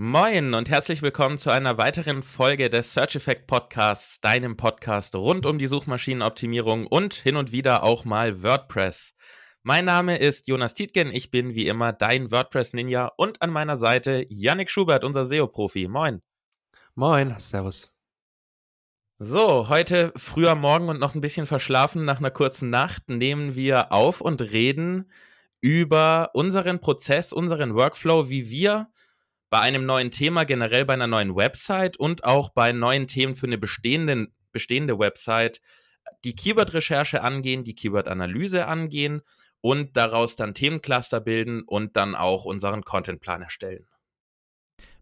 Moin 0.00 0.54
und 0.54 0.70
herzlich 0.70 1.02
willkommen 1.02 1.38
zu 1.38 1.50
einer 1.50 1.76
weiteren 1.76 2.22
Folge 2.22 2.70
des 2.70 2.94
Search 2.94 3.16
Effect 3.16 3.48
Podcasts, 3.48 4.20
deinem 4.20 4.56
Podcast 4.56 5.16
rund 5.16 5.44
um 5.44 5.58
die 5.58 5.66
Suchmaschinenoptimierung 5.66 6.86
und 6.86 7.14
hin 7.14 7.34
und 7.34 7.50
wieder 7.50 7.82
auch 7.82 8.04
mal 8.04 8.44
WordPress. 8.44 9.16
Mein 9.64 9.86
Name 9.86 10.16
ist 10.18 10.46
Jonas 10.46 10.74
Tietgen, 10.74 11.10
ich 11.10 11.32
bin 11.32 11.56
wie 11.56 11.66
immer 11.66 11.92
dein 11.92 12.30
WordPress-Ninja 12.30 13.10
und 13.16 13.42
an 13.42 13.50
meiner 13.50 13.76
Seite 13.76 14.24
Yannick 14.28 14.70
Schubert, 14.70 15.02
unser 15.02 15.24
SEO-Profi. 15.24 15.88
Moin. 15.88 16.22
Moin, 16.94 17.34
servus. 17.40 17.92
So, 19.18 19.68
heute 19.68 20.12
früher 20.14 20.54
Morgen 20.54 20.90
und 20.90 21.00
noch 21.00 21.16
ein 21.16 21.20
bisschen 21.20 21.46
verschlafen 21.46 22.04
nach 22.04 22.20
einer 22.20 22.30
kurzen 22.30 22.70
Nacht 22.70 23.10
nehmen 23.10 23.56
wir 23.56 23.90
auf 23.90 24.20
und 24.20 24.42
reden 24.42 25.10
über 25.60 26.30
unseren 26.34 26.80
Prozess, 26.80 27.32
unseren 27.32 27.74
Workflow, 27.74 28.28
wie 28.28 28.48
wir 28.48 28.92
bei 29.50 29.60
einem 29.60 29.86
neuen 29.86 30.10
Thema, 30.10 30.44
generell 30.44 30.84
bei 30.84 30.94
einer 30.94 31.06
neuen 31.06 31.34
Website 31.34 31.96
und 31.96 32.24
auch 32.24 32.50
bei 32.50 32.72
neuen 32.72 33.06
Themen 33.06 33.34
für 33.34 33.46
eine 33.46 33.58
bestehende, 33.58 34.28
bestehende 34.52 34.98
Website 34.98 35.60
die 36.24 36.34
Keyword-Recherche 36.34 37.22
angehen, 37.22 37.64
die 37.64 37.74
Keyword-Analyse 37.74 38.66
angehen 38.66 39.22
und 39.60 39.96
daraus 39.96 40.36
dann 40.36 40.54
Themencluster 40.54 41.20
bilden 41.20 41.62
und 41.62 41.96
dann 41.96 42.14
auch 42.14 42.44
unseren 42.44 42.82
Contentplan 42.82 43.42
erstellen. 43.42 43.86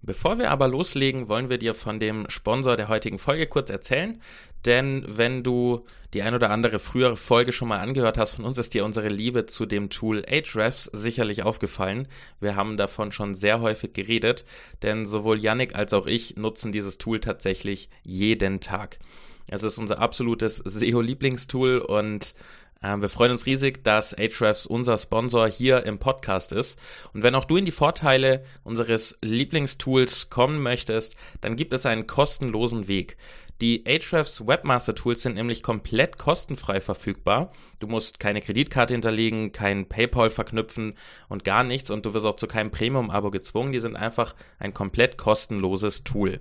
Bevor 0.06 0.38
wir 0.38 0.52
aber 0.52 0.68
loslegen, 0.68 1.28
wollen 1.28 1.50
wir 1.50 1.58
dir 1.58 1.74
von 1.74 1.98
dem 1.98 2.30
Sponsor 2.30 2.76
der 2.76 2.86
heutigen 2.86 3.18
Folge 3.18 3.48
kurz 3.48 3.70
erzählen. 3.70 4.22
Denn 4.64 5.04
wenn 5.08 5.42
du 5.42 5.84
die 6.14 6.22
ein 6.22 6.32
oder 6.32 6.50
andere 6.50 6.78
frühere 6.78 7.16
Folge 7.16 7.50
schon 7.50 7.66
mal 7.66 7.80
angehört 7.80 8.16
hast 8.16 8.36
von 8.36 8.44
uns, 8.44 8.56
ist 8.56 8.72
dir 8.72 8.84
unsere 8.84 9.08
Liebe 9.08 9.46
zu 9.46 9.66
dem 9.66 9.90
Tool 9.90 10.24
Ahrefs 10.24 10.84
sicherlich 10.92 11.42
aufgefallen. 11.42 12.06
Wir 12.38 12.54
haben 12.54 12.76
davon 12.76 13.10
schon 13.10 13.34
sehr 13.34 13.60
häufig 13.60 13.94
geredet, 13.94 14.44
denn 14.82 15.06
sowohl 15.06 15.40
Yannick 15.40 15.74
als 15.74 15.92
auch 15.92 16.06
ich 16.06 16.36
nutzen 16.36 16.70
dieses 16.70 16.98
Tool 16.98 17.18
tatsächlich 17.18 17.90
jeden 18.04 18.60
Tag. 18.60 19.00
Es 19.48 19.64
ist 19.64 19.78
unser 19.78 19.98
absolutes 19.98 20.58
SEO-Lieblingstool 20.58 21.78
und 21.78 22.34
wir 22.82 23.08
freuen 23.08 23.32
uns 23.32 23.46
riesig, 23.46 23.82
dass 23.84 24.14
Ahrefs 24.14 24.66
unser 24.66 24.98
Sponsor 24.98 25.48
hier 25.48 25.84
im 25.86 25.98
Podcast 25.98 26.52
ist. 26.52 26.78
Und 27.12 27.22
wenn 27.22 27.34
auch 27.34 27.44
du 27.44 27.56
in 27.56 27.64
die 27.64 27.72
Vorteile 27.72 28.44
unseres 28.64 29.16
Lieblingstools 29.22 30.30
kommen 30.30 30.62
möchtest, 30.62 31.16
dann 31.40 31.56
gibt 31.56 31.72
es 31.72 31.86
einen 31.86 32.06
kostenlosen 32.06 32.86
Weg. 32.86 33.16
Die 33.62 33.84
Ahrefs 33.86 34.46
Webmaster 34.46 34.94
Tools 34.94 35.22
sind 35.22 35.34
nämlich 35.34 35.62
komplett 35.62 36.18
kostenfrei 36.18 36.80
verfügbar. 36.80 37.50
Du 37.78 37.86
musst 37.86 38.20
keine 38.20 38.42
Kreditkarte 38.42 38.92
hinterlegen, 38.92 39.50
kein 39.50 39.88
PayPal 39.88 40.28
verknüpfen 40.28 40.94
und 41.28 41.44
gar 41.44 41.64
nichts 41.64 41.90
und 41.90 42.04
du 42.04 42.12
wirst 42.12 42.26
auch 42.26 42.34
zu 42.34 42.46
keinem 42.46 42.70
Premium-Abo 42.70 43.30
gezwungen. 43.30 43.72
Die 43.72 43.80
sind 43.80 43.96
einfach 43.96 44.34
ein 44.58 44.74
komplett 44.74 45.16
kostenloses 45.16 46.04
Tool. 46.04 46.40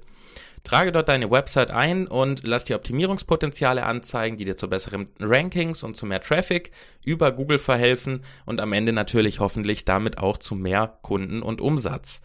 Trage 0.65 0.91
dort 0.91 1.07
deine 1.07 1.31
Website 1.31 1.71
ein 1.71 2.07
und 2.07 2.41
lass 2.43 2.65
dir 2.65 2.75
Optimierungspotenziale 2.75 3.83
anzeigen, 3.83 4.35
die 4.35 4.45
dir 4.45 4.57
zu 4.57 4.67
besseren 4.67 5.07
Rankings 5.19 5.83
und 5.83 5.95
zu 5.95 6.05
mehr 6.05 6.21
Traffic 6.21 6.71
über 7.03 7.31
Google 7.31 7.59
verhelfen 7.59 8.23
und 8.45 8.59
am 8.59 8.73
Ende 8.73 8.91
natürlich 8.91 9.39
hoffentlich 9.39 9.85
damit 9.85 10.17
auch 10.17 10.37
zu 10.37 10.55
mehr 10.55 10.97
Kunden 11.01 11.43
und 11.43 11.61
Umsatz. 11.61 12.21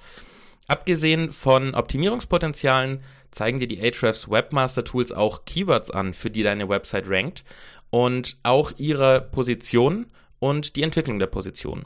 Abgesehen 0.69 1.33
von 1.33 1.75
Optimierungspotenzialen 1.75 3.03
zeigen 3.31 3.61
dir 3.61 3.69
die 3.69 3.81
Ahrefs 3.81 4.31
Webmaster 4.31 4.85
Tools 4.85 5.13
auch 5.13 5.45
Keywords 5.45 5.91
an, 5.91 6.13
für 6.13 6.31
die 6.31 6.43
deine 6.43 6.69
Website 6.69 7.09
rankt 7.09 7.45
und 7.91 8.39
auch 8.43 8.73
ihre 8.77 9.21
Position 9.21 10.07
und 10.39 10.77
die 10.77 10.83
Entwicklung 10.83 11.19
der 11.19 11.27
Position. 11.27 11.85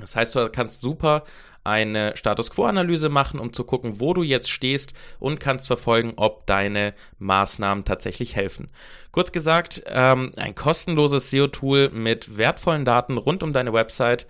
Das 0.00 0.16
heißt, 0.16 0.34
du 0.34 0.48
kannst 0.50 0.80
super 0.80 1.24
eine 1.62 2.16
Status 2.16 2.50
Quo-Analyse 2.50 3.08
machen, 3.10 3.38
um 3.38 3.52
zu 3.52 3.64
gucken, 3.64 4.00
wo 4.00 4.14
du 4.14 4.22
jetzt 4.22 4.50
stehst 4.50 4.94
und 5.18 5.40
kannst 5.40 5.66
verfolgen, 5.66 6.14
ob 6.16 6.46
deine 6.46 6.94
Maßnahmen 7.18 7.84
tatsächlich 7.84 8.34
helfen. 8.34 8.70
Kurz 9.12 9.30
gesagt, 9.30 9.82
ähm, 9.86 10.32
ein 10.36 10.54
kostenloses 10.54 11.30
SEO-Tool 11.30 11.90
mit 11.90 12.38
wertvollen 12.38 12.84
Daten 12.84 13.18
rund 13.18 13.42
um 13.42 13.52
deine 13.52 13.72
Website, 13.72 14.26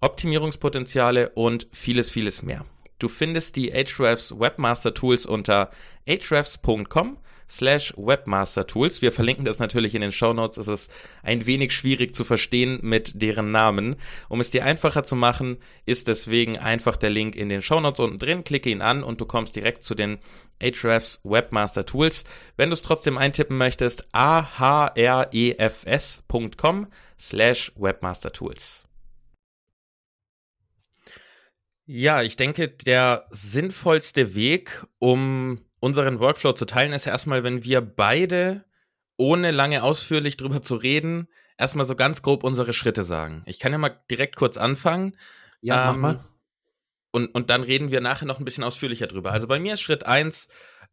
Optimierungspotenziale 0.00 1.30
und 1.30 1.68
vieles, 1.72 2.10
vieles 2.10 2.42
mehr. 2.42 2.64
Du 2.98 3.08
findest 3.08 3.56
die 3.56 3.72
Ahrefs 3.72 4.38
Webmaster 4.38 4.92
Tools 4.94 5.26
unter 5.26 5.70
ahrefs.com 6.08 7.18
slash 7.48 7.94
Webmaster 7.96 8.66
Tools. 8.66 9.00
Wir 9.02 9.12
verlinken 9.12 9.44
das 9.44 9.58
natürlich 9.58 9.94
in 9.94 10.00
den 10.00 10.12
Show 10.12 10.32
Notes. 10.32 10.58
Es 10.58 10.68
ist 10.68 10.90
ein 11.22 11.46
wenig 11.46 11.72
schwierig 11.72 12.14
zu 12.14 12.24
verstehen 12.24 12.78
mit 12.82 13.22
deren 13.22 13.50
Namen. 13.50 13.96
Um 14.28 14.40
es 14.40 14.50
dir 14.50 14.64
einfacher 14.64 15.02
zu 15.04 15.16
machen, 15.16 15.56
ist 15.86 16.08
deswegen 16.08 16.58
einfach 16.58 16.96
der 16.96 17.10
Link 17.10 17.36
in 17.36 17.48
den 17.48 17.62
Show 17.62 17.80
Notes 17.80 18.00
unten 18.00 18.18
drin. 18.18 18.44
Klicke 18.44 18.68
ihn 18.70 18.82
an 18.82 19.02
und 19.02 19.20
du 19.20 19.26
kommst 19.26 19.56
direkt 19.56 19.82
zu 19.82 19.94
den 19.94 20.18
Ahrefs 20.60 21.20
Webmaster 21.24 21.86
Tools. 21.86 22.24
Wenn 22.56 22.68
du 22.70 22.74
es 22.74 22.82
trotzdem 22.82 23.16
eintippen 23.16 23.56
möchtest, 23.56 24.08
ahrefs.com 24.12 24.96
slash 27.18 27.72
Webmaster 27.76 28.32
Tools. 28.32 28.87
Ja, 31.90 32.20
ich 32.20 32.36
denke, 32.36 32.68
der 32.68 33.26
sinnvollste 33.30 34.34
Weg, 34.34 34.86
um 34.98 35.64
unseren 35.80 36.20
Workflow 36.20 36.52
zu 36.52 36.66
teilen, 36.66 36.92
ist 36.92 37.06
ja 37.06 37.12
erstmal, 37.12 37.44
wenn 37.44 37.64
wir 37.64 37.80
beide, 37.80 38.66
ohne 39.16 39.52
lange 39.52 39.82
ausführlich 39.82 40.36
drüber 40.36 40.60
zu 40.60 40.76
reden, 40.76 41.28
erstmal 41.56 41.86
so 41.86 41.96
ganz 41.96 42.20
grob 42.20 42.44
unsere 42.44 42.74
Schritte 42.74 43.04
sagen. 43.04 43.42
Ich 43.46 43.58
kann 43.58 43.72
ja 43.72 43.78
mal 43.78 43.98
direkt 44.10 44.36
kurz 44.36 44.58
anfangen. 44.58 45.16
Ja, 45.62 45.88
ähm, 45.88 46.00
mach 46.00 46.12
mal. 46.12 46.24
Und, 47.10 47.28
und 47.34 47.48
dann 47.48 47.62
reden 47.62 47.90
wir 47.90 48.02
nachher 48.02 48.26
noch 48.26 48.38
ein 48.38 48.44
bisschen 48.44 48.64
ausführlicher 48.64 49.06
drüber. 49.06 49.32
Also 49.32 49.46
bei 49.46 49.58
mir 49.58 49.72
ist 49.72 49.80
Schritt 49.80 50.04
eins, 50.04 50.48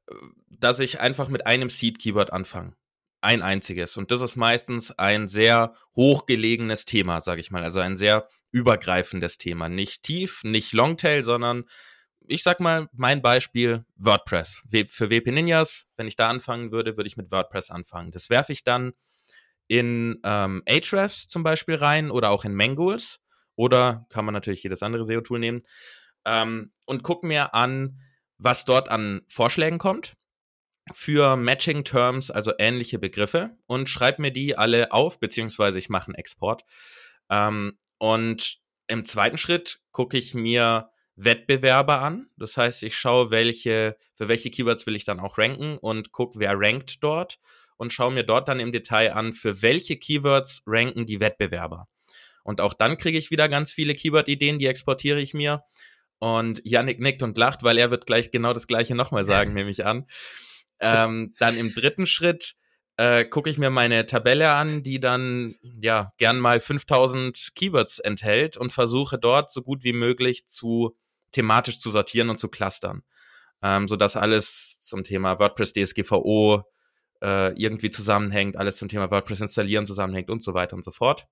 äh, 0.07 0.13
dass 0.47 0.79
ich 0.79 1.01
einfach 1.01 1.27
mit 1.27 1.45
einem 1.45 1.69
Seed-Keyword 1.69 2.31
anfange. 2.31 2.73
Ein 3.25 3.41
einziges. 3.41 3.97
Und 3.97 4.11
das 4.11 4.21
ist 4.21 4.35
meistens 4.35 4.91
ein 4.91 5.27
sehr 5.27 5.73
hochgelegenes 5.95 6.85
Thema, 6.85 7.21
sage 7.21 7.41
ich 7.41 7.49
mal. 7.49 7.63
Also 7.63 7.79
ein 7.79 7.95
sehr 7.95 8.29
übergreifendes 8.51 9.39
Thema. 9.39 9.67
Nicht 9.67 10.03
tief, 10.03 10.43
nicht 10.43 10.73
Longtail, 10.73 11.23
sondern 11.23 11.65
ich 12.27 12.43
sag 12.43 12.59
mal, 12.59 12.87
mein 12.93 13.23
Beispiel 13.23 13.83
WordPress. 13.95 14.61
Für 14.89 15.09
WP 15.09 15.31
Ninjas, 15.31 15.87
wenn 15.97 16.05
ich 16.05 16.15
da 16.15 16.29
anfangen 16.29 16.71
würde, 16.71 16.97
würde 16.97 17.07
ich 17.07 17.17
mit 17.17 17.31
WordPress 17.31 17.71
anfangen. 17.71 18.11
Das 18.11 18.29
werfe 18.29 18.53
ich 18.53 18.63
dann 18.63 18.93
in 19.67 20.19
ähm, 20.23 20.61
Ahrefs 20.69 21.27
zum 21.27 21.41
Beispiel 21.41 21.75
rein 21.75 22.11
oder 22.11 22.29
auch 22.29 22.45
in 22.45 22.53
Mangools 22.53 23.21
oder 23.55 24.05
kann 24.09 24.25
man 24.25 24.33
natürlich 24.33 24.61
jedes 24.61 24.83
andere 24.83 25.03
SEO-Tool 25.03 25.39
nehmen 25.39 25.63
ähm, 26.25 26.73
und 26.85 27.01
gucke 27.01 27.25
mir 27.25 27.55
an, 27.55 27.99
was 28.37 28.65
dort 28.65 28.87
an 28.87 29.23
Vorschlägen 29.27 29.79
kommt 29.79 30.15
für 30.93 31.35
Matching 31.35 31.83
Terms, 31.83 32.29
also 32.29 32.53
ähnliche 32.59 32.99
Begriffe 32.99 33.57
und 33.65 33.89
schreibe 33.89 34.21
mir 34.21 34.31
die 34.31 34.57
alle 34.57 34.91
auf, 34.91 35.19
beziehungsweise 35.19 35.79
ich 35.79 35.89
mache 35.89 36.07
einen 36.07 36.15
Export. 36.15 36.63
Ähm, 37.29 37.77
und 37.97 38.59
im 38.87 39.05
zweiten 39.05 39.37
Schritt 39.37 39.79
gucke 39.91 40.17
ich 40.17 40.33
mir 40.33 40.89
Wettbewerber 41.15 42.01
an. 42.01 42.27
Das 42.37 42.57
heißt, 42.57 42.83
ich 42.83 42.95
schaue, 42.95 43.31
welche, 43.31 43.97
für 44.15 44.27
welche 44.27 44.51
Keywords 44.51 44.85
will 44.85 44.95
ich 44.95 45.05
dann 45.05 45.19
auch 45.19 45.37
ranken 45.37 45.77
und 45.77 46.11
gucke, 46.11 46.39
wer 46.39 46.53
rankt 46.55 47.03
dort 47.03 47.39
und 47.77 47.93
schaue 47.93 48.11
mir 48.11 48.23
dort 48.23 48.47
dann 48.47 48.59
im 48.59 48.71
Detail 48.71 49.13
an, 49.13 49.33
für 49.33 49.61
welche 49.61 49.97
Keywords 49.97 50.61
ranken 50.65 51.05
die 51.05 51.19
Wettbewerber. 51.19 51.87
Und 52.43 52.61
auch 52.61 52.73
dann 52.73 52.97
kriege 52.97 53.17
ich 53.17 53.31
wieder 53.31 53.49
ganz 53.49 53.73
viele 53.73 53.95
Keyword-Ideen, 53.95 54.59
die 54.59 54.67
exportiere 54.67 55.19
ich 55.19 55.33
mir. 55.33 55.63
Und 56.19 56.61
Yannick 56.63 56.99
nickt 56.99 57.23
und 57.23 57.37
lacht, 57.37 57.63
weil 57.63 57.77
er 57.77 57.91
wird 57.91 58.05
gleich 58.05 58.29
genau 58.31 58.53
das 58.53 58.67
gleiche 58.67 58.95
nochmal 58.95 59.25
sagen, 59.25 59.53
nehme 59.55 59.71
ich 59.71 59.85
an. 59.85 60.05
Ähm, 60.79 61.33
dann 61.39 61.57
im 61.57 61.73
dritten 61.73 62.05
Schritt 62.05 62.55
äh, 62.97 63.25
gucke 63.25 63.49
ich 63.49 63.57
mir 63.57 63.69
meine 63.69 64.05
Tabelle 64.05 64.51
an, 64.51 64.83
die 64.83 64.99
dann 64.99 65.55
ja 65.61 66.13
gern 66.17 66.39
mal 66.39 66.59
5000 66.59 67.51
Keywords 67.55 67.99
enthält 67.99 68.57
und 68.57 68.71
versuche 68.71 69.17
dort 69.17 69.51
so 69.51 69.61
gut 69.61 69.83
wie 69.83 69.93
möglich 69.93 70.47
zu 70.47 70.95
thematisch 71.31 71.79
zu 71.79 71.91
sortieren 71.91 72.29
und 72.29 72.39
zu 72.39 72.47
clustern. 72.47 73.03
Ähm, 73.61 73.87
sodass 73.87 74.15
alles 74.15 74.79
zum 74.81 75.03
Thema 75.03 75.39
WordPress 75.39 75.73
DSGVO 75.73 76.63
äh, 77.21 77.51
irgendwie 77.59 77.89
zusammenhängt, 77.89 78.57
alles 78.57 78.77
zum 78.77 78.89
Thema 78.89 79.11
WordPress 79.11 79.41
installieren 79.41 79.85
zusammenhängt 79.85 80.29
und 80.29 80.43
so 80.43 80.53
weiter 80.53 80.75
und 80.75 80.83
so 80.83 80.91
fort. 80.91 81.27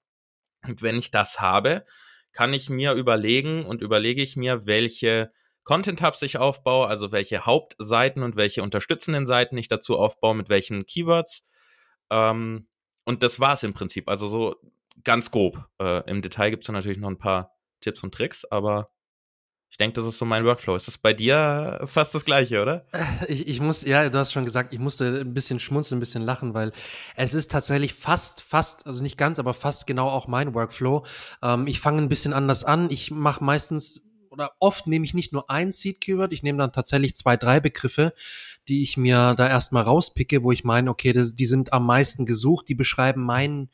Und 0.66 0.82
wenn 0.82 0.98
ich 0.98 1.12
das 1.12 1.40
habe, 1.40 1.86
kann 2.32 2.54
ich 2.54 2.70
mir 2.70 2.94
überlegen 2.94 3.66
und 3.66 3.82
überlege 3.82 4.22
ich 4.22 4.36
mir, 4.36 4.66
welche 4.66 5.32
Content 5.64 6.02
Hubs 6.02 6.22
ich 6.22 6.38
aufbaue, 6.38 6.88
also 6.88 7.12
welche 7.12 7.46
Hauptseiten 7.46 8.24
und 8.24 8.36
welche 8.36 8.64
unterstützenden 8.64 9.26
Seiten 9.26 9.58
ich 9.58 9.68
dazu 9.68 9.98
aufbaue, 9.98 10.36
mit 10.36 10.50
welchen 10.50 10.86
Keywords. 10.86 11.46
Ähm, 12.10 12.68
und 13.06 13.24
das 13.24 13.40
war 13.40 13.54
es 13.54 13.64
im 13.64 13.74
Prinzip. 13.74 14.10
Also 14.10 14.28
so 14.28 14.56
ganz 15.04 15.32
grob. 15.32 15.66
Äh, 15.80 16.10
Im 16.10 16.22
Detail 16.22 16.52
gibt 16.52 16.64
es 16.64 16.70
natürlich 16.70 16.98
noch 17.00 17.10
ein 17.10 17.18
paar 17.18 17.56
Tipps 17.82 18.04
und 18.04 18.14
Tricks, 18.14 18.46
aber 18.46 18.90
ich 19.74 19.78
denke, 19.78 19.96
das 19.96 20.06
ist 20.06 20.20
so 20.20 20.26
mein 20.26 20.46
Workflow. 20.46 20.76
Ist 20.76 20.88
das 20.88 21.00
bei 21.00 21.14
dir 21.14 21.82
fast 21.86 22.14
das 22.14 22.26
gleiche, 22.26 22.62
oder? 22.62 22.86
Ich, 23.28 23.48
ich 23.48 23.60
muss, 23.60 23.82
ja, 23.82 24.08
du 24.08 24.20
hast 24.20 24.32
schon 24.32 24.46
gesagt, 24.46 24.72
ich 24.72 24.80
musste 24.80 25.22
ein 25.22 25.34
bisschen 25.34 25.60
schmunzeln, 25.60 25.98
ein 25.98 26.00
bisschen 26.00 26.22
lachen, 26.22 26.54
weil 26.54 26.74
es 27.16 27.34
ist 27.34 27.50
tatsächlich 27.50 27.96
fast, 27.96 28.42
fast, 28.42 28.86
also 28.86 29.02
nicht 29.02 29.18
ganz, 29.18 29.40
aber 29.40 29.56
fast 29.56 29.88
genau 29.88 30.10
auch 30.10 30.28
mein 30.28 30.54
Workflow. 30.54 31.06
Ähm, 31.42 31.66
ich 31.66 31.80
fange 31.80 32.04
ein 32.04 32.10
bisschen 32.10 32.34
anders 32.34 32.64
an. 32.64 32.92
Ich 32.92 33.10
mache 33.10 33.44
meistens 33.44 34.13
oder 34.34 34.52
oft 34.60 34.88
nehme 34.88 35.06
ich 35.06 35.14
nicht 35.14 35.32
nur 35.32 35.50
ein 35.50 35.72
Seed-Keyword, 35.72 36.34
ich 36.34 36.44
nehme 36.44 36.58
dann 36.58 36.74
tatsächlich 36.74 37.16
zwei, 37.16 37.38
drei 37.38 37.60
Begriffe, 37.60 38.14
die 38.68 38.82
ich 38.82 38.98
mir 38.98 39.36
da 39.38 39.48
erstmal 39.48 39.84
rauspicke, 39.84 40.44
wo 40.44 40.52
ich 40.52 40.64
meine, 40.64 40.90
okay, 40.90 41.14
das, 41.14 41.36
die 41.36 41.46
sind 41.46 41.72
am 41.72 41.86
meisten 41.86 42.26
gesucht, 42.26 42.68
die 42.68 42.76
beschreiben 42.76 43.24
meinen 43.24 43.70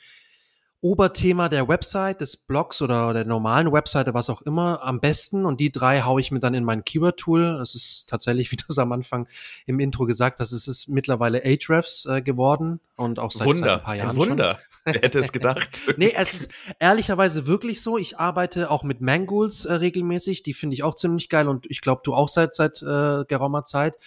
Oberthema 0.81 1.49
der 1.49 1.67
Website, 1.67 2.21
des 2.21 2.37
Blogs 2.37 2.81
oder 2.81 3.13
der 3.13 3.25
normalen 3.25 3.71
Webseite, 3.71 4.13
was 4.13 4.29
auch 4.29 4.41
immer, 4.43 4.81
am 4.81 5.01
besten. 5.01 5.45
Und 5.45 5.59
die 5.59 5.71
drei 5.71 6.01
haue 6.03 6.21
ich 6.21 6.31
mir 6.31 6.39
dann 6.39 6.53
in 6.53 6.63
mein 6.63 6.85
Keyword-Tool. 6.85 7.57
Das 7.57 7.75
ist 7.75 8.09
tatsächlich, 8.09 8.51
wie 8.51 8.55
du 8.55 8.63
es 8.69 8.77
am 8.77 8.93
Anfang 8.93 9.27
im 9.65 9.79
Intro 9.81 10.05
gesagt 10.05 10.39
hast, 10.39 10.53
es 10.53 10.67
ist 10.69 10.87
mittlerweile 10.87 11.43
Ahrefs 11.43 12.05
äh, 12.05 12.21
geworden 12.21 12.79
und 12.95 13.19
auch 13.19 13.31
seit, 13.31 13.47
Wunder, 13.47 13.67
seit 13.67 13.79
ein 13.79 13.83
paar 13.83 13.95
Jahren. 13.95 14.09
Ein 14.11 14.15
Wunder. 14.15 14.55
Schon. 14.55 14.68
Wer 14.85 15.01
hätte 15.01 15.19
es 15.19 15.31
gedacht? 15.31 15.83
nee, 15.97 16.13
es 16.15 16.33
ist 16.33 16.51
ehrlicherweise 16.79 17.47
wirklich 17.47 17.81
so. 17.81 17.97
Ich 17.97 18.17
arbeite 18.17 18.71
auch 18.71 18.83
mit 18.83 19.01
Mangools 19.01 19.65
äh, 19.65 19.73
regelmäßig. 19.73 20.43
Die 20.43 20.53
finde 20.53 20.73
ich 20.73 20.83
auch 20.83 20.95
ziemlich 20.95 21.29
geil 21.29 21.47
und 21.47 21.65
ich 21.69 21.81
glaube, 21.81 22.01
du 22.03 22.13
auch 22.13 22.29
seit 22.29 22.55
seit 22.55 22.81
äh, 22.81 23.25
geraumer 23.25 23.65
Zeit. 23.65 23.97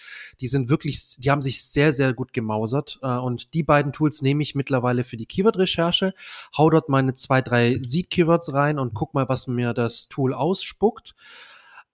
Die 0.41 0.47
sind 0.47 0.69
wirklich, 0.69 1.17
die 1.19 1.29
haben 1.31 1.41
sich 1.41 1.63
sehr, 1.63 1.91
sehr 1.91 2.13
gut 2.13 2.33
gemausert. 2.33 2.99
Äh, 3.01 3.17
und 3.17 3.53
die 3.53 3.63
beiden 3.63 3.93
Tools 3.93 4.21
nehme 4.21 4.43
ich 4.43 4.55
mittlerweile 4.55 5.03
für 5.03 5.17
die 5.17 5.25
Keyword-Recherche, 5.25 6.13
hau 6.57 6.69
dort 6.69 6.89
meine 6.89 7.15
zwei, 7.15 7.41
drei 7.41 7.77
Seed-Keywords 7.79 8.53
rein 8.53 8.79
und 8.79 8.93
guck 8.93 9.13
mal, 9.13 9.29
was 9.29 9.47
mir 9.47 9.73
das 9.73 10.07
Tool 10.07 10.33
ausspuckt. 10.33 11.15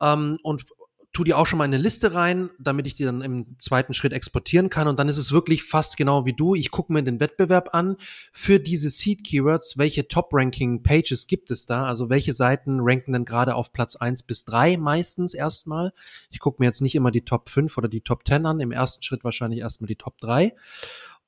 Ähm, 0.02 0.38
und 0.44 0.66
tu 1.12 1.24
die 1.24 1.34
auch 1.34 1.48
schon 1.48 1.58
mal 1.58 1.66
in 1.66 1.74
eine 1.74 1.82
Liste 1.82 2.14
rein, 2.14 2.52
damit 2.60 2.86
ich 2.86 2.94
die 2.94 3.04
dann 3.04 3.22
im 3.22 3.58
zweiten 3.58 3.94
Schritt 3.94 4.14
exportieren 4.14 4.70
kann. 4.70 4.88
Und 4.88 5.00
dann 5.00 5.10
ist 5.10 5.18
es 5.18 5.32
wirklich 5.32 5.64
fast 5.64 5.98
genau 5.98 6.26
wie 6.26 6.34
du. 6.34 6.54
Ich 6.54 6.70
gucke 6.70 6.94
mir 6.94 7.04
den 7.04 7.20
Wettbewerb 7.20 7.74
an 7.74 7.98
für 8.32 8.60
diese 8.60 8.90
Seed-Keywords. 8.90 9.78
Welche 9.78 10.08
Top-Ranking-Pages 10.08 11.28
gibt 11.28 11.50
es 11.50 11.66
da? 11.66 11.86
Also 11.86 12.10
welche 12.10 12.34
Seiten 12.34 12.80
ranken 12.82 13.14
denn 13.14 13.26
gerade 13.26 13.56
auf 13.56 13.74
Platz 13.74 13.96
eins 13.96 14.22
bis 14.22 14.46
drei 14.46 14.78
meistens 14.78 15.34
erstmal? 15.34 15.94
Ich 16.30 16.40
gucke 16.40 16.62
mir 16.62 16.68
jetzt 16.68 16.82
nicht 16.82 16.96
immer 16.96 17.12
die 17.12 17.26
Top 17.26 17.50
5 17.50 17.76
oder 17.78 17.88
die 17.88 18.02
Top 18.02 18.28
10 18.28 18.46
an. 18.46 18.60
Im 18.60 18.72
ersten 18.72 19.02
Schritt 19.02 19.24
wahrscheinlich 19.24 19.62
erstmal 19.62 19.88
die 19.88 19.96
Top 19.96 20.20
3 20.20 20.54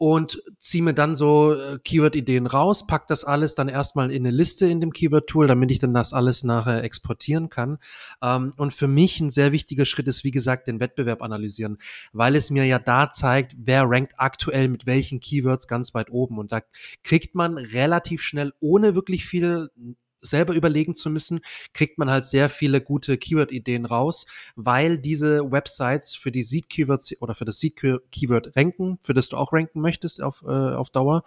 und 0.01 0.41
ziehe 0.57 0.83
mir 0.83 0.95
dann 0.95 1.15
so 1.15 1.53
äh, 1.53 1.77
Keyword-Ideen 1.77 2.47
raus, 2.47 2.87
pack 2.87 3.05
das 3.05 3.23
alles 3.23 3.53
dann 3.53 3.69
erstmal 3.69 4.09
in 4.09 4.25
eine 4.25 4.35
Liste 4.35 4.65
in 4.65 4.81
dem 4.81 4.93
Keyword-Tool, 4.93 5.45
damit 5.45 5.69
ich 5.69 5.77
dann 5.77 5.93
das 5.93 6.11
alles 6.11 6.43
nachher 6.43 6.83
exportieren 6.83 7.49
kann. 7.49 7.77
Ähm, 8.19 8.51
und 8.57 8.73
für 8.73 8.87
mich 8.87 9.19
ein 9.19 9.29
sehr 9.29 9.51
wichtiger 9.51 9.85
Schritt 9.85 10.07
ist, 10.07 10.23
wie 10.23 10.31
gesagt, 10.31 10.65
den 10.65 10.79
Wettbewerb 10.79 11.21
analysieren, 11.21 11.77
weil 12.13 12.35
es 12.35 12.49
mir 12.49 12.65
ja 12.65 12.79
da 12.79 13.11
zeigt, 13.11 13.55
wer 13.59 13.83
rankt 13.85 14.13
aktuell 14.17 14.69
mit 14.69 14.87
welchen 14.87 15.19
Keywords 15.19 15.67
ganz 15.67 15.93
weit 15.93 16.09
oben. 16.09 16.39
Und 16.39 16.51
da 16.51 16.61
kriegt 17.03 17.35
man 17.35 17.59
relativ 17.59 18.23
schnell, 18.23 18.53
ohne 18.59 18.95
wirklich 18.95 19.27
viel 19.27 19.69
selber 20.21 20.53
überlegen 20.53 20.95
zu 20.95 21.09
müssen, 21.09 21.41
kriegt 21.73 21.97
man 21.97 22.09
halt 22.09 22.25
sehr 22.25 22.49
viele 22.49 22.81
gute 22.81 23.17
Keyword-Ideen 23.17 23.85
raus, 23.85 24.25
weil 24.55 24.97
diese 24.97 25.51
Websites 25.51 26.15
für 26.15 26.31
die 26.31 26.43
Seed-Keywords 26.43 27.21
oder 27.21 27.35
für 27.35 27.45
das 27.45 27.59
Seed-Keyword 27.59 28.55
ranken, 28.55 28.99
für 29.03 29.13
das 29.13 29.29
du 29.29 29.37
auch 29.37 29.53
ranken 29.53 29.81
möchtest 29.81 30.21
auf, 30.21 30.43
äh, 30.43 30.47
auf 30.47 30.89
Dauer. 30.89 31.23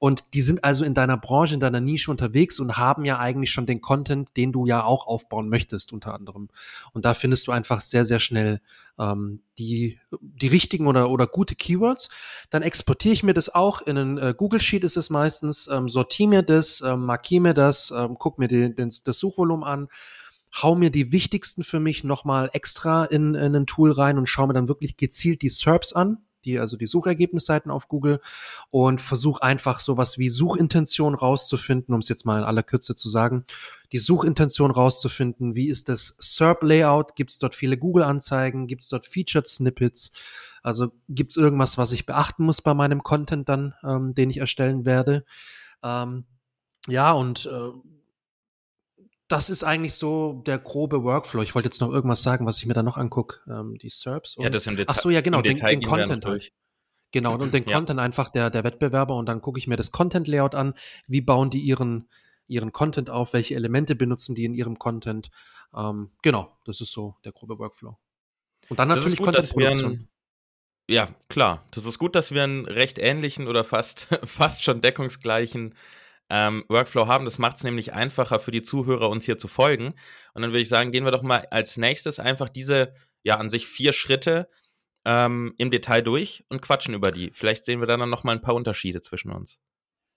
Und 0.00 0.24
die 0.32 0.40
sind 0.40 0.64
also 0.64 0.82
in 0.82 0.94
deiner 0.94 1.18
Branche, 1.18 1.52
in 1.52 1.60
deiner 1.60 1.80
Nische 1.80 2.10
unterwegs 2.10 2.58
und 2.58 2.78
haben 2.78 3.04
ja 3.04 3.18
eigentlich 3.18 3.50
schon 3.50 3.66
den 3.66 3.82
Content, 3.82 4.34
den 4.34 4.50
du 4.50 4.64
ja 4.64 4.82
auch 4.82 5.06
aufbauen 5.06 5.50
möchtest, 5.50 5.92
unter 5.92 6.14
anderem. 6.14 6.48
Und 6.94 7.04
da 7.04 7.12
findest 7.12 7.46
du 7.46 7.52
einfach 7.52 7.82
sehr, 7.82 8.06
sehr 8.06 8.18
schnell 8.18 8.62
ähm, 8.98 9.42
die, 9.58 9.98
die 10.22 10.48
richtigen 10.48 10.86
oder, 10.86 11.10
oder 11.10 11.26
gute 11.26 11.54
Keywords. 11.54 12.08
Dann 12.48 12.62
exportiere 12.62 13.12
ich 13.12 13.22
mir 13.22 13.34
das 13.34 13.54
auch 13.54 13.82
in 13.82 13.98
einen 13.98 14.16
äh, 14.16 14.34
Google 14.34 14.62
Sheet 14.62 14.84
ist 14.84 14.96
es 14.96 15.10
meistens, 15.10 15.68
ähm, 15.70 15.86
sortiere 15.90 16.30
mir 16.30 16.42
das, 16.42 16.80
ähm, 16.80 17.04
markiere 17.04 17.42
mir 17.42 17.54
das, 17.54 17.90
ähm, 17.90 18.16
guck 18.18 18.38
mir 18.38 18.48
die, 18.48 18.74
den, 18.74 18.90
das 19.04 19.18
Suchvolumen 19.18 19.64
an, 19.64 19.88
hau 20.62 20.76
mir 20.76 20.90
die 20.90 21.12
wichtigsten 21.12 21.62
für 21.62 21.78
mich 21.78 22.04
nochmal 22.04 22.48
extra 22.54 23.04
in, 23.04 23.34
in 23.34 23.54
ein 23.54 23.66
Tool 23.66 23.92
rein 23.92 24.16
und 24.16 24.30
schaue 24.30 24.46
mir 24.46 24.54
dann 24.54 24.68
wirklich 24.68 24.96
gezielt 24.96 25.42
die 25.42 25.50
SERPs 25.50 25.92
an, 25.92 26.24
die, 26.44 26.58
also 26.58 26.76
die 26.76 26.86
Suchergebnisseiten 26.86 27.70
auf 27.70 27.88
Google 27.88 28.20
und 28.70 29.00
versuche 29.00 29.42
einfach 29.42 29.80
sowas 29.80 30.18
wie 30.18 30.28
Suchintention 30.28 31.14
rauszufinden, 31.14 31.94
um 31.94 32.00
es 32.00 32.08
jetzt 32.08 32.26
mal 32.26 32.38
in 32.38 32.44
aller 32.44 32.62
Kürze 32.62 32.94
zu 32.94 33.08
sagen, 33.08 33.44
die 33.92 33.98
Suchintention 33.98 34.70
rauszufinden, 34.70 35.54
wie 35.54 35.68
ist 35.68 35.88
das 35.88 36.16
SERP-Layout, 36.20 37.16
gibt 37.16 37.32
es 37.32 37.38
dort 37.38 37.54
viele 37.54 37.76
Google-Anzeigen, 37.76 38.66
gibt 38.66 38.82
es 38.82 38.88
dort 38.88 39.06
Featured 39.06 39.48
Snippets, 39.48 40.12
also 40.62 40.92
gibt 41.08 41.32
es 41.32 41.36
irgendwas, 41.36 41.78
was 41.78 41.92
ich 41.92 42.06
beachten 42.06 42.44
muss 42.44 42.62
bei 42.62 42.74
meinem 42.74 43.02
Content 43.02 43.48
dann, 43.48 43.74
ähm, 43.82 44.14
den 44.14 44.30
ich 44.30 44.38
erstellen 44.38 44.84
werde. 44.84 45.24
Ähm, 45.82 46.24
ja, 46.86 47.12
und 47.12 47.46
äh, 47.46 47.70
das 49.30 49.48
ist 49.48 49.62
eigentlich 49.62 49.94
so 49.94 50.42
der 50.44 50.58
grobe 50.58 51.04
Workflow. 51.04 51.42
Ich 51.42 51.54
wollte 51.54 51.68
jetzt 51.68 51.80
noch 51.80 51.92
irgendwas 51.92 52.22
sagen, 52.22 52.46
was 52.46 52.58
ich 52.58 52.66
mir 52.66 52.74
da 52.74 52.82
noch 52.82 52.96
angucke. 52.96 53.38
Ähm, 53.48 53.78
die 53.78 53.88
SERPs. 53.88 54.36
Ja, 54.40 54.50
das 54.50 54.66
im 54.66 54.76
Detail. 54.76 54.92
Ach 54.92 55.00
so, 55.00 55.08
ja, 55.08 55.20
genau, 55.20 55.40
den, 55.40 55.54
den 55.54 55.82
Content 55.82 56.26
halt. 56.26 56.52
Genau, 57.12 57.34
und 57.34 57.54
den 57.54 57.64
ja. 57.64 57.76
Content 57.76 58.00
einfach 58.00 58.30
der, 58.30 58.50
der 58.50 58.64
Wettbewerber 58.64 59.16
und 59.16 59.26
dann 59.26 59.40
gucke 59.40 59.58
ich 59.58 59.68
mir 59.68 59.76
das 59.76 59.92
Content-Layout 59.92 60.56
an. 60.56 60.74
Wie 61.06 61.20
bauen 61.20 61.50
die 61.50 61.60
ihren, 61.60 62.08
ihren 62.48 62.72
Content 62.72 63.08
auf? 63.08 63.32
Welche 63.32 63.54
Elemente 63.54 63.94
benutzen 63.94 64.34
die 64.34 64.44
in 64.44 64.54
ihrem 64.54 64.78
Content? 64.78 65.30
Ähm, 65.76 66.10
genau, 66.22 66.56
das 66.64 66.80
ist 66.80 66.90
so 66.90 67.14
der 67.24 67.30
grobe 67.30 67.58
Workflow. 67.58 67.96
Und 68.68 68.78
dann 68.80 68.88
natürlich 68.88 69.16
Content-Produktion. 69.16 70.08
Ja, 70.88 71.08
klar. 71.28 71.64
Das 71.70 71.86
ist 71.86 72.00
gut, 72.00 72.16
dass 72.16 72.32
wir 72.32 72.42
einen 72.42 72.66
recht 72.66 72.98
ähnlichen 72.98 73.46
oder 73.46 73.62
fast, 73.62 74.08
fast 74.24 74.64
schon 74.64 74.80
deckungsgleichen 74.80 75.76
ähm, 76.30 76.64
Workflow 76.68 77.06
haben. 77.08 77.24
Das 77.24 77.38
macht 77.38 77.56
es 77.56 77.64
nämlich 77.64 77.92
einfacher 77.92 78.38
für 78.38 78.52
die 78.52 78.62
Zuhörer, 78.62 79.10
uns 79.10 79.24
hier 79.24 79.36
zu 79.36 79.48
folgen. 79.48 79.94
Und 80.32 80.42
dann 80.42 80.52
würde 80.52 80.60
ich 80.60 80.68
sagen, 80.68 80.92
gehen 80.92 81.04
wir 81.04 81.10
doch 81.10 81.22
mal 81.22 81.46
als 81.50 81.76
nächstes 81.76 82.18
einfach 82.18 82.48
diese, 82.48 82.94
ja, 83.22 83.36
an 83.36 83.50
sich 83.50 83.66
vier 83.66 83.92
Schritte 83.92 84.48
ähm, 85.04 85.54
im 85.58 85.70
Detail 85.70 86.02
durch 86.02 86.44
und 86.48 86.62
quatschen 86.62 86.94
über 86.94 87.10
die. 87.10 87.30
Vielleicht 87.32 87.64
sehen 87.64 87.80
wir 87.80 87.86
dann 87.86 88.08
noch 88.08 88.24
mal 88.24 88.32
ein 88.32 88.42
paar 88.42 88.54
Unterschiede 88.54 89.00
zwischen 89.00 89.32
uns. 89.32 89.60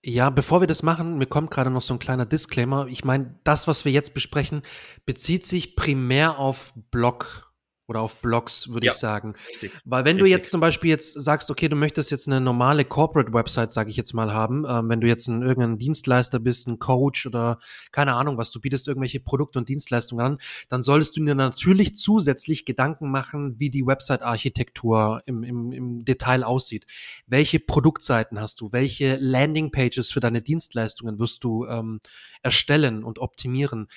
Ja, 0.06 0.28
bevor 0.28 0.60
wir 0.60 0.66
das 0.66 0.82
machen, 0.82 1.16
mir 1.16 1.26
kommt 1.26 1.50
gerade 1.50 1.70
noch 1.70 1.80
so 1.80 1.94
ein 1.94 1.98
kleiner 1.98 2.26
Disclaimer. 2.26 2.86
Ich 2.88 3.04
meine, 3.04 3.38
das, 3.42 3.66
was 3.66 3.86
wir 3.86 3.92
jetzt 3.92 4.12
besprechen, 4.12 4.62
bezieht 5.06 5.46
sich 5.46 5.76
primär 5.76 6.38
auf 6.38 6.74
Blog 6.90 7.43
oder 7.86 8.00
auf 8.00 8.16
Blogs, 8.22 8.68
würde 8.68 8.86
ja, 8.86 8.92
ich 8.92 8.98
sagen. 8.98 9.34
Richtig, 9.48 9.72
Weil 9.84 10.04
wenn 10.04 10.16
richtig. 10.16 10.24
du 10.24 10.30
jetzt 10.30 10.50
zum 10.50 10.60
Beispiel 10.60 10.90
jetzt 10.90 11.12
sagst, 11.12 11.50
okay, 11.50 11.68
du 11.68 11.76
möchtest 11.76 12.10
jetzt 12.10 12.26
eine 12.26 12.40
normale 12.40 12.84
Corporate-Website, 12.84 13.72
sage 13.72 13.90
ich 13.90 13.96
jetzt 13.96 14.14
mal, 14.14 14.32
haben, 14.32 14.64
ähm, 14.66 14.88
wenn 14.88 15.00
du 15.00 15.06
jetzt 15.06 15.28
ein, 15.28 15.42
irgendein 15.42 15.78
Dienstleister 15.78 16.38
bist, 16.38 16.66
ein 16.66 16.78
Coach 16.78 17.26
oder 17.26 17.58
keine 17.92 18.14
Ahnung 18.14 18.38
was, 18.38 18.50
du 18.50 18.60
bietest 18.60 18.88
irgendwelche 18.88 19.20
Produkte 19.20 19.58
und 19.58 19.68
Dienstleistungen 19.68 20.24
an, 20.24 20.38
dann 20.70 20.82
solltest 20.82 21.16
du 21.16 21.24
dir 21.24 21.34
natürlich 21.34 21.96
zusätzlich 21.96 22.64
Gedanken 22.64 23.10
machen, 23.10 23.56
wie 23.58 23.70
die 23.70 23.86
Website-Architektur 23.86 25.20
im, 25.26 25.42
im, 25.42 25.72
im 25.72 26.04
Detail 26.04 26.42
aussieht. 26.42 26.86
Welche 27.26 27.60
Produktseiten 27.60 28.40
hast 28.40 28.60
du? 28.60 28.72
Welche 28.72 29.16
Landing-Pages 29.16 30.10
für 30.10 30.20
deine 30.20 30.40
Dienstleistungen 30.40 31.18
wirst 31.18 31.44
du 31.44 31.66
ähm, 31.66 32.00
erstellen 32.42 33.04
und 33.04 33.18
optimieren? 33.18 33.88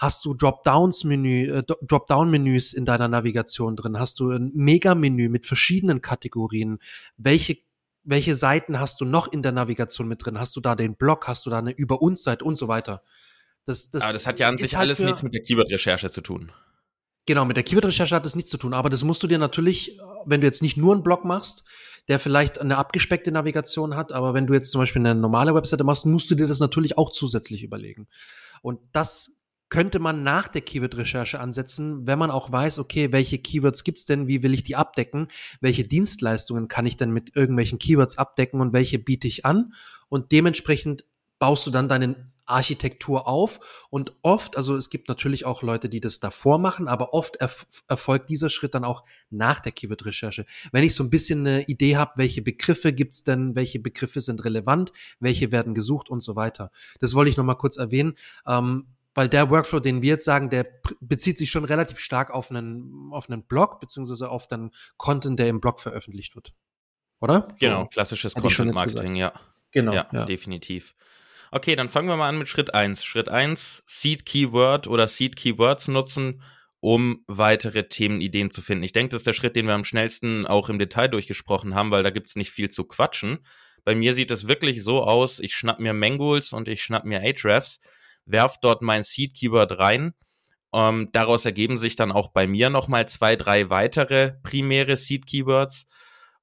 Hast 0.00 0.24
du 0.24 0.32
Dropdowns-Menü, 0.32 1.58
äh, 1.58 1.62
Dropdown-Menüs 1.62 2.72
in 2.72 2.86
deiner 2.86 3.06
Navigation 3.06 3.76
drin? 3.76 3.98
Hast 3.98 4.18
du 4.18 4.30
ein 4.30 4.50
Mega-Menü 4.54 5.28
mit 5.28 5.46
verschiedenen 5.46 6.00
Kategorien? 6.00 6.78
Welche 7.18 7.58
welche 8.02 8.34
Seiten 8.34 8.80
hast 8.80 9.02
du 9.02 9.04
noch 9.04 9.30
in 9.30 9.42
der 9.42 9.52
Navigation 9.52 10.08
mit 10.08 10.24
drin? 10.24 10.40
Hast 10.40 10.56
du 10.56 10.62
da 10.62 10.74
den 10.74 10.96
Blog? 10.96 11.28
Hast 11.28 11.44
du 11.44 11.50
da 11.50 11.58
eine 11.58 11.72
Über 11.72 12.00
uns 12.00 12.22
Seite 12.22 12.46
und 12.46 12.56
so 12.56 12.66
weiter? 12.66 13.02
Das, 13.66 13.90
das, 13.90 14.02
aber 14.02 14.14
das 14.14 14.26
hat 14.26 14.40
ja 14.40 14.48
an 14.48 14.56
sich 14.56 14.74
halt 14.74 14.84
alles 14.84 15.00
nichts 15.00 15.22
mit 15.22 15.34
der 15.34 15.42
Keyword-Recherche 15.42 16.10
zu 16.10 16.22
tun. 16.22 16.50
Genau, 17.26 17.44
mit 17.44 17.58
der 17.58 17.64
Keyword-Recherche 17.64 18.14
hat 18.14 18.24
das 18.24 18.36
nichts 18.36 18.50
zu 18.50 18.56
tun. 18.56 18.72
Aber 18.72 18.88
das 18.88 19.04
musst 19.04 19.22
du 19.22 19.26
dir 19.26 19.38
natürlich, 19.38 20.00
wenn 20.24 20.40
du 20.40 20.46
jetzt 20.46 20.62
nicht 20.62 20.78
nur 20.78 20.94
einen 20.94 21.02
Blog 21.02 21.26
machst, 21.26 21.68
der 22.08 22.18
vielleicht 22.18 22.58
eine 22.58 22.78
abgespeckte 22.78 23.30
Navigation 23.30 23.94
hat, 23.94 24.12
aber 24.12 24.32
wenn 24.32 24.46
du 24.46 24.54
jetzt 24.54 24.70
zum 24.70 24.80
Beispiel 24.80 25.00
eine 25.00 25.14
normale 25.14 25.54
Webseite 25.54 25.84
machst, 25.84 26.06
musst 26.06 26.30
du 26.30 26.34
dir 26.34 26.48
das 26.48 26.58
natürlich 26.58 26.96
auch 26.96 27.10
zusätzlich 27.10 27.62
überlegen. 27.62 28.08
Und 28.62 28.80
das 28.92 29.39
könnte 29.70 30.00
man 30.00 30.22
nach 30.22 30.48
der 30.48 30.60
Keyword-Recherche 30.60 31.40
ansetzen, 31.40 32.06
wenn 32.06 32.18
man 32.18 32.30
auch 32.30 32.52
weiß, 32.52 32.78
okay, 32.80 33.12
welche 33.12 33.38
Keywords 33.38 33.84
gibt's 33.84 34.04
denn, 34.04 34.26
wie 34.28 34.42
will 34.42 34.52
ich 34.52 34.64
die 34.64 34.76
abdecken, 34.76 35.28
welche 35.60 35.84
Dienstleistungen 35.84 36.68
kann 36.68 36.86
ich 36.86 36.96
denn 36.96 37.12
mit 37.12 37.34
irgendwelchen 37.36 37.78
Keywords 37.78 38.18
abdecken 38.18 38.60
und 38.60 38.72
welche 38.72 38.98
biete 38.98 39.28
ich 39.28 39.46
an 39.46 39.72
und 40.08 40.32
dementsprechend 40.32 41.04
baust 41.38 41.66
du 41.66 41.70
dann 41.70 41.88
deine 41.88 42.30
Architektur 42.50 43.28
auf 43.28 43.86
und 43.90 44.12
oft, 44.22 44.56
also 44.56 44.76
es 44.76 44.90
gibt 44.90 45.08
natürlich 45.08 45.46
auch 45.46 45.62
Leute, 45.62 45.88
die 45.88 46.00
das 46.00 46.20
davor 46.20 46.58
machen, 46.58 46.88
aber 46.88 47.14
oft 47.14 47.36
erf 47.36 47.66
erfolgt 47.88 48.28
dieser 48.28 48.50
Schritt 48.50 48.74
dann 48.74 48.84
auch 48.84 49.04
nach 49.30 49.60
der 49.60 49.72
Keyword-Recherche. 49.72 50.46
Wenn 50.72 50.84
ich 50.84 50.94
so 50.94 51.04
ein 51.04 51.10
bisschen 51.10 51.46
eine 51.46 51.62
Idee 51.68 51.96
habe, 51.96 52.14
welche 52.16 52.42
Begriffe 52.42 52.92
gibt's 52.92 53.22
denn, 53.22 53.54
welche 53.54 53.78
Begriffe 53.78 54.20
sind 54.20 54.44
relevant, 54.44 54.92
welche 55.20 55.52
werden 55.52 55.74
gesucht 55.74 56.10
und 56.10 56.22
so 56.22 56.36
weiter. 56.36 56.72
Das 56.98 57.14
wollte 57.14 57.30
ich 57.30 57.36
noch 57.36 57.44
mal 57.44 57.54
kurz 57.54 57.76
erwähnen. 57.76 58.16
Ähm, 58.46 58.86
weil 59.14 59.28
der 59.28 59.50
Workflow, 59.50 59.80
den 59.80 60.02
wir 60.02 60.10
jetzt 60.10 60.24
sagen, 60.24 60.50
der 60.50 60.66
bezieht 61.00 61.36
sich 61.36 61.50
schon 61.50 61.64
relativ 61.64 61.98
stark 61.98 62.30
auf 62.30 62.50
einen, 62.50 63.10
auf 63.12 63.28
einen 63.28 63.42
Blog, 63.42 63.80
beziehungsweise 63.80 64.30
auf 64.30 64.46
den 64.48 64.70
Content, 64.96 65.38
der 65.38 65.48
im 65.48 65.60
Blog 65.60 65.80
veröffentlicht 65.80 66.34
wird. 66.34 66.52
Oder? 67.20 67.48
Genau, 67.58 67.86
klassisches 67.86 68.34
Content 68.34 68.74
Marketing, 68.74 69.16
ja. 69.16 69.32
Genau. 69.72 69.92
Ja, 69.92 70.08
ja, 70.12 70.24
definitiv. 70.24 70.94
Okay, 71.52 71.74
dann 71.76 71.88
fangen 71.88 72.08
wir 72.08 72.16
mal 72.16 72.28
an 72.28 72.38
mit 72.38 72.48
Schritt 72.48 72.74
eins. 72.74 73.04
Schritt 73.04 73.28
eins: 73.28 73.82
Seed 73.86 74.24
Keyword 74.24 74.86
oder 74.86 75.08
Seed 75.08 75.36
Keywords 75.36 75.88
nutzen, 75.88 76.42
um 76.80 77.24
weitere 77.26 77.88
Themenideen 77.88 78.50
zu 78.50 78.62
finden. 78.62 78.84
Ich 78.84 78.92
denke, 78.92 79.10
das 79.10 79.20
ist 79.20 79.26
der 79.26 79.32
Schritt, 79.32 79.56
den 79.56 79.66
wir 79.66 79.74
am 79.74 79.84
schnellsten 79.84 80.46
auch 80.46 80.68
im 80.68 80.78
Detail 80.78 81.08
durchgesprochen 81.08 81.74
haben, 81.74 81.90
weil 81.90 82.02
da 82.02 82.10
gibt 82.10 82.28
es 82.28 82.36
nicht 82.36 82.50
viel 82.50 82.70
zu 82.70 82.84
quatschen. 82.84 83.40
Bei 83.84 83.94
mir 83.94 84.14
sieht 84.14 84.30
es 84.30 84.46
wirklich 84.46 84.82
so 84.82 85.02
aus, 85.02 85.40
ich 85.40 85.54
schnapp 85.54 85.80
mir 85.80 85.92
Mangools 85.92 86.52
und 86.52 86.68
ich 86.68 86.82
schnapp 86.82 87.04
mir 87.04 87.20
Ahrefs, 87.20 87.80
werf 88.24 88.56
dort 88.60 88.82
mein 88.82 89.02
Seed 89.02 89.34
Keyword 89.34 89.78
rein. 89.78 90.14
Ähm, 90.72 91.08
daraus 91.12 91.44
ergeben 91.44 91.78
sich 91.78 91.96
dann 91.96 92.12
auch 92.12 92.28
bei 92.28 92.46
mir 92.46 92.70
nochmal 92.70 93.08
zwei, 93.08 93.36
drei 93.36 93.70
weitere 93.70 94.34
primäre 94.42 94.96
Seed 94.96 95.26
Keywords 95.26 95.86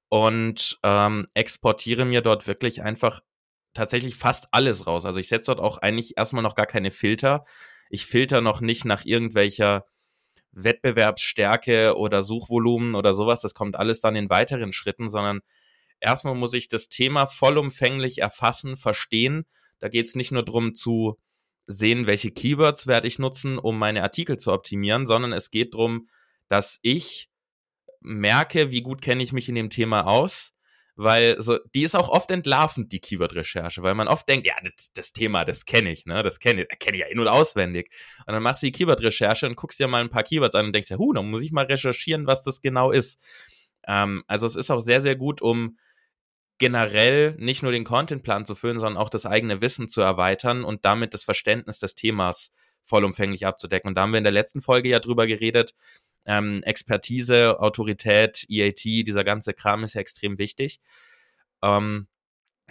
und 0.08 0.78
ähm, 0.82 1.26
exportiere 1.34 2.04
mir 2.04 2.20
dort 2.20 2.46
wirklich 2.46 2.82
einfach 2.82 3.20
tatsächlich 3.74 4.16
fast 4.16 4.48
alles 4.52 4.86
raus. 4.86 5.06
Also 5.06 5.20
ich 5.20 5.28
setze 5.28 5.46
dort 5.46 5.60
auch 5.60 5.78
eigentlich 5.78 6.16
erstmal 6.16 6.42
noch 6.42 6.54
gar 6.54 6.66
keine 6.66 6.90
Filter. 6.90 7.44
Ich 7.90 8.06
filter 8.06 8.40
noch 8.40 8.60
nicht 8.60 8.84
nach 8.84 9.04
irgendwelcher 9.04 9.86
Wettbewerbsstärke 10.52 11.96
oder 11.96 12.22
Suchvolumen 12.22 12.94
oder 12.94 13.14
sowas. 13.14 13.40
Das 13.40 13.54
kommt 13.54 13.76
alles 13.76 14.00
dann 14.00 14.16
in 14.16 14.30
weiteren 14.30 14.72
Schritten, 14.72 15.08
sondern 15.08 15.40
erstmal 16.00 16.34
muss 16.34 16.54
ich 16.54 16.68
das 16.68 16.88
Thema 16.88 17.26
vollumfänglich 17.26 18.18
erfassen, 18.18 18.76
verstehen. 18.76 19.46
Da 19.78 19.88
geht 19.88 20.06
es 20.06 20.14
nicht 20.14 20.32
nur 20.32 20.44
darum 20.44 20.74
zu 20.74 21.18
sehen, 21.68 22.06
welche 22.06 22.30
Keywords 22.30 22.86
werde 22.86 23.06
ich 23.06 23.18
nutzen, 23.18 23.58
um 23.58 23.78
meine 23.78 24.02
Artikel 24.02 24.38
zu 24.38 24.52
optimieren, 24.52 25.06
sondern 25.06 25.32
es 25.32 25.50
geht 25.50 25.74
darum, 25.74 26.08
dass 26.48 26.78
ich 26.82 27.28
merke, 28.00 28.70
wie 28.70 28.80
gut 28.80 29.02
kenne 29.02 29.22
ich 29.22 29.32
mich 29.32 29.48
in 29.48 29.54
dem 29.54 29.70
Thema 29.70 30.06
aus, 30.06 30.54
weil 30.96 31.40
so, 31.40 31.58
die 31.74 31.82
ist 31.82 31.94
auch 31.94 32.08
oft 32.08 32.30
entlarvend, 32.30 32.90
die 32.90 33.00
Keyword-Recherche, 33.00 33.82
weil 33.82 33.94
man 33.94 34.08
oft 34.08 34.28
denkt, 34.28 34.46
ja, 34.46 34.54
das, 34.62 34.90
das 34.94 35.12
Thema, 35.12 35.44
das 35.44 35.66
kenne 35.66 35.92
ich, 35.92 36.06
ne, 36.06 36.22
das 36.22 36.40
kenne 36.40 36.62
ich, 36.62 36.78
kenne 36.78 36.96
ich 36.96 37.02
ja 37.02 37.08
in- 37.08 37.20
und 37.20 37.28
auswendig. 37.28 37.90
Und 38.26 38.32
dann 38.32 38.42
machst 38.42 38.62
du 38.62 38.66
die 38.66 38.72
Keyword-Recherche 38.72 39.46
und 39.46 39.56
guckst 39.56 39.78
dir 39.78 39.88
mal 39.88 40.00
ein 40.00 40.10
paar 40.10 40.24
Keywords 40.24 40.54
an 40.54 40.66
und 40.66 40.74
denkst 40.74 40.90
ja, 40.90 40.98
hu, 40.98 41.12
dann 41.12 41.30
muss 41.30 41.42
ich 41.42 41.52
mal 41.52 41.66
recherchieren, 41.66 42.26
was 42.26 42.42
das 42.42 42.62
genau 42.62 42.90
ist. 42.90 43.20
Ähm, 43.86 44.24
also 44.26 44.46
es 44.46 44.56
ist 44.56 44.70
auch 44.70 44.80
sehr, 44.80 45.00
sehr 45.00 45.16
gut, 45.16 45.42
um 45.42 45.76
generell 46.58 47.34
nicht 47.38 47.62
nur 47.62 47.72
den 47.72 47.84
Contentplan 47.84 48.44
zu 48.44 48.54
füllen, 48.54 48.80
sondern 48.80 49.00
auch 49.00 49.10
das 49.10 49.26
eigene 49.26 49.60
Wissen 49.60 49.88
zu 49.88 50.00
erweitern 50.00 50.64
und 50.64 50.84
damit 50.84 51.14
das 51.14 51.24
Verständnis 51.24 51.78
des 51.78 51.94
Themas 51.94 52.52
vollumfänglich 52.82 53.46
abzudecken. 53.46 53.88
Und 53.88 53.94
da 53.94 54.02
haben 54.02 54.12
wir 54.12 54.18
in 54.18 54.24
der 54.24 54.32
letzten 54.32 54.60
Folge 54.62 54.88
ja 54.88 54.98
drüber 54.98 55.26
geredet, 55.26 55.74
ähm, 56.26 56.62
Expertise, 56.62 57.60
Autorität, 57.60 58.44
EAT, 58.48 58.84
dieser 58.84 59.24
ganze 59.24 59.54
Kram 59.54 59.84
ist 59.84 59.94
ja 59.94 60.00
extrem 60.00 60.38
wichtig. 60.38 60.80
Ähm, 61.62 62.08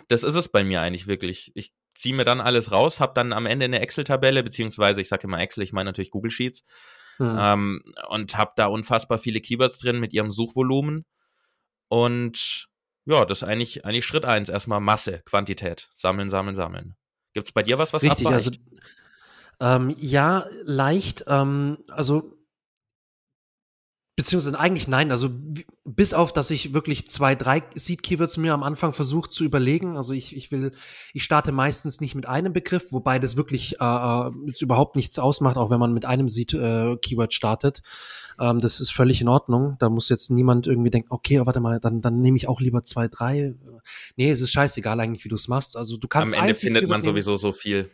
das 0.08 0.24
ist 0.24 0.36
es 0.36 0.50
bei 0.50 0.64
mir 0.64 0.82
eigentlich 0.82 1.08
wirklich. 1.08 1.52
Ich 1.56 1.72
ziehe 1.96 2.16
mir 2.16 2.24
dann 2.24 2.42
alles 2.42 2.72
raus, 2.72 3.00
habe 3.00 3.14
dann 3.16 3.34
am 3.34 3.46
Ende 3.46 3.66
eine 3.66 3.80
Excel-Tabelle, 3.80 4.44
beziehungsweise 4.44 5.02
ich 5.02 5.08
sage 5.08 5.24
immer 5.24 5.40
Excel, 5.40 5.64
ich 5.64 5.74
meine 5.74 5.90
natürlich 5.90 6.12
Google 6.12 6.32
Sheets, 6.32 6.64
hm. 7.18 7.38
ähm, 7.40 7.84
und 8.10 8.38
habe 8.38 8.52
da 8.56 8.68
unfassbar 8.68 9.18
viele 9.18 9.42
Keywords 9.42 9.80
drin 9.80 10.00
mit 10.00 10.14
ihrem 10.14 10.32
Suchvolumen. 10.32 11.06
Und 11.90 12.68
ja, 13.08 13.26
das 13.26 13.42
ist 13.42 13.48
eigentlich, 13.48 13.86
eigentlich 13.86 14.06
Schritt 14.06 14.26
eins. 14.26 14.50
Erstmal 14.50 14.82
Masse, 14.82 15.22
Quantität. 15.26 15.90
Sammeln, 15.94 16.30
sammeln, 16.30 16.56
sammeln. 16.56 16.96
Gibt 17.34 17.48
es 17.48 17.54
bei 17.54 17.64
dir 17.64 17.78
was, 17.78 17.94
was 17.94 18.04
Richtig, 18.04 18.28
also 18.28 18.52
ähm, 19.60 19.96
ja, 19.98 20.46
leicht. 20.64 21.24
Ähm, 21.28 21.78
also 21.88 22.37
Beziehungsweise 24.18 24.60
eigentlich 24.60 24.88
nein, 24.88 25.12
also 25.12 25.30
bis 25.86 26.16
auf, 26.16 26.34
dass 26.34 26.50
ich 26.50 26.74
wirklich 26.74 27.08
zwei, 27.08 27.36
drei 27.36 27.62
Seed-Keywords 27.76 28.38
mir 28.38 28.52
am 28.56 28.64
Anfang 28.64 28.92
versucht 28.92 29.32
zu 29.32 29.44
überlegen. 29.44 29.96
Also 29.96 30.12
ich, 30.12 30.36
ich 30.36 30.52
will, 30.52 30.72
ich 31.14 31.24
starte 31.24 31.52
meistens 31.52 32.02
nicht 32.02 32.16
mit 32.16 32.26
einem 32.26 32.52
Begriff, 32.52 32.92
wobei 32.92 33.20
das 33.20 33.38
wirklich 33.38 33.80
äh, 33.80 33.86
äh 33.86 34.32
jetzt 34.48 34.64
überhaupt 34.64 34.96
nichts 34.96 35.20
ausmacht, 35.20 35.56
auch 35.56 35.70
wenn 35.70 35.80
man 35.80 35.94
mit 35.94 36.06
einem 36.06 36.28
Seed-Keyword 36.28 37.32
äh, 37.32 37.36
startet. 37.36 37.84
Ähm, 38.40 38.60
das 38.60 38.80
ist 38.80 38.92
völlig 38.92 39.22
in 39.22 39.28
Ordnung. 39.28 39.78
Da 39.78 39.88
muss 39.88 40.10
jetzt 40.10 40.32
niemand 40.32 40.66
irgendwie 40.66 40.90
denken, 40.90 41.10
okay, 41.12 41.40
oh, 41.40 41.46
warte 41.46 41.60
mal, 41.60 41.80
dann, 41.80 42.02
dann 42.02 42.20
nehme 42.20 42.38
ich 42.38 42.48
auch 42.48 42.60
lieber 42.60 42.84
zwei, 42.84 43.08
drei. 43.08 43.54
Nee, 44.16 44.32
es 44.32 44.42
ist 44.42 44.52
scheißegal 44.52 45.00
eigentlich, 45.00 45.26
wie 45.26 45.30
du 45.30 45.36
es 45.36 45.48
machst. 45.48 45.78
Also 45.78 45.96
du 45.96 46.08
kannst 46.08 46.34
Am 46.34 46.40
Ende 46.40 46.56
findet 46.56 46.90
man 46.90 47.04
sowieso 47.04 47.36
so 47.36 47.52
viel. 47.52 47.92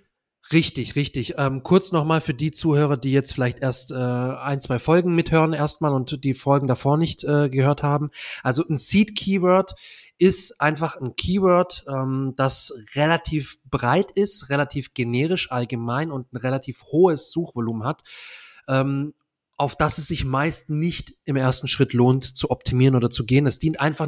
Richtig, 0.52 0.96
richtig. 0.96 1.36
Ähm, 1.38 1.64
kurz 1.64 1.92
nochmal 1.92 2.20
für 2.20 2.34
die 2.34 2.52
Zuhörer, 2.52 2.98
die 2.98 3.12
jetzt 3.12 3.34
vielleicht 3.34 3.60
erst 3.60 3.92
äh, 3.92 3.96
ein, 3.96 4.60
zwei 4.60 4.78
Folgen 4.78 5.16
mithören 5.16 5.54
erstmal 5.54 5.94
und 5.94 6.24
die 6.24 6.34
Folgen 6.34 6.68
davor 6.68 6.98
nicht 6.98 7.24
äh, 7.24 7.50
gehört 7.50 7.82
haben. 7.82 8.12
Also 8.44 8.64
ein 8.68 8.78
Seed-Keyword 8.78 9.76
ist 10.18 10.60
einfach 10.60 11.00
ein 11.00 11.16
Keyword, 11.16 11.86
ähm, 11.88 12.34
das 12.36 12.74
relativ 12.94 13.58
breit 13.70 14.12
ist, 14.12 14.50
relativ 14.50 14.94
generisch 14.94 15.52
allgemein 15.52 16.12
und 16.12 16.32
ein 16.34 16.38
relativ 16.38 16.84
hohes 16.92 17.32
Suchvolumen 17.32 17.86
hat. 17.86 18.04
Ähm, 18.68 19.14
auf 19.64 19.78
das 19.78 19.98
es 19.98 20.10
sich 20.10 20.26
meist 20.26 20.70
nicht 20.70 21.16
im 21.24 21.38
ersten 21.38 21.70
Schritt 21.70 21.94
lohnt 21.94 22.26
zu 22.26 22.52
optimieren 22.52 22.96
oder 22.96 23.10
zu 23.10 23.26
gehen. 23.26 23.48
Es 23.48 23.60
dient 23.60 23.80
einfach 23.80 24.08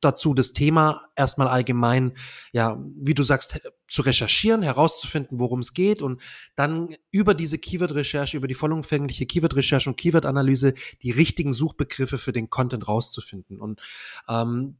dazu, 0.00 0.32
das 0.32 0.52
Thema 0.52 1.08
erstmal 1.16 1.48
allgemein, 1.48 2.12
ja, 2.52 2.80
wie 2.96 3.12
du 3.12 3.24
sagst, 3.24 3.60
zu 3.88 4.02
recherchieren, 4.02 4.62
herauszufinden, 4.62 5.40
worum 5.40 5.58
es 5.58 5.74
geht 5.74 6.02
und 6.02 6.22
dann 6.54 6.94
über 7.10 7.34
diese 7.34 7.58
Keyword-Recherche, 7.58 8.36
über 8.36 8.46
die 8.46 8.54
vollumfängliche 8.54 9.26
Keyword-Recherche 9.26 9.90
und 9.90 9.96
Keyword-Analyse 9.96 10.74
die 11.02 11.10
richtigen 11.10 11.52
Suchbegriffe 11.52 12.16
für 12.16 12.32
den 12.32 12.48
Content 12.48 12.86
rauszufinden. 12.86 13.60
Und 13.60 13.80
ähm, 14.28 14.76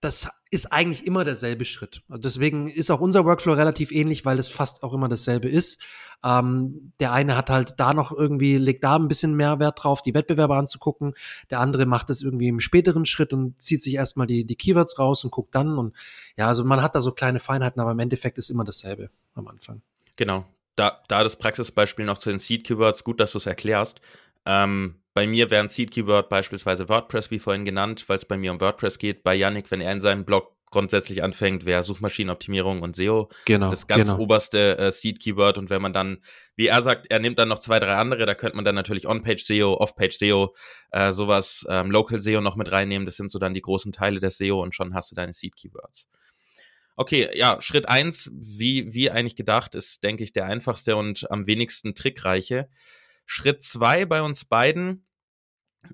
das 0.00 0.28
ist 0.50 0.72
eigentlich 0.72 1.06
immer 1.06 1.24
derselbe 1.24 1.64
Schritt. 1.64 2.02
Deswegen 2.08 2.68
ist 2.68 2.90
auch 2.90 3.00
unser 3.00 3.24
Workflow 3.24 3.54
relativ 3.54 3.90
ähnlich, 3.90 4.24
weil 4.24 4.38
es 4.38 4.48
fast 4.48 4.82
auch 4.82 4.92
immer 4.92 5.08
dasselbe 5.08 5.48
ist. 5.48 5.82
Ähm, 6.24 6.92
der 7.00 7.12
eine 7.12 7.36
hat 7.36 7.50
halt 7.50 7.74
da 7.78 7.94
noch 7.94 8.12
irgendwie, 8.12 8.56
legt 8.56 8.84
da 8.84 8.96
ein 8.96 9.08
bisschen 9.08 9.34
mehr 9.34 9.58
Wert 9.58 9.82
drauf, 9.82 10.02
die 10.02 10.14
Wettbewerber 10.14 10.56
anzugucken. 10.56 11.14
Der 11.50 11.60
andere 11.60 11.86
macht 11.86 12.10
das 12.10 12.22
irgendwie 12.22 12.48
im 12.48 12.60
späteren 12.60 13.06
Schritt 13.06 13.32
und 13.32 13.60
zieht 13.62 13.82
sich 13.82 13.94
erstmal 13.94 14.26
die, 14.26 14.44
die 14.44 14.56
Keywords 14.56 14.98
raus 14.98 15.24
und 15.24 15.30
guckt 15.30 15.54
dann. 15.54 15.78
Und 15.78 15.94
ja, 16.36 16.46
also 16.46 16.64
man 16.64 16.82
hat 16.82 16.94
da 16.94 17.00
so 17.00 17.12
kleine 17.12 17.40
Feinheiten, 17.40 17.80
aber 17.80 17.92
im 17.92 17.98
Endeffekt 17.98 18.38
ist 18.38 18.50
immer 18.50 18.64
dasselbe 18.64 19.10
am 19.34 19.48
Anfang. 19.48 19.82
Genau. 20.16 20.46
Da, 20.76 21.02
da 21.08 21.22
das 21.22 21.36
Praxisbeispiel 21.36 22.04
noch 22.04 22.18
zu 22.18 22.30
den 22.30 22.38
Seed-Keywords, 22.38 23.02
gut, 23.02 23.18
dass 23.20 23.32
du 23.32 23.38
es 23.38 23.46
erklärst. 23.46 24.00
Ähm, 24.44 24.96
bei 25.16 25.26
mir 25.26 25.50
wäre 25.50 25.62
ein 25.62 25.70
Seed-Keyword 25.70 26.28
beispielsweise 26.28 26.90
WordPress, 26.90 27.30
wie 27.30 27.38
vorhin 27.38 27.64
genannt, 27.64 28.04
weil 28.06 28.16
es 28.16 28.26
bei 28.26 28.36
mir 28.36 28.52
um 28.52 28.60
WordPress 28.60 28.98
geht. 28.98 29.22
Bei 29.22 29.34
Yannick, 29.34 29.70
wenn 29.70 29.80
er 29.80 29.90
in 29.90 30.02
seinem 30.02 30.26
Blog 30.26 30.54
grundsätzlich 30.70 31.22
anfängt, 31.22 31.64
wäre 31.64 31.82
Suchmaschinenoptimierung 31.82 32.82
und 32.82 32.96
SEO 32.96 33.30
genau, 33.46 33.70
das 33.70 33.86
ganz 33.86 34.10
genau. 34.10 34.20
oberste 34.20 34.76
äh, 34.76 34.92
Seed-Keyword. 34.92 35.56
Und 35.56 35.70
wenn 35.70 35.80
man 35.80 35.94
dann, 35.94 36.18
wie 36.54 36.66
er 36.66 36.82
sagt, 36.82 37.06
er 37.08 37.18
nimmt 37.18 37.38
dann 37.38 37.48
noch 37.48 37.60
zwei, 37.60 37.78
drei 37.78 37.94
andere, 37.94 38.26
da 38.26 38.34
könnte 38.34 38.56
man 38.56 38.66
dann 38.66 38.74
natürlich 38.74 39.08
On-Page-SEO, 39.08 39.78
Off-Page-SEO, 39.78 40.54
äh, 40.90 41.12
sowas, 41.12 41.64
ähm, 41.70 41.90
Local-SEO 41.90 42.42
noch 42.42 42.56
mit 42.56 42.70
reinnehmen. 42.70 43.06
Das 43.06 43.16
sind 43.16 43.30
so 43.30 43.38
dann 43.38 43.54
die 43.54 43.62
großen 43.62 43.92
Teile 43.92 44.20
des 44.20 44.36
SEO 44.36 44.62
und 44.62 44.74
schon 44.74 44.92
hast 44.92 45.12
du 45.12 45.14
deine 45.14 45.32
Seed-Keywords. 45.32 46.10
Okay, 46.94 47.30
ja, 47.32 47.56
Schritt 47.62 47.88
eins, 47.88 48.30
wie, 48.34 48.92
wie 48.92 49.10
eigentlich 49.10 49.36
gedacht, 49.36 49.76
ist, 49.76 50.02
denke 50.02 50.24
ich, 50.24 50.34
der 50.34 50.44
einfachste 50.44 50.94
und 50.94 51.30
am 51.30 51.46
wenigsten 51.46 51.94
trickreiche. 51.94 52.68
Schritt 53.26 53.60
zwei 53.62 54.06
bei 54.06 54.22
uns 54.22 54.44
beiden 54.44 55.04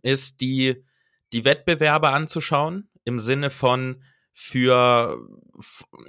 ist 0.02 0.40
die, 0.40 0.84
die 1.32 1.44
Wettbewerbe 1.44 2.10
anzuschauen 2.10 2.88
im 3.04 3.20
Sinne 3.20 3.50
von 3.50 4.02
für, 4.32 5.18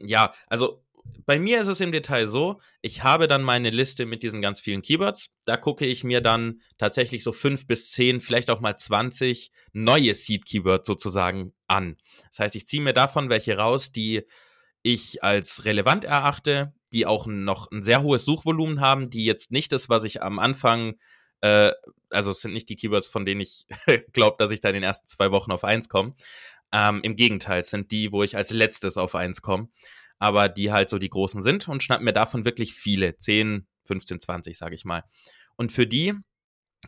ja, 0.01 0.34
also 0.48 0.84
bei 1.25 1.39
mir 1.39 1.62
ist 1.62 1.68
es 1.68 1.82
im 1.82 1.92
Detail 1.92 2.27
so, 2.27 2.62
ich 2.82 3.03
habe 3.03 3.27
dann 3.27 3.44
meine 3.44 3.70
Liste 3.70 4.06
mit 4.06 4.24
diesen 4.24 4.42
ganz 4.42 4.60
vielen 4.60 4.82
Keywords. 4.82 5.30
Da 5.46 5.58
gucke 5.58 5.86
ich 5.86 6.03
mir 6.03 6.22
dann 6.22 6.62
tatsächlich 6.77 7.24
so 7.24 7.32
fünf 7.32 7.68
bis 7.68 7.92
zehn, 7.92 8.22
vielleicht 8.22 8.50
auch 8.50 8.62
mal 8.62 8.77
20 8.77 9.51
neue 9.74 10.13
Seed-Keywords 10.13 10.88
sozusagen 10.88 11.53
an. 11.68 11.98
Das 12.30 12.39
heißt, 12.39 12.56
ich 12.56 12.65
ziehe 12.65 12.82
mir 12.82 12.94
davon 12.94 13.30
welche 13.30 13.58
raus, 13.58 13.92
die 13.92 14.24
ich 14.82 15.24
als 15.24 15.65
relevant 15.65 16.06
erachte, 16.06 16.74
die 16.94 17.06
auch 17.06 17.28
noch 17.28 17.72
ein 17.72 17.84
sehr 17.84 18.04
hohes 18.04 18.26
Suchvolumen 18.26 18.80
haben, 18.80 19.10
die 19.10 19.26
jetzt 19.26 19.52
nicht 19.52 19.72
das, 19.72 19.90
was 19.90 20.04
ich 20.04 20.22
am 20.22 20.40
Anfang 20.40 20.96
äh, 21.44 21.74
also 22.10 22.32
es 22.32 22.40
sind 22.40 22.54
nicht 22.54 22.70
die 22.70 22.78
Keywords, 22.78 23.08
von 23.08 23.26
denen 23.26 23.42
ich 23.42 23.68
glaube, 24.14 24.38
dass 24.40 24.52
ich 24.52 24.62
da 24.62 24.70
in 24.70 24.76
den 24.76 24.84
ersten 24.84 25.08
zwei 25.08 25.32
Wochen 25.32 25.52
auf 25.52 25.64
eins 25.66 25.90
komme. 25.90 26.14
Ähm, 26.72 27.02
Im 27.04 27.16
Gegenteil, 27.16 27.60
es 27.60 27.70
sind 27.70 27.92
die, 27.92 28.12
wo 28.12 28.24
ich 28.24 28.38
als 28.38 28.52
letztes 28.52 28.98
auf 28.98 29.14
eins 29.14 29.42
komme. 29.42 29.68
Aber 30.20 30.48
die 30.48 30.72
halt 30.72 30.90
so 30.90 31.00
die 31.00 31.10
großen 31.10 31.42
sind 31.42 31.68
und 31.68 31.84
schnapp 31.84 32.02
mir 32.02 32.14
davon 32.14 32.46
wirklich 32.46 32.74
viele. 32.74 33.18
10, 33.18 33.68
15, 33.86 34.22
20, 34.22 34.58
sage 34.58 34.74
ich 34.74 34.86
mal. 34.86 35.04
Und 35.58 35.74
für 35.74 35.86
die 35.86 36.14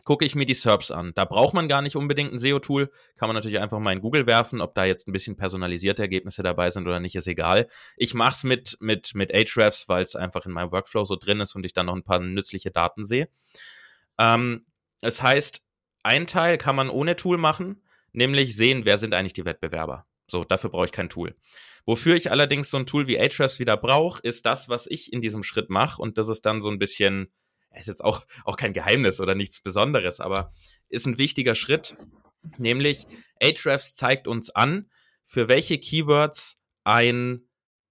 gucke 0.04 0.24
ich 0.24 0.34
mir 0.34 0.46
die 0.46 0.54
SERPs 0.54 0.90
an. 0.90 1.12
Da 1.14 1.24
braucht 1.24 1.54
man 1.54 1.68
gar 1.68 1.82
nicht 1.82 1.96
unbedingt 1.96 2.32
ein 2.32 2.38
SEO-Tool. 2.38 2.90
Kann 3.16 3.28
man 3.28 3.34
natürlich 3.34 3.58
einfach 3.58 3.78
mal 3.78 3.92
in 3.92 4.00
Google 4.00 4.26
werfen. 4.26 4.60
Ob 4.60 4.74
da 4.74 4.84
jetzt 4.84 5.08
ein 5.08 5.12
bisschen 5.12 5.36
personalisierte 5.36 6.02
Ergebnisse 6.02 6.42
dabei 6.42 6.70
sind 6.70 6.86
oder 6.86 7.00
nicht, 7.00 7.14
ist 7.14 7.26
egal. 7.26 7.66
Ich 7.96 8.14
mache 8.14 8.32
es 8.32 8.44
mit, 8.44 8.76
mit, 8.80 9.14
mit 9.14 9.32
Ahrefs, 9.32 9.88
weil 9.88 10.02
es 10.02 10.16
einfach 10.16 10.46
in 10.46 10.52
meinem 10.52 10.72
Workflow 10.72 11.04
so 11.04 11.16
drin 11.16 11.40
ist 11.40 11.54
und 11.54 11.64
ich 11.64 11.72
dann 11.72 11.86
noch 11.86 11.96
ein 11.96 12.04
paar 12.04 12.18
nützliche 12.20 12.70
Daten 12.70 13.04
sehe. 13.04 13.28
Ähm, 14.18 14.66
es 15.00 15.22
heißt, 15.22 15.60
ein 16.02 16.26
Teil 16.26 16.58
kann 16.58 16.76
man 16.76 16.88
ohne 16.88 17.16
Tool 17.16 17.38
machen, 17.38 17.82
nämlich 18.12 18.56
sehen, 18.56 18.84
wer 18.84 18.98
sind 18.98 19.14
eigentlich 19.14 19.32
die 19.32 19.44
Wettbewerber. 19.44 20.06
So, 20.28 20.44
dafür 20.44 20.70
brauche 20.70 20.86
ich 20.86 20.92
kein 20.92 21.08
Tool. 21.08 21.36
Wofür 21.84 22.16
ich 22.16 22.32
allerdings 22.32 22.70
so 22.70 22.76
ein 22.76 22.86
Tool 22.86 23.06
wie 23.06 23.18
Ahrefs 23.18 23.60
wieder 23.60 23.76
brauche, 23.76 24.20
ist 24.22 24.44
das, 24.44 24.68
was 24.68 24.86
ich 24.88 25.12
in 25.12 25.20
diesem 25.20 25.44
Schritt 25.44 25.70
mache. 25.70 26.02
Und 26.02 26.18
das 26.18 26.28
ist 26.28 26.44
dann 26.44 26.60
so 26.60 26.68
ein 26.68 26.80
bisschen, 26.80 27.32
ist 27.80 27.88
jetzt 27.88 28.04
auch, 28.04 28.26
auch 28.44 28.56
kein 28.56 28.72
Geheimnis 28.72 29.20
oder 29.20 29.34
nichts 29.34 29.60
Besonderes, 29.60 30.20
aber 30.20 30.52
ist 30.88 31.06
ein 31.06 31.18
wichtiger 31.18 31.54
Schritt, 31.54 31.96
nämlich 32.58 33.06
Ahrefs 33.42 33.94
zeigt 33.94 34.28
uns 34.28 34.50
an, 34.50 34.90
für 35.26 35.48
welche 35.48 35.78
Keywords 35.78 36.58
ein, 36.84 37.48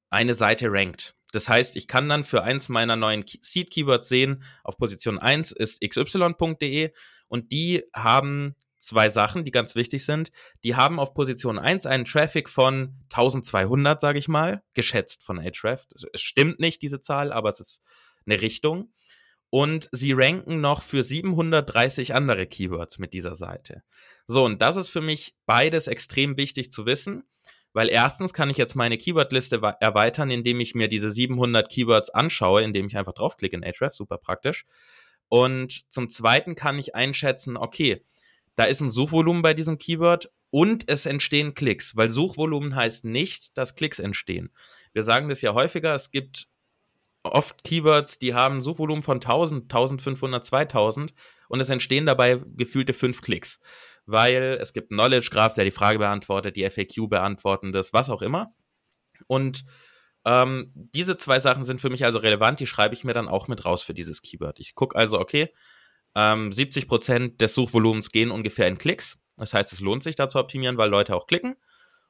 eine 0.10 0.34
Seite 0.34 0.72
rankt. 0.72 1.16
Das 1.34 1.50
heißt, 1.50 1.76
ich 1.76 1.88
kann 1.88 2.08
dann 2.08 2.24
für 2.24 2.44
eins 2.44 2.70
meiner 2.70 2.96
neuen 2.96 3.26
Seed-Keywords 3.28 4.08
sehen, 4.08 4.44
auf 4.64 4.78
Position 4.78 5.20
1 5.20 5.52
ist 5.52 5.82
xy.de 5.82 6.94
und 7.28 7.52
die 7.52 7.84
haben 7.94 8.56
zwei 8.78 9.10
Sachen, 9.10 9.44
die 9.44 9.52
ganz 9.52 9.76
wichtig 9.76 10.06
sind. 10.06 10.32
Die 10.64 10.76
haben 10.76 11.00
auf 11.00 11.14
Position 11.14 11.60
1 11.60 11.86
einen 11.88 12.06
Traffic 12.06 12.50
von 12.50 12.96
1200, 13.12 14.00
sage 14.00 14.20
ich 14.20 14.28
mal, 14.28 14.64
geschätzt 14.74 15.24
von 15.24 15.40
Ahrefs. 15.40 15.88
Es 16.14 16.22
stimmt 16.22 16.60
nicht, 16.60 16.82
diese 16.82 17.02
Zahl, 17.02 17.34
aber 17.34 17.50
es 17.50 17.60
ist 17.60 17.82
eine 18.26 18.42
Richtung. 18.42 18.94
Und 19.56 19.88
sie 19.94 20.12
ranken 20.12 20.60
noch 20.60 20.82
für 20.82 21.02
730 21.02 22.14
andere 22.14 22.46
Keywords 22.46 23.00
mit 23.00 23.14
dieser 23.14 23.36
Seite. 23.36 23.84
So, 24.28 24.44
und 24.44 24.62
das 24.62 24.76
ist 24.76 24.90
für 24.90 25.00
mich 25.00 25.34
beides 25.46 25.88
extrem 25.88 26.36
wichtig 26.36 26.74
zu 26.74 26.86
wissen, 26.86 27.24
weil 27.72 27.88
erstens 27.88 28.34
kann 28.34 28.50
ich 28.50 28.58
jetzt 28.58 28.76
meine 28.76 28.98
Keywordliste 28.98 29.62
erweitern, 29.80 30.30
indem 30.30 30.60
ich 30.60 30.76
mir 30.76 30.90
diese 30.90 31.10
700 31.10 31.70
Keywords 31.70 32.10
anschaue, 32.10 32.64
indem 32.64 32.88
ich 32.88 32.98
einfach 32.98 33.14
draufklicke 33.14 33.56
in 33.56 33.64
Ahrefs, 33.64 33.96
super 33.96 34.18
praktisch. 34.18 34.66
Und 35.30 35.90
zum 35.90 36.10
Zweiten 36.10 36.56
kann 36.56 36.78
ich 36.78 36.94
einschätzen, 36.94 37.56
okay, 37.56 38.04
da 38.56 38.66
ist 38.66 38.82
ein 38.82 38.92
Suchvolumen 38.92 39.42
bei 39.42 39.54
diesem 39.54 39.78
Keyword 39.78 40.34
und 40.50 40.90
es 40.90 41.06
entstehen 41.06 41.54
Klicks, 41.54 41.96
weil 41.96 42.10
Suchvolumen 42.10 42.76
heißt 42.76 43.06
nicht, 43.06 43.58
dass 43.58 43.76
Klicks 43.76 44.00
entstehen. 44.00 44.52
Wir 44.92 45.04
sagen 45.04 45.30
das 45.30 45.42
ja 45.42 45.54
häufiger, 45.54 45.96
es 45.96 46.12
gibt 46.12 46.50
oft 47.26 47.64
Keywords, 47.64 48.20
die 48.20 48.34
haben 48.34 48.62
Suchvolumen 48.62 49.04
von 49.04 49.18
1000, 49.18 49.64
1500, 49.64 50.46
2000 50.46 51.14
und 51.48 51.60
es 51.60 51.70
entstehen 51.70 52.06
dabei 52.06 52.40
gefühlte 52.56 52.94
fünf 52.94 53.22
Klicks, 53.22 53.60
weil 54.06 54.58
es 54.62 54.74
gibt 54.74 54.90
Knowledge 54.90 55.30
Graph, 55.32 55.54
der 55.54 55.66
die 55.66 55.72
Frage 55.72 56.00
beantwortet, 56.00 56.56
die 56.56 56.70
FAQ 56.70 57.10
beantworten 57.10 57.72
das, 57.72 57.94
was 57.94 58.10
auch 58.10 58.22
immer. 58.22 58.54
Und 59.28 59.66
ähm, 60.26 60.72
diese 60.74 61.18
zwei 61.18 61.40
Sachen 61.40 61.66
sind 61.66 61.82
für 61.82 61.90
mich 61.90 62.04
also 62.04 62.20
relevant, 62.20 62.60
die 62.60 62.68
schreibe 62.68 62.96
ich 62.96 63.04
mir 63.04 63.14
dann 63.14 63.28
auch 63.28 63.48
mit 63.48 63.64
raus 63.64 63.84
für 63.84 63.94
dieses 63.94 64.22
Keyword. 64.22 64.60
Ich 64.60 64.74
gucke 64.76 64.98
also, 64.98 65.20
okay, 65.20 65.54
ähm, 66.16 66.50
70% 66.50 67.38
des 67.38 67.54
Suchvolumens 67.54 68.10
gehen 68.12 68.32
ungefähr 68.32 68.68
in 68.68 68.78
Klicks. 68.78 69.20
Das 69.38 69.54
heißt, 69.54 69.74
es 69.74 69.82
lohnt 69.82 70.04
sich 70.04 70.16
da 70.16 70.28
zu 70.28 70.40
optimieren, 70.40 70.78
weil 70.78 70.90
Leute 70.90 71.16
auch 71.16 71.28
klicken. 71.28 71.56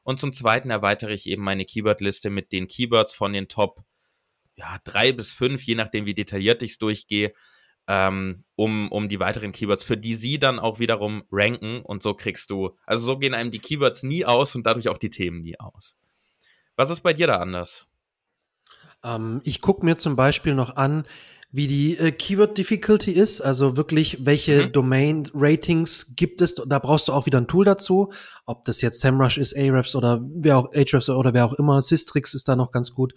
Und 0.03 0.19
zum 0.19 0.31
Zweiten 0.31 0.69
erweitere 0.69 1.13
ich 1.13 1.27
eben 1.27 1.43
meine 1.43 1.65
Keywordliste 1.65 2.29
mit 2.29 2.51
den 2.51 2.67
Keywords 2.67 3.13
von 3.13 3.34
den 3.34 3.48
Top 3.48 3.84
ja, 4.56 4.78
drei 4.84 5.12
bis 5.12 5.34
fünf, 5.34 5.64
je 5.64 5.76
nachdem, 5.76 6.06
wie 6.06 6.14
detailliert 6.14 6.64
ich 6.64 6.72
es 6.72 6.78
durchgehe, 6.78 7.34
ähm, 7.88 8.44
um, 8.56 8.92
um 8.92 9.10
die 9.10 9.20
weiteren 9.20 9.52
Keywords, 9.52 9.84
für 9.84 9.98
die 9.98 10.16
sie 10.16 10.40
dann 10.40 10.60
auch 10.60 10.80
wiederum 10.80 11.24
ranken. 11.32 11.82
Und 11.82 12.02
so 12.02 12.14
kriegst 12.14 12.50
du, 12.50 12.78
also 12.86 13.06
so 13.06 13.18
gehen 13.18 13.34
einem 13.34 13.52
die 13.52 13.60
Keywords 13.60 14.04
nie 14.04 14.26
aus 14.26 14.56
und 14.56 14.66
dadurch 14.66 14.90
auch 14.90 14.98
die 14.98 15.10
Themen 15.10 15.42
nie 15.42 15.60
aus. 15.60 15.98
Was 16.76 16.90
ist 16.90 17.02
bei 17.02 17.14
dir 17.14 17.28
da 17.28 17.38
anders? 17.38 17.88
Ähm, 19.04 19.42
ich 19.44 19.62
gucke 19.62 19.86
mir 19.86 19.98
zum 19.98 20.16
Beispiel 20.16 20.56
noch 20.56 20.76
an, 20.76 21.06
wie 21.56 21.68
die 21.68 21.98
äh, 21.98 22.12
Keyword 22.12 22.58
Difficulty 22.58 23.14
ist, 23.14 23.40
also 23.40 23.78
wirklich, 23.78 24.26
welche 24.26 24.66
mhm. 24.66 24.72
Domain 24.74 25.30
Ratings 25.34 26.14
gibt 26.18 26.42
es. 26.42 26.56
Da 26.56 26.80
brauchst 26.80 27.08
du 27.08 27.14
auch 27.14 27.26
wieder 27.28 27.40
ein 27.40 27.48
Tool 27.48 27.64
dazu. 27.64 28.12
Ob 28.46 28.66
das 28.66 28.82
jetzt 28.82 29.00
SEMrush 29.00 29.38
ist, 29.38 29.56
Ahrefs 29.58 29.96
oder 29.96 30.22
wer 30.36 30.58
auch 30.58 30.74
Ahrefs 30.74 31.08
oder 31.08 31.34
wer 31.34 31.46
auch 31.46 31.54
immer, 31.54 31.82
Systrix 31.82 32.34
ist 32.34 32.50
da 32.50 32.58
noch 32.58 32.74
ganz 32.74 32.94
gut. 32.94 33.14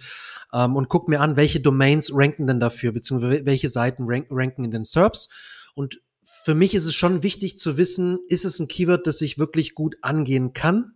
Ähm, 0.52 0.76
und 0.76 0.88
guck 0.88 1.08
mir 1.08 1.20
an, 1.20 1.34
welche 1.34 1.58
Domains 1.58 2.12
ranken 2.14 2.46
denn 2.46 2.60
dafür, 2.60 2.92
beziehungsweise 2.92 3.44
welche 3.44 3.70
Seiten 3.70 4.04
rank 4.06 4.28
ranken 4.30 4.62
in 4.62 4.70
den 4.70 4.84
SERPs. 4.84 5.28
Und 5.74 6.00
für 6.24 6.54
mich 6.54 6.76
ist 6.76 6.84
es 6.84 6.94
schon 6.94 7.24
wichtig 7.24 7.58
zu 7.58 7.76
wissen, 7.76 8.20
ist 8.28 8.44
es 8.44 8.60
ein 8.60 8.68
Keyword, 8.68 9.04
das 9.08 9.18
sich 9.18 9.38
wirklich 9.38 9.74
gut 9.74 9.96
angehen 10.02 10.52
kann? 10.52 10.92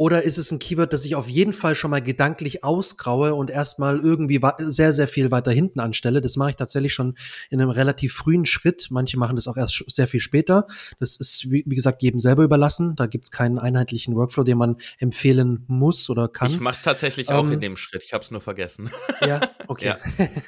Oder 0.00 0.22
ist 0.22 0.38
es 0.38 0.50
ein 0.50 0.58
Keyword, 0.58 0.94
das 0.94 1.04
ich 1.04 1.14
auf 1.14 1.28
jeden 1.28 1.52
Fall 1.52 1.74
schon 1.74 1.90
mal 1.90 2.00
gedanklich 2.00 2.64
ausgraue 2.64 3.34
und 3.34 3.50
erstmal 3.50 4.00
irgendwie 4.00 4.40
sehr, 4.60 4.94
sehr 4.94 5.06
viel 5.06 5.30
weiter 5.30 5.50
hinten 5.50 5.78
anstelle? 5.78 6.22
Das 6.22 6.36
mache 6.36 6.48
ich 6.48 6.56
tatsächlich 6.56 6.94
schon 6.94 7.18
in 7.50 7.60
einem 7.60 7.68
relativ 7.68 8.14
frühen 8.14 8.46
Schritt. 8.46 8.86
Manche 8.88 9.18
machen 9.18 9.36
das 9.36 9.46
auch 9.46 9.58
erst 9.58 9.84
sehr 9.88 10.08
viel 10.08 10.20
später. 10.20 10.68
Das 11.00 11.16
ist, 11.16 11.50
wie, 11.50 11.64
wie 11.66 11.74
gesagt, 11.74 12.00
jedem 12.00 12.18
selber 12.18 12.44
überlassen. 12.44 12.96
Da 12.96 13.04
gibt 13.04 13.26
es 13.26 13.30
keinen 13.30 13.58
einheitlichen 13.58 14.16
Workflow, 14.16 14.42
den 14.42 14.56
man 14.56 14.76
empfehlen 15.00 15.64
muss 15.66 16.08
oder 16.08 16.28
kann. 16.28 16.50
Ich 16.50 16.60
mache 16.60 16.76
es 16.76 16.82
tatsächlich 16.82 17.28
ähm, 17.28 17.36
auch 17.36 17.50
in 17.50 17.60
dem 17.60 17.76
Schritt. 17.76 18.02
Ich 18.02 18.14
habe 18.14 18.24
es 18.24 18.30
nur 18.30 18.40
vergessen. 18.40 18.90
Ja, 19.26 19.38
okay. 19.68 19.84
Ja. 19.84 19.98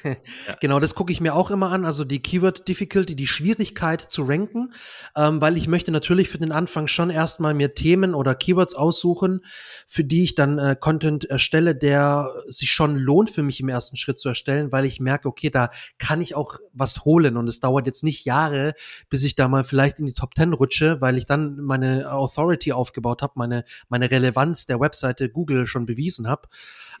genau, 0.59 0.79
das 0.79 0.95
gucke 0.95 1.11
ich 1.11 1.21
mir 1.21 1.35
auch 1.35 1.51
immer 1.51 1.71
an. 1.71 1.85
Also 1.85 2.05
die 2.05 2.23
Keyword 2.23 2.67
Difficulty, 2.67 3.15
die 3.15 3.27
Schwierigkeit 3.27 4.01
zu 4.01 4.23
ranken, 4.23 4.73
ähm, 5.15 5.41
weil 5.41 5.57
ich 5.57 5.67
möchte 5.67 5.91
natürlich 5.91 6.27
für 6.27 6.39
den 6.39 6.51
Anfang 6.51 6.87
schon 6.87 7.11
erstmal 7.11 7.53
mir 7.53 7.75
Themen 7.75 8.15
oder 8.15 8.33
Keywords 8.33 8.73
aussuchen, 8.73 9.42
für 9.87 10.03
die 10.03 10.23
ich 10.23 10.35
dann 10.35 10.59
äh, 10.59 10.75
Content 10.79 11.25
erstelle, 11.25 11.75
der 11.75 12.31
sich 12.47 12.71
schon 12.71 12.97
lohnt 12.97 13.29
für 13.29 13.43
mich 13.43 13.59
im 13.59 13.69
ersten 13.69 13.97
Schritt 13.97 14.19
zu 14.19 14.29
erstellen, 14.29 14.71
weil 14.71 14.85
ich 14.85 14.99
merke, 14.99 15.27
okay, 15.27 15.49
da 15.49 15.71
kann 15.97 16.21
ich 16.21 16.35
auch 16.35 16.59
was 16.73 17.05
holen 17.05 17.37
und 17.37 17.47
es 17.47 17.59
dauert 17.59 17.85
jetzt 17.85 18.03
nicht 18.03 18.25
Jahre, 18.25 18.73
bis 19.09 19.23
ich 19.23 19.35
da 19.35 19.47
mal 19.47 19.63
vielleicht 19.63 19.99
in 19.99 20.05
die 20.05 20.13
Top 20.13 20.35
10 20.35 20.53
rutsche, 20.53 21.01
weil 21.01 21.17
ich 21.17 21.25
dann 21.25 21.57
meine 21.57 22.11
Authority 22.11 22.71
aufgebaut 22.71 23.21
habe, 23.21 23.33
meine, 23.35 23.65
meine 23.89 24.09
Relevanz 24.09 24.65
der 24.65 24.79
Webseite 24.79 25.29
Google 25.29 25.67
schon 25.67 25.85
bewiesen 25.85 26.27
habe. 26.27 26.47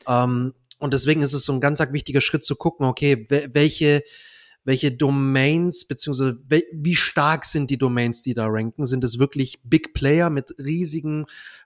Ähm, 0.07 0.53
und 0.79 0.93
deswegen 0.93 1.21
ist 1.21 1.33
es 1.33 1.45
so 1.45 1.53
ein 1.53 1.61
ganz 1.61 1.79
wichtiger 1.79 2.21
Schritt 2.21 2.43
zu 2.43 2.55
gucken, 2.55 2.85
okay, 2.85 3.25
welche 3.53 4.03
welche 4.65 4.91
Domains, 4.91 5.85
beziehungsweise 5.85 6.39
wie 6.71 6.95
stark 6.95 7.45
sind 7.45 7.69
die 7.69 7.77
Domains, 7.77 8.21
die 8.21 8.33
da 8.33 8.47
ranken? 8.47 8.85
Sind 8.85 9.03
es 9.03 9.19
wirklich 9.19 9.59
Big 9.63 9.93
Player 9.93 10.29
mit 10.29 10.55
riesigen 10.57 11.25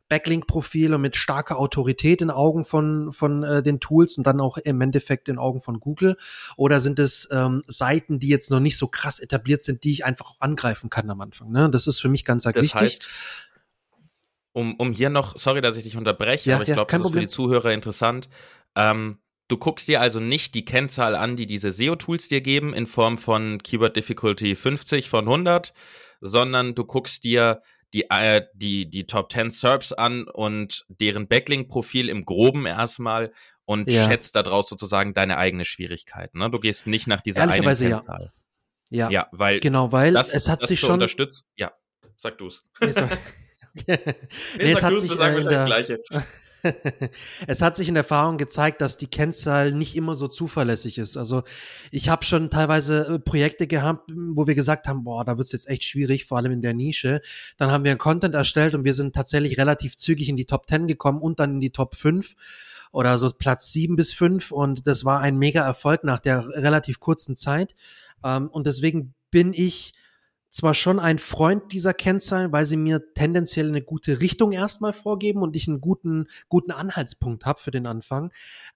Backlink-Profil 0.10 0.94
und 0.94 1.02
mit 1.02 1.16
starker 1.16 1.60
Autorität 1.60 2.22
in 2.22 2.30
Augen 2.30 2.66
von, 2.66 3.12
von 3.12 3.44
äh, 3.44 3.62
den 3.62 3.80
Tools 3.80 4.18
und 4.18 4.26
dann 4.26 4.40
auch 4.40 4.58
im 4.58 4.82
Endeffekt 4.82 5.28
in 5.30 5.38
Augen 5.38 5.62
von 5.62 5.80
Google? 5.80 6.18
Oder 6.56 6.80
sind 6.82 6.98
es 6.98 7.28
ähm, 7.32 7.64
Seiten, 7.68 8.20
die 8.20 8.30
jetzt 8.30 8.50
noch 8.50 8.60
nicht 8.60 8.78
so 8.78 8.88
krass 8.88 9.20
etabliert 9.20 9.62
sind, 9.62 9.84
die 9.84 9.92
ich 9.92 10.06
einfach 10.06 10.32
auch 10.32 10.42
angreifen 10.42 10.90
kann 10.90 11.10
am 11.10 11.22
Anfang? 11.22 11.52
Ne? 11.52 11.70
Das 11.70 11.88
ist 11.88 12.00
für 12.00 12.10
mich 12.10 12.26
ganz, 12.26 12.46
ganz 12.46 12.56
das 12.56 12.64
wichtig. 12.64 12.82
Heißt, 12.82 13.08
um, 14.54 14.74
um 14.76 14.92
hier 14.92 15.12
noch, 15.12 15.38
sorry, 15.38 15.62
dass 15.62 15.78
ich 15.78 15.84
dich 15.84 15.98
unterbreche, 15.98 16.50
ja, 16.50 16.56
aber 16.56 16.64
ich 16.64 16.70
ja, 16.70 16.76
glaube, 16.76 16.92
das 16.92 17.02
ist 17.02 17.12
für 17.12 17.20
die 17.20 17.28
Zuhörer 17.28 17.74
interessant. 17.74 18.28
Ähm, 18.76 19.20
Du 19.48 19.58
guckst 19.58 19.88
dir 19.88 20.02
also 20.02 20.20
nicht 20.20 20.56
die 20.56 20.66
Kennzahl 20.66 21.16
an, 21.16 21.36
die 21.36 21.46
diese 21.46 21.72
SEO-Tools 21.72 22.28
dir 22.28 22.42
geben, 22.42 22.74
in 22.74 22.86
Form 22.86 23.18
von 23.18 23.60
Keyword 23.64 23.96
Difficulty 23.96 24.56
50 24.56 25.10
von 25.10 25.26
100, 25.26 25.74
sondern 26.20 26.76
du 26.76 26.84
guckst 26.84 27.24
dir 27.24 27.62
die, 27.94 28.10
äh, 28.10 28.46
die, 28.54 28.90
die 28.90 29.08
Top 29.08 29.32
10 29.32 29.50
SERPs 29.50 29.94
an 29.94 30.28
und 30.28 30.86
deren 30.90 31.28
Backlink-Profil 31.28 32.10
im 32.10 32.26
Groben 32.26 32.66
erstmal 32.66 33.32
und 33.66 33.90
ja. 33.90 34.10
schätzt 34.10 34.36
daraus 34.36 34.68
sozusagen 34.68 35.14
deine 35.14 35.38
eigene 35.38 35.64
Schwierigkeit. 35.64 36.34
Ne? 36.36 36.50
Du 36.52 36.60
gehst 36.60 36.88
nicht 36.88 37.08
nach 37.08 37.22
dieser 37.22 37.44
einen 37.44 37.64
Kennzahl. 37.64 38.34
Ja. 38.90 39.10
ja. 39.10 39.10
ja, 39.10 39.28
weil 39.32 39.60
genau, 39.60 39.92
weil 39.92 40.14
das, 40.14 40.34
es 40.34 40.50
hat 40.50 40.66
sich 40.66 40.80
schon 40.80 40.92
unterstützt. 40.92 41.46
Ja, 41.56 41.72
sag 42.18 42.38
du's. 42.38 42.66
Nee, 42.82 42.92
nee, 43.88 44.00
nee, 44.58 44.72
es 44.72 44.84
hat 44.84 44.94
sich, 44.94 45.10
wir 45.10 45.18
sagen 45.18 45.38
äh, 45.38 45.44
das 45.44 45.66
Gleiche. 45.66 46.02
es 47.48 47.62
hat 47.62 47.76
sich 47.76 47.90
in 47.90 47.96
Erfahrung 47.96 48.38
gezeigt, 48.38 48.82
dass 48.82 48.98
die 48.98 49.08
Kennzahl 49.08 49.72
nicht 49.72 49.96
immer 49.96 50.16
so 50.16 50.28
zuverlässig 50.28 50.98
ist. 50.98 51.18
Also 51.18 51.44
ich 51.92 52.10
habe 52.10 52.26
schon 52.26 52.50
teilweise 52.50 53.08
äh, 53.08 53.20
Projekte 53.20 53.68
gehabt, 53.68 54.12
wo 54.14 54.48
wir 54.48 54.56
gesagt 54.56 54.88
haben, 54.88 55.04
boah, 55.04 55.26
da 55.26 55.38
wird's 55.38 55.52
jetzt 55.52 55.68
echt 55.68 55.84
schwierig, 55.84 56.26
vor 56.26 56.38
allem 56.38 56.52
in 56.52 56.62
der 56.62 56.74
Nische. 56.74 57.22
Dann 57.58 57.72
haben 57.72 57.84
wir 57.84 57.92
einen 57.92 58.00
Content 58.00 58.36
erstellt 58.36 58.76
und 58.76 58.84
wir 58.84 58.94
sind 58.94 59.16
tatsächlich 59.16 59.58
relativ 59.58 59.96
zügig 59.96 60.30
in 60.30 60.38
die 60.38 60.46
Top 60.46 60.68
10 60.68 60.88
gekommen 60.88 61.22
und 61.22 61.40
dann 61.40 61.56
in 61.56 61.60
die 61.60 61.72
Top 61.72 61.96
5 61.96 62.36
oder 62.92 63.18
so 63.18 63.30
Platz 63.30 63.72
7 63.74 63.96
bis 63.96 64.14
5 64.14 64.52
und 64.52 64.88
das 64.88 65.06
war 65.06 65.20
ein 65.20 65.38
mega 65.38 65.64
Erfolg 65.64 66.04
nach 66.04 66.20
der 66.20 66.48
relativ 66.48 67.00
kurzen 67.00 67.36
Zeit. 67.36 67.76
Ähm, 68.24 68.48
und 68.50 68.68
deswegen 68.68 69.14
bin 69.32 69.54
ich 69.54 69.94
zwar 70.58 70.74
schon 70.74 71.00
ein 71.00 71.20
Freund 71.20 71.72
dieser 71.72 71.94
Kennzahlen, 71.94 72.52
weil 72.52 72.66
sie 72.66 72.78
mir 72.78 73.14
tendenziell 73.14 73.68
eine 73.68 73.84
gute 73.84 74.20
Richtung 74.22 74.54
erstmal 74.54 74.92
vorgeben 74.92 75.44
und 75.44 75.56
ich 75.56 75.68
einen 75.68 75.82
guten, 75.82 76.28
guten 76.50 76.72
Anhaltspunkt 76.72 77.46
habe 77.46 77.62
für 77.62 77.70
den 77.70 77.86
Anfang. 77.86 78.32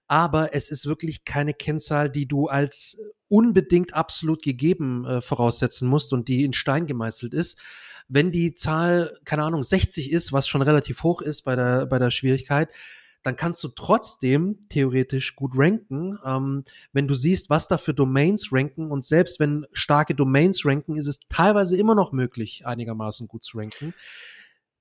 Aber 0.06 0.54
es 0.54 0.70
ist 0.70 0.86
wirklich 0.86 1.24
keine 1.24 1.54
Kennzahl, 1.54 2.08
die 2.08 2.28
du 2.28 2.46
als 2.46 2.98
unbedingt 3.26 3.94
absolut 3.94 4.42
gegeben 4.42 5.04
äh, 5.04 5.20
voraussetzen 5.20 5.88
musst 5.88 6.12
und 6.12 6.28
die 6.28 6.44
in 6.44 6.52
Stein 6.52 6.86
gemeißelt 6.86 7.34
ist. 7.34 7.58
Wenn 8.06 8.30
die 8.30 8.54
Zahl, 8.54 9.18
keine 9.24 9.42
Ahnung, 9.42 9.64
60 9.64 10.12
ist, 10.12 10.32
was 10.32 10.46
schon 10.46 10.62
relativ 10.62 11.02
hoch 11.02 11.20
ist 11.20 11.42
bei 11.42 11.56
der, 11.56 11.86
bei 11.86 11.98
der 11.98 12.12
Schwierigkeit, 12.12 12.68
dann 13.22 13.36
kannst 13.36 13.62
du 13.62 13.68
trotzdem 13.68 14.66
theoretisch 14.68 15.36
gut 15.36 15.52
ranken, 15.54 16.18
ähm, 16.24 16.64
wenn 16.92 17.08
du 17.08 17.14
siehst, 17.14 17.50
was 17.50 17.68
da 17.68 17.78
für 17.78 17.94
Domains 17.94 18.52
ranken 18.52 18.90
und 18.90 19.04
selbst 19.04 19.40
wenn 19.40 19.66
starke 19.72 20.14
Domains 20.14 20.64
ranken, 20.64 20.96
ist 20.96 21.06
es 21.06 21.20
teilweise 21.28 21.76
immer 21.76 21.94
noch 21.94 22.12
möglich, 22.12 22.66
einigermaßen 22.66 23.28
gut 23.28 23.44
zu 23.44 23.58
ranken. 23.58 23.94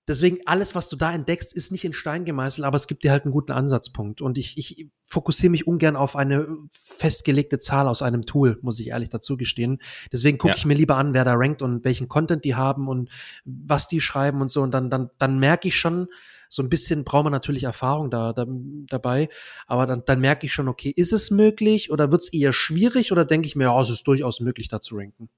deswegen 0.07 0.39
alles, 0.45 0.75
was 0.75 0.89
du 0.89 0.95
da 0.95 1.13
entdeckst, 1.13 1.53
ist 1.53 1.71
nicht 1.71 1.85
in 1.85 1.93
Stein 1.93 2.25
gemeißelt, 2.25 2.65
aber 2.65 2.75
es 2.75 2.87
gibt 2.87 3.03
dir 3.03 3.11
halt 3.11 3.23
einen 3.23 3.31
guten 3.31 3.51
Ansatzpunkt. 3.51 4.19
Und 4.19 4.37
ich, 4.37 4.57
ich 4.57 4.89
fokussiere 5.05 5.51
mich 5.51 5.67
ungern 5.67 5.95
auf 5.95 6.15
eine 6.15 6.47
festgelegte 6.73 7.59
Zahl 7.59 7.87
aus 7.87 8.01
einem 8.01 8.25
Tool, 8.25 8.57
muss 8.61 8.79
ich 8.79 8.87
ehrlich 8.87 9.09
dazu 9.09 9.37
gestehen. 9.37 9.79
Deswegen 10.11 10.37
gucke 10.37 10.53
ja. 10.53 10.57
ich 10.57 10.65
mir 10.65 10.73
lieber 10.73 10.97
an, 10.97 11.13
wer 11.13 11.23
da 11.23 11.35
rankt 11.35 11.61
und 11.61 11.85
welchen 11.85 12.09
Content 12.09 12.43
die 12.43 12.55
haben 12.55 12.89
und 12.89 13.09
was 13.45 13.87
die 13.87 14.01
schreiben 14.01 14.41
und 14.41 14.49
so. 14.49 14.61
Und 14.61 14.71
dann, 14.71 14.89
dann, 14.89 15.11
dann 15.17 15.39
merke 15.39 15.69
ich 15.69 15.77
schon, 15.79 16.07
so 16.51 16.61
ein 16.61 16.69
bisschen 16.69 17.05
braucht 17.05 17.23
man 17.23 17.31
natürlich 17.31 17.63
Erfahrung 17.63 18.11
da, 18.11 18.33
da 18.33 18.45
dabei, 18.87 19.29
aber 19.67 19.87
dann, 19.87 20.03
dann 20.05 20.19
merke 20.19 20.45
ich 20.45 20.53
schon, 20.53 20.67
okay, 20.67 20.91
ist 20.93 21.13
es 21.13 21.31
möglich 21.31 21.91
oder 21.91 22.11
wird 22.11 22.23
es 22.23 22.33
eher 22.33 22.51
schwierig 22.51 23.11
oder 23.11 23.23
denke 23.23 23.47
ich 23.47 23.55
mir, 23.55 23.63
ja, 23.65 23.81
es 23.81 23.89
ist 23.89 24.05
durchaus 24.05 24.41
möglich, 24.41 24.67
da 24.67 24.81
zu 24.81 24.97
ranken? 24.97 25.29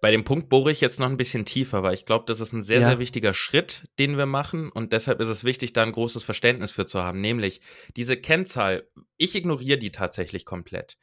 Bei 0.00 0.10
dem 0.10 0.24
Punkt 0.24 0.48
bohre 0.48 0.72
ich 0.72 0.80
jetzt 0.80 0.98
noch 0.98 1.08
ein 1.08 1.18
bisschen 1.18 1.44
tiefer, 1.44 1.82
weil 1.84 1.94
ich 1.94 2.06
glaube, 2.06 2.24
das 2.26 2.40
ist 2.40 2.52
ein 2.52 2.64
sehr, 2.64 2.80
ja. 2.80 2.88
sehr 2.88 2.98
wichtiger 2.98 3.34
Schritt, 3.34 3.88
den 4.00 4.16
wir 4.16 4.26
machen. 4.26 4.68
Und 4.68 4.92
deshalb 4.92 5.20
ist 5.20 5.28
es 5.28 5.44
wichtig, 5.44 5.74
da 5.74 5.84
ein 5.84 5.92
großes 5.92 6.24
Verständnis 6.24 6.72
für 6.72 6.86
zu 6.86 7.00
haben. 7.04 7.20
Nämlich 7.20 7.60
diese 7.96 8.16
Kennzahl, 8.16 8.88
ich 9.16 9.36
ignoriere 9.36 9.78
die 9.78 9.92
tatsächlich 9.92 10.44
komplett. 10.44 10.96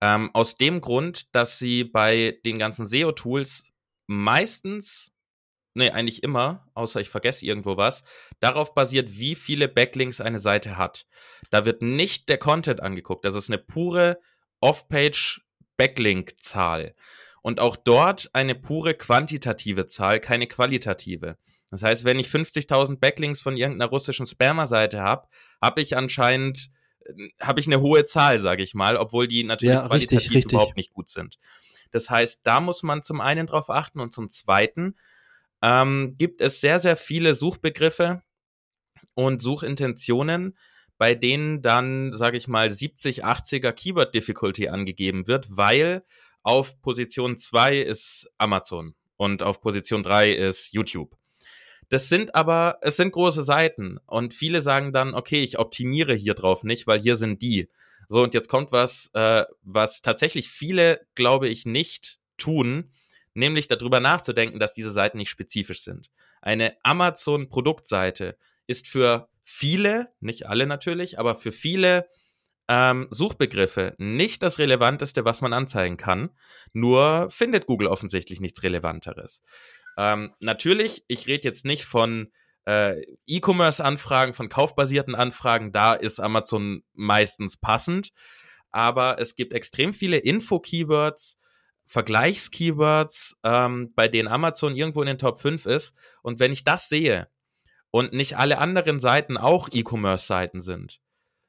Ähm, 0.00 0.30
aus 0.32 0.54
dem 0.54 0.80
Grund, 0.80 1.34
dass 1.34 1.58
sie 1.58 1.82
bei 1.82 2.38
den 2.44 2.60
ganzen 2.60 2.86
SEO-Tools 2.86 3.64
meistens, 4.06 5.10
nee, 5.76 5.90
eigentlich 5.90 6.22
immer, 6.22 6.66
außer 6.74 7.00
ich 7.00 7.08
vergesse 7.08 7.46
irgendwo 7.46 7.76
was, 7.76 8.02
darauf 8.40 8.74
basiert, 8.74 9.18
wie 9.18 9.34
viele 9.34 9.68
Backlinks 9.68 10.20
eine 10.20 10.38
Seite 10.38 10.76
hat. 10.76 11.06
Da 11.50 11.64
wird 11.64 11.82
nicht 11.82 12.28
der 12.28 12.38
Content 12.38 12.82
angeguckt. 12.82 13.24
Das 13.24 13.34
ist 13.34 13.48
eine 13.48 13.58
pure 13.58 14.18
Off-Page 14.60 15.42
Backlink-Zahl 15.76 16.94
und 17.42 17.60
auch 17.60 17.76
dort 17.76 18.30
eine 18.32 18.54
pure 18.54 18.94
quantitative 18.94 19.86
Zahl, 19.86 20.20
keine 20.20 20.46
qualitative. 20.46 21.36
Das 21.70 21.82
heißt, 21.82 22.04
wenn 22.04 22.18
ich 22.18 22.28
50.000 22.28 22.98
Backlinks 22.98 23.42
von 23.42 23.56
irgendeiner 23.56 23.90
russischen 23.90 24.26
Spammer-Seite 24.26 25.00
habe, 25.00 25.28
habe 25.60 25.80
ich 25.80 25.96
anscheinend 25.96 26.70
habe 27.40 27.60
ich 27.60 27.66
eine 27.66 27.80
hohe 27.80 28.04
Zahl, 28.04 28.40
sage 28.40 28.62
ich 28.62 28.74
mal, 28.74 28.96
obwohl 28.96 29.28
die 29.28 29.44
natürlich 29.44 29.74
ja, 29.74 29.86
qualitativ 29.86 30.18
richtig, 30.18 30.36
richtig. 30.36 30.52
überhaupt 30.52 30.76
nicht 30.76 30.92
gut 30.92 31.08
sind. 31.08 31.38
Das 31.90 32.10
heißt, 32.10 32.40
da 32.42 32.60
muss 32.60 32.82
man 32.82 33.02
zum 33.02 33.20
einen 33.20 33.46
drauf 33.46 33.70
achten 33.70 34.00
und 34.00 34.12
zum 34.12 34.28
zweiten 34.28 34.96
ähm, 35.66 36.14
gibt 36.16 36.40
es 36.40 36.60
sehr, 36.60 36.78
sehr 36.78 36.96
viele 36.96 37.34
Suchbegriffe 37.34 38.22
und 39.14 39.42
Suchintentionen, 39.42 40.56
bei 40.96 41.16
denen 41.16 41.60
dann, 41.60 42.12
sage 42.12 42.36
ich 42.36 42.46
mal, 42.46 42.70
70, 42.70 43.24
80er 43.24 43.72
Keyword 43.72 44.14
Difficulty 44.14 44.68
angegeben 44.68 45.26
wird, 45.26 45.48
weil 45.50 46.04
auf 46.44 46.80
Position 46.82 47.36
2 47.36 47.78
ist 47.78 48.30
Amazon 48.38 48.94
und 49.16 49.42
auf 49.42 49.60
Position 49.60 50.04
3 50.04 50.32
ist 50.32 50.72
YouTube. 50.72 51.16
Das 51.88 52.08
sind 52.08 52.36
aber, 52.36 52.78
es 52.82 52.96
sind 52.96 53.12
große 53.12 53.42
Seiten 53.42 53.98
und 54.06 54.34
viele 54.34 54.62
sagen 54.62 54.92
dann, 54.92 55.14
okay, 55.14 55.42
ich 55.42 55.58
optimiere 55.58 56.14
hier 56.14 56.34
drauf 56.34 56.62
nicht, 56.62 56.86
weil 56.86 57.00
hier 57.00 57.16
sind 57.16 57.42
die. 57.42 57.68
So, 58.08 58.22
und 58.22 58.34
jetzt 58.34 58.48
kommt 58.48 58.70
was, 58.70 59.10
äh, 59.14 59.44
was 59.62 60.00
tatsächlich 60.00 60.48
viele, 60.48 61.00
glaube 61.16 61.48
ich, 61.48 61.66
nicht 61.66 62.20
tun, 62.38 62.92
nämlich 63.36 63.68
darüber 63.68 64.00
nachzudenken, 64.00 64.58
dass 64.58 64.72
diese 64.72 64.90
Seiten 64.90 65.18
nicht 65.18 65.30
spezifisch 65.30 65.82
sind. 65.82 66.10
Eine 66.40 66.76
Amazon-Produktseite 66.82 68.36
ist 68.66 68.88
für 68.88 69.28
viele, 69.42 70.12
nicht 70.20 70.46
alle 70.46 70.66
natürlich, 70.66 71.18
aber 71.18 71.36
für 71.36 71.52
viele 71.52 72.08
ähm, 72.68 73.06
Suchbegriffe 73.10 73.94
nicht 73.98 74.42
das 74.42 74.58
Relevanteste, 74.58 75.24
was 75.24 75.40
man 75.40 75.52
anzeigen 75.52 75.96
kann. 75.96 76.30
Nur 76.72 77.30
findet 77.30 77.66
Google 77.66 77.88
offensichtlich 77.88 78.40
nichts 78.40 78.62
Relevanteres. 78.62 79.42
Ähm, 79.96 80.34
natürlich, 80.40 81.04
ich 81.06 81.26
rede 81.26 81.44
jetzt 81.44 81.64
nicht 81.64 81.84
von 81.84 82.32
äh, 82.64 83.02
E-Commerce-Anfragen, 83.26 84.34
von 84.34 84.48
kaufbasierten 84.48 85.14
Anfragen. 85.14 85.72
Da 85.72 85.94
ist 85.94 86.20
Amazon 86.20 86.82
meistens 86.92 87.56
passend. 87.56 88.10
Aber 88.72 89.18
es 89.20 89.36
gibt 89.36 89.52
extrem 89.52 89.94
viele 89.94 90.18
Info-Keywords, 90.18 91.38
Vergleichs-Keywords, 91.86 93.36
ähm, 93.44 93.92
bei 93.94 94.08
denen 94.08 94.28
Amazon 94.28 94.74
irgendwo 94.74 95.02
in 95.02 95.06
den 95.06 95.18
Top 95.18 95.40
5 95.40 95.66
ist. 95.66 95.94
Und 96.22 96.40
wenn 96.40 96.52
ich 96.52 96.64
das 96.64 96.88
sehe 96.88 97.28
und 97.90 98.12
nicht 98.12 98.36
alle 98.36 98.58
anderen 98.58 99.00
Seiten 99.00 99.36
auch 99.36 99.68
E-Commerce-Seiten 99.72 100.60
sind, 100.60 101.00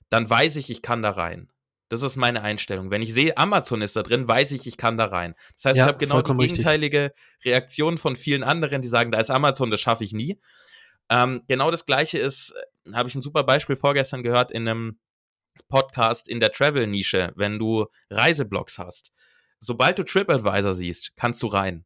dann 0.10 0.30
weiß 0.30 0.56
ich, 0.58 0.69
ich 0.69 0.82
kann 0.82 1.02
da 1.02 1.12
rein. 1.12 1.52
Das 1.89 2.02
ist 2.02 2.17
meine 2.17 2.41
Einstellung. 2.41 2.91
Wenn 2.91 3.02
ich 3.02 3.13
sehe, 3.13 3.38
Amazon 3.38 3.82
ist 3.82 3.95
da 3.95 4.04
drin, 4.04 4.28
weiß 4.28 4.52
ich, 4.52 4.67
ich 4.67 4.78
kann 4.78 4.97
da 4.97 5.06
rein. 5.06 5.36
Das 5.56 5.65
heißt, 5.65 5.78
ja, 5.78 5.86
ich 5.86 5.88
habe 5.88 5.97
genau 5.97 6.21
die 6.21 6.47
gegenteilige 6.47 7.04
richtig. 7.04 7.45
Reaktion 7.45 7.97
von 7.97 8.15
vielen 8.15 8.43
anderen, 8.43 8.82
die 8.82 8.89
sagen, 8.89 9.12
da 9.12 9.19
ist 9.19 9.30
Amazon, 9.30 9.71
das 9.71 9.80
schaffe 9.80 10.04
ich 10.04 10.12
nie. 10.12 10.39
Ähm, 11.10 11.43
genau 11.47 11.71
das 11.71 11.86
gleiche 11.86 12.19
ist, 12.19 12.54
äh, 12.86 12.93
habe 12.93 13.08
ich 13.08 13.15
ein 13.15 13.21
super 13.21 13.43
Beispiel 13.43 13.78
vorgestern 13.78 14.21
gehört 14.23 14.52
in 14.52 14.67
einem 14.67 15.00
Podcast 15.69 16.28
in 16.28 16.39
der 16.39 16.52
Travel-Nische, 16.52 17.32
wenn 17.36 17.58
du 17.58 17.86
Reiseblogs 18.10 18.78
hast. 18.78 19.12
Sobald 19.59 19.99
du 19.99 20.03
TripAdvisor 20.03 20.73
siehst, 20.73 21.15
kannst 21.15 21.41
du 21.43 21.47
rein. 21.47 21.85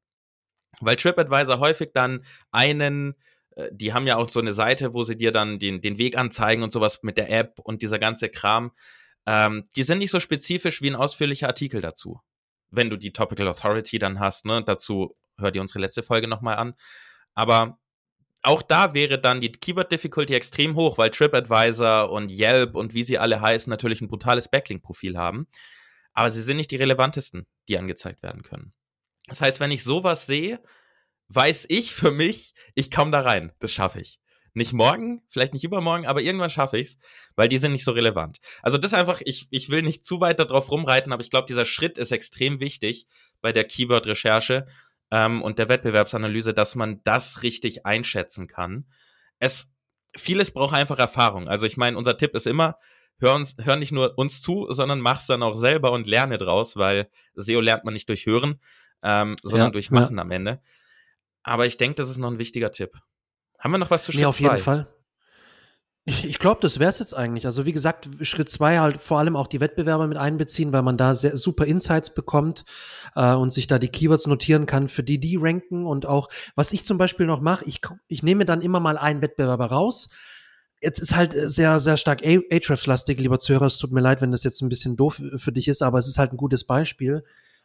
Weil 0.79 0.95
TripAdvisor 0.95 1.60
häufig 1.60 1.91
dann 1.93 2.25
einen 2.51 3.15
äh, 3.55 3.69
die 3.71 3.93
haben 3.93 4.07
ja 4.07 4.17
auch 4.17 4.29
so 4.29 4.39
eine 4.39 4.53
Seite, 4.53 4.93
wo 4.93 5.03
sie 5.03 5.17
dir 5.17 5.31
dann 5.31 5.60
den, 5.60 5.81
den 5.81 5.97
Weg 5.97 6.17
anzeigen 6.17 6.63
und 6.63 6.71
sowas 6.71 7.03
mit 7.03 7.17
der 7.17 7.29
App 7.29 7.60
und 7.63 7.81
dieser 7.81 7.99
ganze 7.99 8.29
Kram. 8.29 8.71
Ähm, 9.25 9.63
die 9.75 9.84
sind 9.84 9.99
nicht 9.99 10.12
so 10.12 10.19
spezifisch 10.19 10.81
wie 10.81 10.89
ein 10.89 10.95
ausführlicher 10.95 11.47
Artikel 11.47 11.81
dazu. 11.81 12.19
Wenn 12.69 12.89
du 12.89 12.97
die 12.97 13.13
Topical 13.13 13.47
Authority 13.47 13.99
dann 13.99 14.19
hast, 14.19 14.45
ne, 14.45 14.63
dazu 14.63 15.15
hör 15.38 15.51
dir 15.51 15.62
unsere 15.62 15.79
letzte 15.79 16.03
Folge 16.03 16.27
nochmal 16.27 16.57
an. 16.57 16.73
Aber 17.34 17.79
auch 18.43 18.62
da 18.62 18.93
wäre 18.93 19.19
dann 19.19 19.41
die 19.41 19.51
Keyword 19.51 19.91
Difficulty 19.91 20.34
extrem 20.34 20.75
hoch, 20.75 20.97
weil 20.97 21.12
TripAdvisor 21.12 22.10
und 22.10 22.31
Yelp 22.31 22.75
und 22.75 22.93
wie 22.93 23.03
sie 23.03 23.19
alle 23.19 23.41
heißen 23.41 23.69
natürlich 23.69 24.01
ein 24.01 24.07
brutales 24.07 24.47
Backlink-Profil 24.47 25.17
haben. 25.17 25.47
Aber 26.13 26.29
sie 26.29 26.41
sind 26.41 26.57
nicht 26.57 26.71
die 26.71 26.77
relevantesten, 26.77 27.45
die 27.67 27.78
angezeigt 27.78 28.24
werden 28.24 28.43
können. 28.43 28.74
Das 29.28 29.41
heißt, 29.41 29.60
wenn 29.60 29.71
ich 29.71 29.84
sowas 29.84 30.26
sehe, 30.26 30.62
weiß 31.30 31.67
ich 31.69 31.93
für 31.93 32.12
mich, 32.12 32.54
ich 32.76 32.91
komme 32.91 33.12
da 33.12 33.21
rein. 33.21 33.54
Das 33.60 33.71
schaffe 33.71 34.02
ich. 34.02 34.19
Nicht 34.54 34.74
morgen, 34.74 35.21
vielleicht 35.30 35.54
nicht 35.54 35.63
übermorgen, 35.63 36.06
aber 36.06 36.21
irgendwann 36.21 36.50
schaffe 36.50 36.78
ich's, 36.78 36.97
weil 37.38 37.47
die 37.47 37.58
sind 37.58 37.71
nicht 37.71 37.86
so 37.86 37.93
relevant. 37.93 38.39
Also 38.62 38.78
das 38.78 38.93
einfach, 38.93 39.21
ich, 39.24 39.47
ich 39.50 39.69
will 39.69 39.82
nicht 39.82 40.04
zu 40.04 40.19
weit 40.19 40.39
darauf 40.39 40.69
rumreiten, 40.69 41.13
aber 41.13 41.24
ich 41.24 41.30
glaube, 41.30 41.47
dieser 41.47 41.63
Schritt 41.63 41.97
ist 41.97 42.12
extrem 42.12 42.60
wichtig 42.60 43.08
bei 43.39 43.54
der 43.54 43.63
Keyword-Recherche 43.63 44.67
ähm, 45.10 45.41
und 45.41 45.58
der 45.58 45.69
Wettbewerbsanalyse, 45.69 46.54
dass 46.54 46.76
man 46.76 47.02
das 47.04 47.43
richtig 47.43 47.86
einschätzen 47.86 48.47
kann. 48.47 48.88
Es, 49.39 49.71
vieles 50.17 50.52
braucht 50.52 50.76
einfach 50.76 51.00
Erfahrung. 51.00 51.47
Also 51.47 51.65
ich 51.65 51.78
meine, 51.78 51.97
unser 51.97 52.17
Tipp 52.17 52.36
ist 52.36 52.47
immer, 52.47 52.78
hör, 53.21 53.36
uns, 53.36 53.55
hör 53.62 53.75
nicht 53.75 53.91
nur 53.91 54.17
uns 54.17 54.41
zu, 54.41 54.67
sondern 54.69 54.99
mach's 54.99 55.27
dann 55.27 55.43
auch 55.43 55.55
selber 55.55 55.91
und 55.91 56.07
lerne 56.07 56.38
draus, 56.38 56.75
weil 56.75 57.10
SEO 57.36 57.62
lernt 57.62 57.86
man 57.86 57.93
nicht 57.93 58.10
durch 58.10 58.25
Hören, 58.25 58.60
ähm, 59.03 59.38
sondern 59.41 59.67
ja, 59.67 59.71
durch 59.71 59.91
Machen 59.91 60.17
ja. 60.17 60.21
am 60.21 60.31
Ende. 60.31 60.62
Aber 61.43 61.65
ich 61.65 61.77
denke, 61.77 61.95
das 61.95 62.10
ist 62.10 62.17
noch 62.17 62.29
ein 62.29 62.39
wichtiger 62.39 62.71
Tipp. 62.71 62.97
Haben 63.57 63.71
wir 63.71 63.77
noch 63.77 63.91
was 63.91 64.03
zu 64.03 64.12
Schritt 64.12 64.21
2? 64.21 64.21
Nee, 64.21 64.25
auf 64.25 64.38
zwei? 64.38 64.43
jeden 64.43 64.63
Fall. 64.63 64.88
Ich, 66.03 66.25
ich 66.25 66.39
glaube, 66.39 66.62
das 66.62 66.79
wäre 66.79 66.89
es 66.89 66.97
jetzt 66.97 67.15
eigentlich. 67.15 67.45
Also 67.45 67.65
wie 67.65 67.73
gesagt, 67.73 68.10
Schritt 68.21 68.49
zwei 68.49 68.79
halt 68.79 69.01
vor 69.01 69.19
allem 69.19 69.36
auch 69.36 69.45
die 69.45 69.60
Wettbewerber 69.60 70.07
mit 70.07 70.17
einbeziehen, 70.17 70.73
weil 70.73 70.81
man 70.81 70.97
da 70.97 71.13
sehr 71.13 71.38
super 71.38 71.65
Insights 71.65 72.15
bekommt 72.15 72.65
äh, 73.15 73.34
und 73.34 73.53
sich 73.53 73.67
da 73.67 73.77
die 73.77 73.89
Keywords 73.89 74.25
notieren 74.25 74.65
kann, 74.65 74.89
für 74.89 75.03
die 75.03 75.19
die 75.19 75.38
ranken 75.39 75.86
und 75.86 76.07
auch, 76.07 76.29
was 76.55 76.73
ich 76.73 76.86
zum 76.86 76.97
Beispiel 76.97 77.27
noch 77.27 77.39
mache, 77.39 77.65
ich, 77.65 77.81
ich 78.07 78.23
nehme 78.23 78.45
dann 78.45 78.62
immer 78.62 78.79
mal 78.79 78.97
einen 78.97 79.21
Wettbewerber 79.21 79.67
raus. 79.67 80.10
Jetzt 80.82 81.00
ist 81.00 81.15
halt 81.15 81.36
sehr, 81.46 81.80
sehr 81.80 81.96
stark 81.96 82.26
Ahrefs-lastig, 82.26 83.20
lieber 83.20 83.39
Zuhörer. 83.39 83.67
Es 83.67 83.78
tut 83.78 83.91
mir 83.91 84.02
leid, 84.02 84.20
wenn 84.22 84.32
das 84.32 84.44
jetzt 84.44 84.62
ein 84.62 84.70
bisschen 84.70 84.98
doof 84.98 85.22
für 85.38 85.52
dich 85.52 85.67
ist, 85.67 85.82
aber 85.82 86.00
es 86.00 86.08
ist 86.08 86.17
halt 86.17 86.34
ein 86.34 86.38
gutes 86.38 86.65
Beispiel 86.65 87.24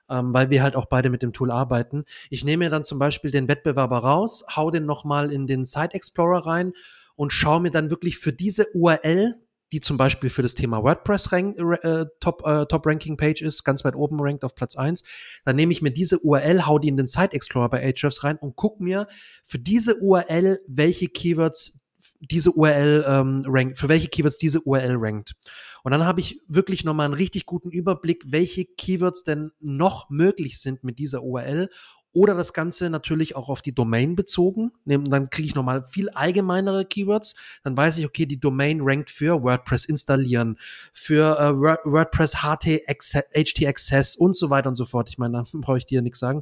ähm, 0.09 0.33
weil 0.33 0.51
wir 0.51 0.63
halt 0.63 0.77
auch 0.77 0.87
beide 0.87 1.11
mit 1.11 1.23
dem 1.23 1.33
Tool 1.33 1.51
arbeiten. 1.51 2.05
Ich 2.31 2.45
nehme 2.45 2.65
mir 2.65 2.71
dann 2.71 2.85
zum 2.85 2.99
Beispiel 2.99 3.31
den 3.31 3.49
Wettbewerber 3.49 3.99
raus, 3.99 4.45
hau 4.55 4.71
den 4.71 4.87
nochmal 4.87 5.33
in 5.33 5.47
den 5.47 5.65
Site 5.65 5.95
Explorer 5.95 6.47
rein 6.47 6.73
und 7.15 7.33
schaue 7.33 7.61
mir 7.61 7.71
dann 7.71 7.91
wirklich 7.91 8.19
für 8.19 8.33
diese 8.33 8.67
URL, 8.75 9.35
die 9.73 9.81
zum 9.81 9.97
Beispiel 9.97 10.31
für 10.31 10.43
das 10.43 10.55
Thema 10.55 10.85
WordPress 10.85 11.33
rank, 11.33 11.59
äh, 11.83 12.07
Top, 12.21 12.47
äh, 12.47 12.67
Top 12.67 12.87
Ranking 12.87 13.17
Page 13.17 13.43
ist, 13.43 13.65
ganz 13.65 13.85
weit 13.85 13.97
oben 13.97 14.21
rankt 14.21 14.45
auf 14.45 14.55
Platz 14.55 14.77
eins. 14.77 15.03
Dann 15.45 15.57
nehme 15.57 15.73
ich 15.73 15.83
mir 15.83 15.91
diese 15.91 16.21
URL, 16.21 16.67
hau 16.67 16.79
die 16.79 16.89
in 16.89 16.97
den 16.97 17.09
Site 17.09 17.33
Explorer 17.33 17.69
bei 17.69 17.83
Ahrefs 17.83 18.23
rein 18.23 18.37
und 18.37 18.55
guck 18.55 18.81
mir 18.81 19.09
für 19.45 19.59
diese 19.59 19.97
URL, 19.97 20.61
welche 20.69 21.09
Keywords 21.09 21.81
diese 22.21 22.53
URL 22.53 23.05
ähm, 23.07 23.45
rankt, 23.47 23.79
für 23.79 23.89
welche 23.89 24.09
Keywords 24.09 24.39
diese 24.39 24.61
URL 24.61 24.97
rankt. 24.99 25.35
Und 25.83 25.93
dann 25.93 26.05
habe 26.05 26.21
ich 26.21 26.41
wirklich 26.49 26.85
nochmal 26.85 27.07
einen 27.07 27.15
richtig 27.15 27.47
guten 27.47 27.71
Überblick, 27.71 28.25
welche 28.27 28.65
Keywords 28.65 29.25
denn 29.25 29.53
noch 29.61 30.11
möglich 30.11 30.61
sind 30.61 30.83
mit 30.85 30.99
dieser 30.99 31.23
URL 31.23 31.71
oder 32.17 32.35
das 32.35 32.55
Ganze 32.55 32.89
natürlich 32.89 33.37
auch 33.37 33.51
auf 33.51 33.61
die 33.61 33.75
Domain 33.75 34.17
bezogen. 34.17 34.73
Dann 34.87 35.29
kriege 35.29 35.47
ich 35.47 35.55
nochmal 35.55 35.85
viel 35.85 36.09
allgemeinere 36.09 36.87
Keywords. 36.87 37.35
Dann 37.63 37.77
weiß 37.77 37.99
ich, 37.99 38.07
okay, 38.07 38.25
die 38.25 38.41
Domain 38.41 38.81
rankt 38.81 39.11
für 39.11 39.43
WordPress 39.43 39.85
installieren, 39.85 40.59
für 40.95 41.39
äh, 41.39 41.53
WordPress 41.55 42.37
HT, 42.37 42.87
HT 42.89 43.67
Access 43.67 44.17
und 44.17 44.35
so 44.35 44.49
weiter 44.49 44.71
und 44.71 44.77
so 44.77 44.87
fort. 44.87 45.11
Ich 45.11 45.19
meine, 45.19 45.35
da 45.35 45.47
brauche 45.61 45.77
ich 45.77 45.85
dir 45.85 46.01
nichts 46.01 46.19
sagen. 46.19 46.41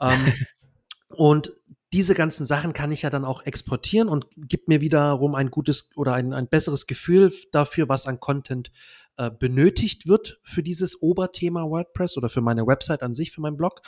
ähm, 0.00 0.32
und 1.08 1.54
diese 1.92 2.14
ganzen 2.14 2.46
Sachen 2.46 2.72
kann 2.72 2.92
ich 2.92 3.02
ja 3.02 3.10
dann 3.10 3.24
auch 3.24 3.44
exportieren 3.44 4.08
und 4.08 4.26
gibt 4.36 4.68
mir 4.68 4.80
wiederum 4.80 5.34
ein 5.34 5.50
gutes 5.50 5.90
oder 5.96 6.14
ein, 6.14 6.32
ein 6.32 6.48
besseres 6.48 6.86
Gefühl 6.86 7.32
dafür, 7.52 7.88
was 7.88 8.06
an 8.06 8.20
Content 8.20 8.70
äh, 9.16 9.30
benötigt 9.30 10.06
wird 10.06 10.40
für 10.44 10.62
dieses 10.62 11.02
Oberthema 11.02 11.64
WordPress 11.64 12.16
oder 12.16 12.28
für 12.28 12.40
meine 12.40 12.66
Website 12.66 13.02
an 13.02 13.12
sich, 13.12 13.32
für 13.32 13.40
meinen 13.40 13.56
Blog. 13.56 13.82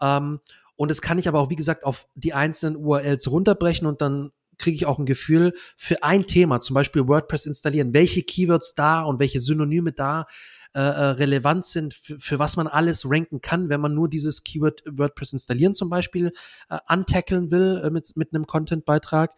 Ähm, 0.00 0.40
und 0.76 0.90
das 0.90 1.00
kann 1.00 1.18
ich 1.18 1.26
aber 1.26 1.40
auch, 1.40 1.50
wie 1.50 1.56
gesagt, 1.56 1.84
auf 1.84 2.06
die 2.14 2.34
einzelnen 2.34 2.76
URLs 2.76 3.30
runterbrechen 3.30 3.86
und 3.86 4.00
dann 4.00 4.30
kriege 4.58 4.76
ich 4.76 4.86
auch 4.86 4.98
ein 4.98 5.06
Gefühl 5.06 5.54
für 5.76 6.02
ein 6.02 6.26
Thema, 6.26 6.60
zum 6.60 6.74
Beispiel 6.74 7.08
WordPress 7.08 7.46
installieren, 7.46 7.94
welche 7.94 8.22
Keywords 8.22 8.74
da 8.74 9.02
und 9.02 9.18
welche 9.20 9.40
Synonyme 9.40 9.92
da 9.92 10.26
äh, 10.74 10.80
äh, 10.80 11.04
relevant 11.12 11.64
sind, 11.64 11.94
für, 11.94 12.18
für 12.18 12.38
was 12.38 12.56
man 12.56 12.66
alles 12.66 13.08
ranken 13.08 13.40
kann, 13.40 13.68
wenn 13.68 13.80
man 13.80 13.94
nur 13.94 14.08
dieses 14.08 14.44
Keyword 14.44 14.82
WordPress 14.86 15.32
installieren 15.32 15.74
zum 15.74 15.88
Beispiel 15.88 16.32
äh, 16.68 16.78
untackeln 16.88 17.50
will 17.50 17.80
äh, 17.82 17.90
mit, 17.90 18.16
mit 18.16 18.34
einem 18.34 18.46
Content-Beitrag. 18.46 19.34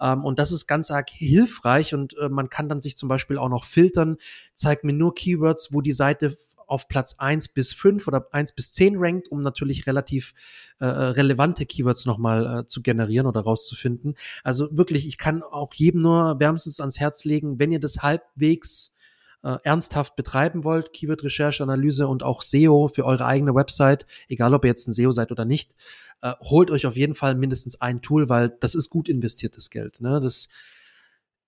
Ähm, 0.00 0.24
und 0.24 0.38
das 0.38 0.52
ist 0.52 0.66
ganz 0.66 0.90
arg 0.90 1.10
hilfreich 1.10 1.94
und 1.94 2.16
äh, 2.16 2.28
man 2.28 2.48
kann 2.48 2.68
dann 2.68 2.80
sich 2.80 2.96
zum 2.96 3.08
Beispiel 3.08 3.36
auch 3.36 3.50
noch 3.50 3.66
filtern, 3.66 4.16
zeigt 4.54 4.84
mir 4.84 4.94
nur 4.94 5.14
Keywords, 5.14 5.72
wo 5.72 5.82
die 5.82 5.92
Seite 5.92 6.36
auf 6.66 6.88
Platz 6.88 7.16
eins 7.18 7.48
bis 7.48 7.72
fünf 7.72 8.06
oder 8.06 8.28
eins 8.32 8.54
bis 8.54 8.72
zehn 8.72 8.94
rankt, 8.96 9.28
um 9.28 9.42
natürlich 9.42 9.86
relativ 9.86 10.34
äh, 10.78 10.86
relevante 10.86 11.66
Keywords 11.66 12.06
nochmal 12.06 12.60
äh, 12.60 12.68
zu 12.68 12.80
generieren 12.80 13.26
oder 13.26 13.40
rauszufinden. 13.40 14.14
Also 14.44 14.68
wirklich, 14.70 15.06
ich 15.06 15.18
kann 15.18 15.42
auch 15.42 15.74
jedem 15.74 16.02
nur 16.02 16.38
wärmstens 16.38 16.80
ans 16.80 17.00
Herz 17.00 17.24
legen, 17.24 17.58
wenn 17.58 17.72
ihr 17.72 17.80
das 17.80 18.02
halbwegs 18.02 18.94
äh, 19.42 19.56
ernsthaft 19.62 20.16
betreiben 20.16 20.64
wollt, 20.64 20.92
Keyword-Recherche, 20.92 21.62
Analyse 21.62 22.08
und 22.08 22.22
auch 22.22 22.42
SEO 22.42 22.88
für 22.88 23.04
eure 23.04 23.26
eigene 23.26 23.54
Website, 23.54 24.06
egal 24.28 24.54
ob 24.54 24.64
ihr 24.64 24.68
jetzt 24.68 24.86
ein 24.86 24.94
SEO 24.94 25.12
seid 25.12 25.30
oder 25.32 25.44
nicht, 25.44 25.74
äh, 26.22 26.34
holt 26.40 26.70
euch 26.70 26.86
auf 26.86 26.96
jeden 26.96 27.14
Fall 27.14 27.34
mindestens 27.34 27.80
ein 27.80 28.02
Tool, 28.02 28.28
weil 28.28 28.50
das 28.60 28.74
ist 28.74 28.90
gut 28.90 29.08
investiertes 29.08 29.70
Geld. 29.70 30.00
Ne? 30.00 30.20
Das, 30.20 30.48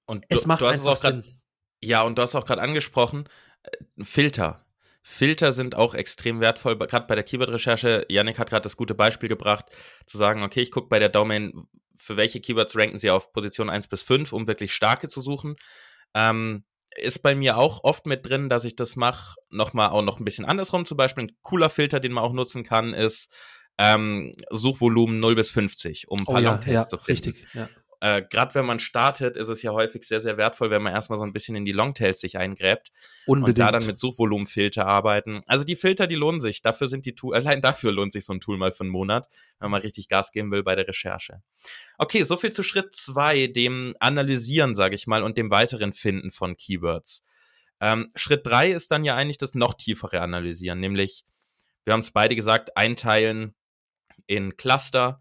und 0.06 0.24
du, 0.24 0.36
es 0.36 0.46
macht 0.46 0.62
du 0.62 0.66
hast 0.66 0.80
einfach 0.80 0.92
es 0.92 0.98
auch 0.98 1.02
grad, 1.02 1.24
Sinn. 1.24 1.40
Ja, 1.82 2.02
und 2.02 2.16
du 2.16 2.22
hast 2.22 2.34
auch 2.34 2.44
gerade 2.44 2.62
angesprochen, 2.62 3.28
äh, 3.62 4.04
Filter. 4.04 4.64
Filter 5.04 5.52
sind 5.52 5.74
auch 5.74 5.94
extrem 5.94 6.40
wertvoll, 6.40 6.78
gerade 6.78 7.06
bei 7.06 7.16
der 7.16 7.24
Keyword-Recherche. 7.24 8.06
Yannick 8.08 8.38
hat 8.38 8.50
gerade 8.50 8.62
das 8.62 8.76
gute 8.76 8.94
Beispiel 8.94 9.28
gebracht, 9.28 9.66
zu 10.06 10.16
sagen, 10.16 10.44
okay, 10.44 10.60
ich 10.60 10.70
gucke 10.70 10.88
bei 10.88 11.00
der 11.00 11.08
Domain, 11.08 11.66
für 11.96 12.16
welche 12.16 12.40
Keywords 12.40 12.76
ranken 12.76 12.98
sie 12.98 13.10
auf 13.10 13.32
Position 13.32 13.68
1 13.68 13.88
bis 13.88 14.02
5, 14.02 14.32
um 14.32 14.46
wirklich 14.46 14.72
starke 14.72 15.08
zu 15.08 15.20
suchen. 15.20 15.56
Ähm, 16.14 16.64
ist 16.96 17.22
bei 17.22 17.34
mir 17.34 17.56
auch 17.56 17.84
oft 17.84 18.06
mit 18.06 18.26
drin, 18.26 18.48
dass 18.48 18.64
ich 18.64 18.76
das 18.76 18.96
mache, 18.96 19.36
nochmal 19.50 19.90
auch 19.90 20.02
noch 20.02 20.18
ein 20.18 20.24
bisschen 20.24 20.44
andersrum. 20.44 20.84
Zum 20.84 20.96
Beispiel 20.96 21.24
ein 21.24 21.32
cooler 21.42 21.70
Filter, 21.70 22.00
den 22.00 22.12
man 22.12 22.24
auch 22.24 22.32
nutzen 22.32 22.64
kann, 22.64 22.94
ist 22.94 23.32
ähm, 23.78 24.34
Suchvolumen 24.50 25.20
0 25.20 25.34
bis 25.34 25.50
50, 25.50 26.08
um 26.08 26.20
ein 26.20 26.24
paar 26.26 26.36
oh, 26.36 26.40
ja, 26.40 26.60
ja, 26.66 26.84
zu 26.84 26.98
finden. 26.98 27.30
Richtig, 27.30 27.54
ja 27.54 27.68
äh, 28.02 28.20
gerade 28.20 28.56
wenn 28.56 28.66
man 28.66 28.80
startet, 28.80 29.36
ist 29.36 29.46
es 29.46 29.62
ja 29.62 29.70
häufig 29.70 30.02
sehr, 30.02 30.20
sehr 30.20 30.36
wertvoll, 30.36 30.70
wenn 30.70 30.82
man 30.82 30.92
erstmal 30.92 31.20
so 31.20 31.24
ein 31.24 31.32
bisschen 31.32 31.54
in 31.54 31.64
die 31.64 31.70
Longtails 31.70 32.20
sich 32.20 32.36
eingräbt 32.36 32.90
Unbedingt. 33.26 33.58
und 33.58 33.64
da 33.64 33.70
dann 33.70 33.86
mit 33.86 33.96
Suchvolumenfilter 33.96 34.84
arbeiten. 34.84 35.44
Also 35.46 35.62
die 35.62 35.76
Filter, 35.76 36.08
die 36.08 36.16
lohnen 36.16 36.40
sich. 36.40 36.62
Dafür 36.62 36.88
sind 36.88 37.06
die 37.06 37.14
Tool, 37.14 37.36
allein 37.36 37.60
dafür 37.60 37.92
lohnt 37.92 38.12
sich 38.12 38.24
so 38.24 38.32
ein 38.32 38.40
Tool 38.40 38.58
mal 38.58 38.72
für 38.72 38.80
einen 38.80 38.90
Monat, 38.90 39.28
wenn 39.60 39.70
man 39.70 39.82
richtig 39.82 40.08
Gas 40.08 40.32
geben 40.32 40.50
will 40.50 40.64
bei 40.64 40.74
der 40.74 40.88
Recherche. 40.88 41.44
Okay, 41.96 42.24
so 42.24 42.36
viel 42.36 42.50
zu 42.50 42.64
Schritt 42.64 42.92
zwei, 42.92 43.46
dem 43.46 43.94
Analysieren, 44.00 44.74
sage 44.74 44.96
ich 44.96 45.06
mal, 45.06 45.22
und 45.22 45.38
dem 45.38 45.52
weiteren 45.52 45.92
Finden 45.92 46.32
von 46.32 46.56
Keywords. 46.56 47.22
Ähm, 47.80 48.10
Schritt 48.16 48.44
drei 48.44 48.72
ist 48.72 48.90
dann 48.90 49.04
ja 49.04 49.14
eigentlich 49.14 49.38
das 49.38 49.54
noch 49.54 49.74
tiefere 49.74 50.22
Analysieren, 50.22 50.80
nämlich, 50.80 51.24
wir 51.84 51.92
haben 51.92 52.00
es 52.00 52.10
beide 52.10 52.34
gesagt, 52.34 52.76
einteilen 52.76 53.54
in 54.26 54.56
Cluster 54.56 55.20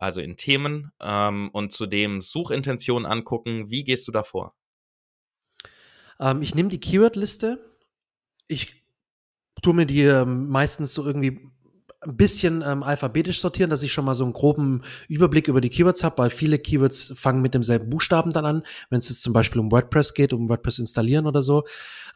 also 0.00 0.20
in 0.20 0.36
Themen 0.36 0.92
ähm, 0.98 1.50
und 1.52 1.72
zudem 1.72 2.22
Suchintentionen 2.22 3.06
angucken. 3.06 3.70
Wie 3.70 3.84
gehst 3.84 4.08
du 4.08 4.12
davor? 4.12 4.54
Ähm, 6.18 6.42
ich 6.42 6.54
nehme 6.54 6.70
die 6.70 6.80
Keyword-Liste. 6.80 7.60
Ich 8.48 8.82
tue 9.62 9.74
mir 9.74 9.86
die 9.86 10.02
ähm, 10.02 10.48
meistens 10.48 10.94
so 10.94 11.04
irgendwie 11.04 11.50
ein 12.02 12.16
bisschen 12.16 12.64
ähm, 12.66 12.82
alphabetisch 12.82 13.42
sortieren, 13.42 13.68
dass 13.68 13.82
ich 13.82 13.92
schon 13.92 14.06
mal 14.06 14.14
so 14.14 14.24
einen 14.24 14.32
groben 14.32 14.82
Überblick 15.08 15.48
über 15.48 15.60
die 15.60 15.68
Keywords 15.68 16.02
habe, 16.02 16.16
weil 16.16 16.30
viele 16.30 16.58
Keywords 16.58 17.12
fangen 17.14 17.42
mit 17.42 17.52
demselben 17.52 17.90
Buchstaben 17.90 18.32
dann 18.32 18.46
an. 18.46 18.62
Wenn 18.88 19.00
es 19.00 19.10
jetzt 19.10 19.20
zum 19.20 19.34
Beispiel 19.34 19.60
um 19.60 19.70
WordPress 19.70 20.14
geht, 20.14 20.32
um 20.32 20.48
WordPress 20.48 20.78
installieren 20.78 21.26
oder 21.26 21.42
so, 21.42 21.64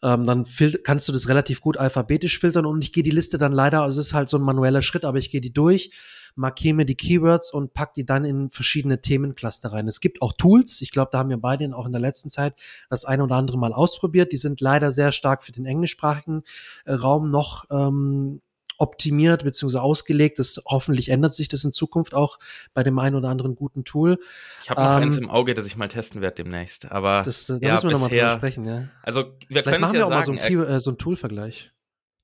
ähm, 0.02 0.24
dann 0.24 0.46
kannst 0.84 1.06
du 1.06 1.12
das 1.12 1.28
relativ 1.28 1.60
gut 1.60 1.76
alphabetisch 1.76 2.38
filtern 2.38 2.64
und 2.64 2.80
ich 2.80 2.94
gehe 2.94 3.02
die 3.02 3.10
Liste 3.10 3.36
dann 3.36 3.52
leider, 3.52 3.82
also 3.82 4.00
es 4.00 4.06
ist 4.06 4.14
halt 4.14 4.30
so 4.30 4.38
ein 4.38 4.42
manueller 4.42 4.80
Schritt, 4.80 5.04
aber 5.04 5.18
ich 5.18 5.28
gehe 5.28 5.42
die 5.42 5.52
durch 5.52 5.90
markiere 6.34 6.74
mir 6.74 6.84
die 6.84 6.96
Keywords 6.96 7.52
und 7.52 7.74
pack 7.74 7.94
die 7.94 8.04
dann 8.04 8.24
in 8.24 8.50
verschiedene 8.50 9.00
Themencluster 9.00 9.72
rein. 9.72 9.88
Es 9.88 10.00
gibt 10.00 10.22
auch 10.22 10.32
Tools, 10.32 10.80
ich 10.80 10.90
glaube, 10.90 11.10
da 11.12 11.18
haben 11.18 11.30
wir 11.30 11.36
beide 11.36 11.64
auch 11.74 11.86
in 11.86 11.92
der 11.92 12.00
letzten 12.00 12.28
Zeit 12.28 12.54
das 12.90 13.04
eine 13.04 13.24
oder 13.24 13.36
andere 13.36 13.58
Mal 13.58 13.72
ausprobiert. 13.72 14.32
Die 14.32 14.36
sind 14.36 14.60
leider 14.60 14.92
sehr 14.92 15.12
stark 15.12 15.44
für 15.44 15.52
den 15.52 15.66
englischsprachigen 15.66 16.42
äh, 16.84 16.92
Raum 16.92 17.30
noch 17.30 17.64
ähm, 17.70 18.40
optimiert 18.78 19.44
bzw. 19.44 19.78
ausgelegt. 19.78 20.38
Das 20.38 20.60
hoffentlich 20.66 21.08
ändert 21.08 21.34
sich 21.34 21.48
das 21.48 21.64
in 21.64 21.72
Zukunft 21.72 22.14
auch 22.14 22.38
bei 22.72 22.82
dem 22.82 22.98
einen 22.98 23.16
oder 23.16 23.28
anderen 23.28 23.54
guten 23.54 23.84
Tool. 23.84 24.18
Ich 24.62 24.70
habe 24.70 24.82
noch 24.82 24.96
ähm, 24.96 25.04
eins 25.04 25.16
im 25.16 25.30
Auge, 25.30 25.54
das 25.54 25.66
ich 25.66 25.76
mal 25.76 25.88
testen 25.88 26.20
werde 26.20 26.36
demnächst. 26.36 26.90
Aber 26.90 27.22
das, 27.24 27.46
da 27.46 27.56
ja, 27.56 27.74
müssen 27.74 27.88
wir 27.88 27.92
nochmal 27.92 28.10
drüber 28.10 28.32
sprechen, 28.36 28.64
ja. 28.64 28.88
Also 29.02 29.22
wir 29.22 29.62
Vielleicht 29.62 29.64
können 29.66 29.80
machen 29.80 29.94
ja 29.94 30.00
wir 30.00 30.06
auch 30.06 30.24
sagen, 30.24 30.36
mal 30.36 30.50
so 30.50 30.62
ein, 30.62 30.68
äh, 30.68 30.80
so 30.80 30.90
ein 30.90 30.98
Tool-Vergleich. 30.98 31.73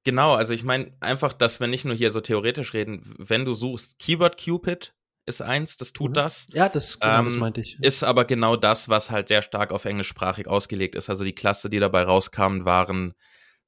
Genau, 0.05 0.35
also 0.35 0.55
ich 0.55 0.65
meine 0.65 0.93
einfach, 1.01 1.33
dass 1.33 1.61
wir 1.61 1.67
nicht 1.67 1.85
nur 1.85 1.95
hier 1.95 2.11
so 2.11 2.21
theoretisch 2.21 2.73
reden, 2.73 3.15
wenn 3.19 3.45
du 3.45 3.53
suchst, 3.53 3.99
Keyword 3.99 4.43
Cupid 4.43 4.95
ist 5.27 5.43
eins, 5.43 5.77
das 5.77 5.93
tut 5.93 6.11
mhm. 6.11 6.15
das. 6.15 6.47
Ja, 6.53 6.69
das, 6.69 6.99
genau, 6.99 7.19
ähm, 7.19 7.25
das 7.27 7.37
meinte 7.37 7.61
ich. 7.61 7.79
Ist 7.81 8.03
aber 8.03 8.25
genau 8.25 8.57
das, 8.57 8.89
was 8.89 9.11
halt 9.11 9.29
sehr 9.29 9.43
stark 9.43 9.73
auf 9.73 9.85
englischsprachig 9.85 10.47
ausgelegt 10.47 10.95
ist. 10.95 11.11
Also 11.11 11.25
die 11.25 11.35
Klasse, 11.35 11.69
die 11.69 11.79
dabei 11.79 12.03
rauskamen, 12.03 12.65
waren, 12.65 13.15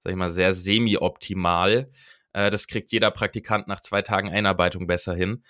sag 0.01 0.11
ich 0.11 0.17
mal, 0.17 0.31
sehr 0.31 0.55
semi-optimal. 0.55 1.91
Äh, 2.33 2.51
das 2.51 2.67
kriegt 2.67 2.93
jeder 2.93 3.11
Praktikant 3.11 3.69
nach 3.69 3.81
zwei 3.81 4.03
Tagen 4.03 4.31
Einarbeitung 4.31 4.87
besser 4.87 5.15
hin. 5.15 5.45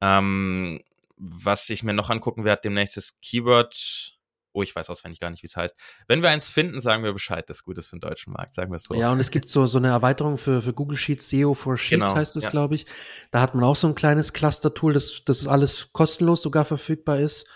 Ähm, 0.00 0.80
was 1.16 1.68
ich 1.68 1.82
mir 1.82 1.92
noch 1.92 2.08
angucken 2.08 2.44
werde 2.44 2.62
demnächst 2.64 2.96
ist 2.96 3.20
Keyword 3.20 4.18
Oh, 4.52 4.62
ich 4.62 4.74
weiß 4.74 4.90
auswendig 4.90 5.20
gar 5.20 5.30
nicht, 5.30 5.42
wie 5.42 5.46
es 5.46 5.56
heißt. 5.56 5.74
Wenn 6.08 6.22
wir 6.22 6.30
eins 6.30 6.48
finden, 6.48 6.80
sagen 6.80 7.04
wir 7.04 7.12
Bescheid, 7.12 7.48
das 7.48 7.62
gut 7.62 7.78
ist 7.78 7.88
für 7.88 7.96
den 7.96 8.00
deutschen 8.00 8.32
Markt, 8.32 8.54
sagen 8.54 8.70
wir 8.72 8.76
es 8.76 8.84
so. 8.84 8.94
Ja, 8.94 9.12
und 9.12 9.20
es 9.20 9.30
gibt 9.30 9.48
so, 9.48 9.66
so 9.66 9.78
eine 9.78 9.88
Erweiterung 9.88 10.38
für, 10.38 10.62
für 10.62 10.72
Google 10.72 10.96
Sheets, 10.96 11.30
SEO 11.30 11.54
for 11.54 11.78
Sheets 11.78 12.00
genau, 12.00 12.14
heißt 12.14 12.36
es, 12.36 12.44
ja. 12.44 12.50
glaube 12.50 12.74
ich. 12.74 12.86
Da 13.30 13.40
hat 13.40 13.54
man 13.54 13.64
auch 13.64 13.76
so 13.76 13.86
ein 13.86 13.94
kleines 13.94 14.32
Cluster-Tool, 14.32 14.92
das, 14.92 15.22
das 15.24 15.46
alles 15.46 15.92
kostenlos 15.92 16.42
sogar 16.42 16.64
verfügbar 16.64 17.18
ist. 17.18 17.48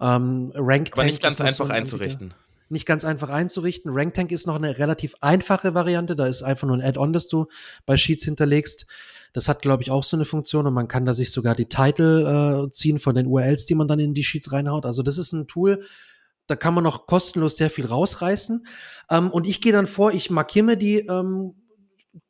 Ähm, 0.00 0.52
Rank 0.54 0.90
Aber 0.92 1.04
nicht 1.04 1.22
ganz 1.22 1.40
einfach 1.40 1.66
so 1.66 1.72
einzurichten. 1.72 2.34
Nicht 2.68 2.86
ganz 2.86 3.04
einfach 3.04 3.28
einzurichten. 3.28 3.92
RankTank 3.94 4.32
ist 4.32 4.46
noch 4.46 4.56
eine 4.56 4.78
relativ 4.78 5.14
einfache 5.20 5.74
Variante. 5.74 6.16
Da 6.16 6.26
ist 6.26 6.42
einfach 6.42 6.66
nur 6.66 6.76
ein 6.76 6.82
Add-on, 6.82 7.12
das 7.12 7.28
du 7.28 7.46
bei 7.86 7.96
Sheets 7.96 8.24
hinterlegst. 8.24 8.86
Das 9.32 9.48
hat, 9.48 9.62
glaube 9.62 9.82
ich, 9.82 9.90
auch 9.90 10.04
so 10.04 10.16
eine 10.16 10.24
Funktion 10.24 10.66
und 10.66 10.74
man 10.74 10.88
kann 10.88 11.04
da 11.04 11.12
sich 11.12 11.30
sogar 11.30 11.54
die 11.54 11.68
Title 11.68 12.66
äh, 12.66 12.70
ziehen 12.70 12.98
von 13.00 13.14
den 13.14 13.26
URLs, 13.26 13.66
die 13.66 13.74
man 13.74 13.88
dann 13.88 13.98
in 13.98 14.14
die 14.14 14.24
Sheets 14.24 14.52
reinhaut. 14.52 14.86
Also 14.86 15.02
das 15.02 15.18
ist 15.18 15.32
ein 15.32 15.46
Tool, 15.46 15.84
da 16.46 16.56
kann 16.56 16.74
man 16.74 16.84
noch 16.84 17.06
kostenlos 17.06 17.56
sehr 17.56 17.70
viel 17.70 17.86
rausreißen. 17.86 18.66
Ähm, 19.10 19.30
und 19.30 19.46
ich 19.46 19.60
gehe 19.60 19.72
dann 19.72 19.86
vor, 19.86 20.12
ich 20.12 20.30
markiere 20.30 20.66
mir 20.66 20.76
die 20.76 20.98
ähm, 20.98 21.54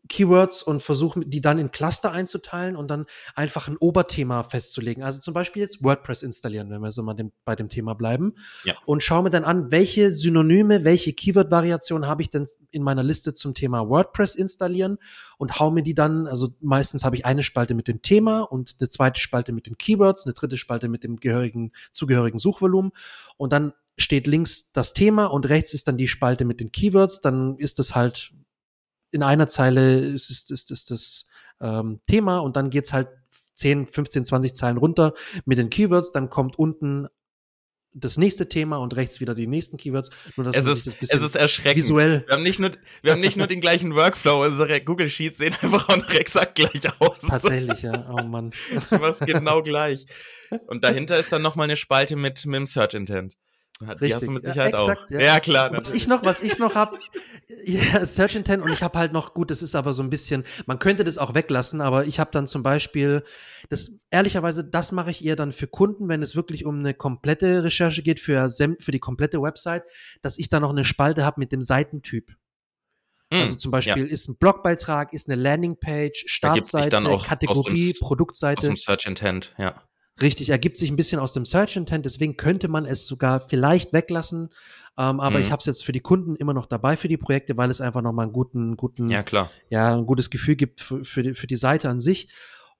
Keywords 0.08 0.62
und 0.62 0.82
versuche 0.82 1.20
die 1.24 1.40
dann 1.40 1.58
in 1.58 1.70
Cluster 1.70 2.12
einzuteilen 2.12 2.76
und 2.76 2.88
dann 2.88 3.06
einfach 3.34 3.68
ein 3.68 3.76
Oberthema 3.76 4.42
festzulegen. 4.42 5.02
Also 5.02 5.20
zum 5.20 5.32
Beispiel 5.32 5.62
jetzt 5.62 5.82
WordPress 5.82 6.22
installieren, 6.22 6.68
wenn 6.70 6.80
wir 6.80 6.92
so 6.92 7.02
mal 7.02 7.14
dem, 7.14 7.32
bei 7.44 7.56
dem 7.56 7.68
Thema 7.68 7.94
bleiben. 7.94 8.34
Ja. 8.64 8.74
Und 8.84 9.02
schaue 9.02 9.22
mir 9.24 9.30
dann 9.30 9.44
an, 9.44 9.70
welche 9.70 10.12
Synonyme, 10.12 10.84
welche 10.84 11.14
Keyword-Variationen 11.14 12.06
habe 12.06 12.22
ich 12.22 12.30
denn 12.30 12.46
in 12.70 12.82
meiner 12.82 13.02
Liste 13.02 13.32
zum 13.34 13.54
Thema 13.54 13.88
WordPress 13.88 14.34
installieren 14.34 14.98
und 15.38 15.58
hau 15.58 15.70
mir 15.70 15.82
die 15.82 15.94
dann, 15.94 16.26
also 16.26 16.54
meistens 16.60 17.04
habe 17.04 17.16
ich 17.16 17.24
eine 17.24 17.42
Spalte 17.42 17.74
mit 17.74 17.88
dem 17.88 18.02
Thema 18.02 18.42
und 18.42 18.76
eine 18.78 18.90
zweite 18.90 19.20
Spalte 19.20 19.52
mit 19.52 19.66
den 19.66 19.78
Keywords, 19.78 20.26
eine 20.26 20.34
dritte 20.34 20.58
Spalte 20.58 20.88
mit 20.88 21.02
dem 21.02 21.16
gehörigen, 21.16 21.72
zugehörigen 21.92 22.38
Suchvolumen 22.38 22.92
und 23.38 23.52
dann 23.52 23.72
steht 23.96 24.26
links 24.26 24.72
das 24.72 24.92
Thema 24.92 25.26
und 25.26 25.48
rechts 25.48 25.74
ist 25.74 25.88
dann 25.88 25.96
die 25.96 26.08
Spalte 26.08 26.44
mit 26.44 26.60
den 26.60 26.72
Keywords. 26.72 27.20
Dann 27.20 27.56
ist 27.58 27.78
es 27.78 27.94
halt 27.94 28.32
in 29.10 29.22
einer 29.22 29.48
Zeile 29.48 29.98
ist, 30.00 30.30
ist, 30.30 30.50
ist, 30.50 30.70
ist 30.70 30.90
das 30.90 31.26
ähm, 31.60 32.00
Thema 32.08 32.38
und 32.38 32.56
dann 32.56 32.70
geht's 32.70 32.92
halt 32.92 33.08
10, 33.54 33.86
15, 33.86 34.24
20 34.24 34.56
Zeilen 34.56 34.76
runter 34.76 35.14
mit 35.44 35.58
den 35.58 35.70
Keywords. 35.70 36.10
Dann 36.10 36.30
kommt 36.30 36.58
unten 36.58 37.06
das 37.94 38.16
nächste 38.16 38.48
Thema 38.48 38.78
und 38.78 38.96
rechts 38.96 39.20
wieder 39.20 39.36
die 39.36 39.46
nächsten 39.46 39.76
Keywords. 39.76 40.10
Nur, 40.36 40.46
dass 40.46 40.66
es, 40.66 40.86
ist, 40.86 40.96
es 41.00 41.22
ist 41.22 41.36
erschreckend. 41.36 41.84
Visuell. 41.84 42.24
Wir 42.26 42.34
haben 42.34 42.42
nicht 42.42 42.58
nur, 42.58 42.72
wir 43.02 43.12
haben 43.12 43.20
nicht 43.20 43.36
nur 43.36 43.46
den 43.46 43.60
gleichen 43.60 43.94
Workflow, 43.94 44.44
unsere 44.44 44.80
Google 44.80 45.08
Sheets 45.08 45.38
sehen 45.38 45.54
einfach 45.60 45.88
auch 45.88 45.96
noch 45.96 46.10
exakt 46.10 46.56
gleich 46.56 46.82
aus. 47.00 47.20
Tatsächlich, 47.20 47.82
ja. 47.82 48.12
Oh 48.12 48.22
Mann. 48.22 48.52
Du 48.90 48.98
machst 48.98 49.20
genau 49.20 49.62
gleich. 49.62 50.06
Und 50.66 50.82
dahinter 50.82 51.18
ist 51.18 51.32
dann 51.32 51.42
nochmal 51.42 51.64
eine 51.64 51.76
Spalte 51.76 52.16
mit, 52.16 52.44
mit 52.46 52.56
dem 52.56 52.66
Search 52.66 52.94
Intent. 52.94 53.36
Die 53.80 53.86
Richtig. 53.86 54.14
hast 54.14 54.26
du 54.28 54.30
mit 54.30 54.42
Sicherheit 54.44 54.72
ja, 54.72 54.80
exakt, 54.82 55.04
auch. 55.06 55.10
Ja, 55.10 55.20
ja 55.20 55.40
klar. 55.40 55.72
Was 55.72 55.92
ich 55.92 56.06
noch, 56.06 56.24
was 56.24 56.40
ich 56.42 56.58
noch 56.58 56.76
habe, 56.76 56.96
ja, 57.64 58.06
Search 58.06 58.36
Intent 58.36 58.62
und 58.62 58.72
ich 58.72 58.82
habe 58.84 58.96
halt 58.98 59.12
noch 59.12 59.34
gut, 59.34 59.50
das 59.50 59.62
ist 59.62 59.74
aber 59.74 59.92
so 59.92 60.02
ein 60.02 60.10
bisschen, 60.10 60.44
man 60.66 60.78
könnte 60.78 61.02
das 61.02 61.18
auch 61.18 61.34
weglassen, 61.34 61.80
aber 61.80 62.06
ich 62.06 62.20
habe 62.20 62.30
dann 62.32 62.46
zum 62.46 62.62
Beispiel, 62.62 63.24
das 63.70 63.98
ehrlicherweise, 64.10 64.64
das 64.64 64.92
mache 64.92 65.10
ich 65.10 65.24
eher 65.24 65.34
dann 65.34 65.52
für 65.52 65.66
Kunden, 65.66 66.08
wenn 66.08 66.22
es 66.22 66.36
wirklich 66.36 66.64
um 66.64 66.78
eine 66.78 66.94
komplette 66.94 67.64
Recherche 67.64 68.02
geht 68.02 68.20
für 68.20 68.48
für 68.48 68.92
die 68.92 69.00
komplette 69.00 69.42
Website, 69.42 69.82
dass 70.22 70.38
ich 70.38 70.48
da 70.48 70.60
noch 70.60 70.70
eine 70.70 70.84
Spalte 70.84 71.24
habe 71.24 71.40
mit 71.40 71.50
dem 71.50 71.62
Seitentyp. 71.62 72.28
Hm, 73.32 73.40
Also 73.40 73.56
zum 73.56 73.72
Beispiel 73.72 74.06
ja. 74.06 74.12
ist 74.12 74.28
ein 74.28 74.36
Blogbeitrag, 74.38 75.12
ist 75.12 75.28
eine 75.28 75.34
Landingpage, 75.40 76.24
Startseite, 76.28 76.90
dann 76.90 77.06
auch 77.06 77.22
aus 77.22 77.24
Kategorie, 77.26 77.92
dem- 77.92 78.02
Aus 78.02 78.06
Produktseite. 78.08 78.66
dem 78.66 78.76
Search 78.76 79.06
Intent, 79.06 79.52
ja. 79.58 79.82
Richtig, 80.22 80.50
ergibt 80.50 80.76
sich 80.76 80.90
ein 80.90 80.96
bisschen 80.96 81.18
aus 81.18 81.32
dem 81.32 81.44
Search 81.44 81.76
Intent, 81.76 82.04
deswegen 82.06 82.36
könnte 82.36 82.68
man 82.68 82.86
es 82.86 83.06
sogar 83.06 83.40
vielleicht 83.48 83.92
weglassen. 83.92 84.50
Ähm, 84.96 85.18
aber 85.18 85.38
Mhm. 85.38 85.44
ich 85.44 85.50
habe 85.50 85.58
es 85.60 85.66
jetzt 85.66 85.84
für 85.84 85.90
die 85.90 85.98
Kunden 86.00 86.36
immer 86.36 86.54
noch 86.54 86.66
dabei 86.66 86.96
für 86.96 87.08
die 87.08 87.16
Projekte, 87.16 87.56
weil 87.56 87.68
es 87.70 87.80
einfach 87.80 88.00
nochmal 88.00 88.24
einen 88.26 88.32
guten, 88.32 88.76
guten, 88.76 89.08
Ja, 89.08 89.18
ja. 89.18 89.22
klar. 89.24 89.50
ein 89.72 90.06
gutes 90.06 90.30
Gefühl 90.30 90.54
gibt 90.54 90.80
für, 90.80 91.04
für, 91.04 91.24
die, 91.24 91.34
für 91.34 91.48
die 91.48 91.56
Seite 91.56 91.88
an 91.88 91.98
sich. 91.98 92.28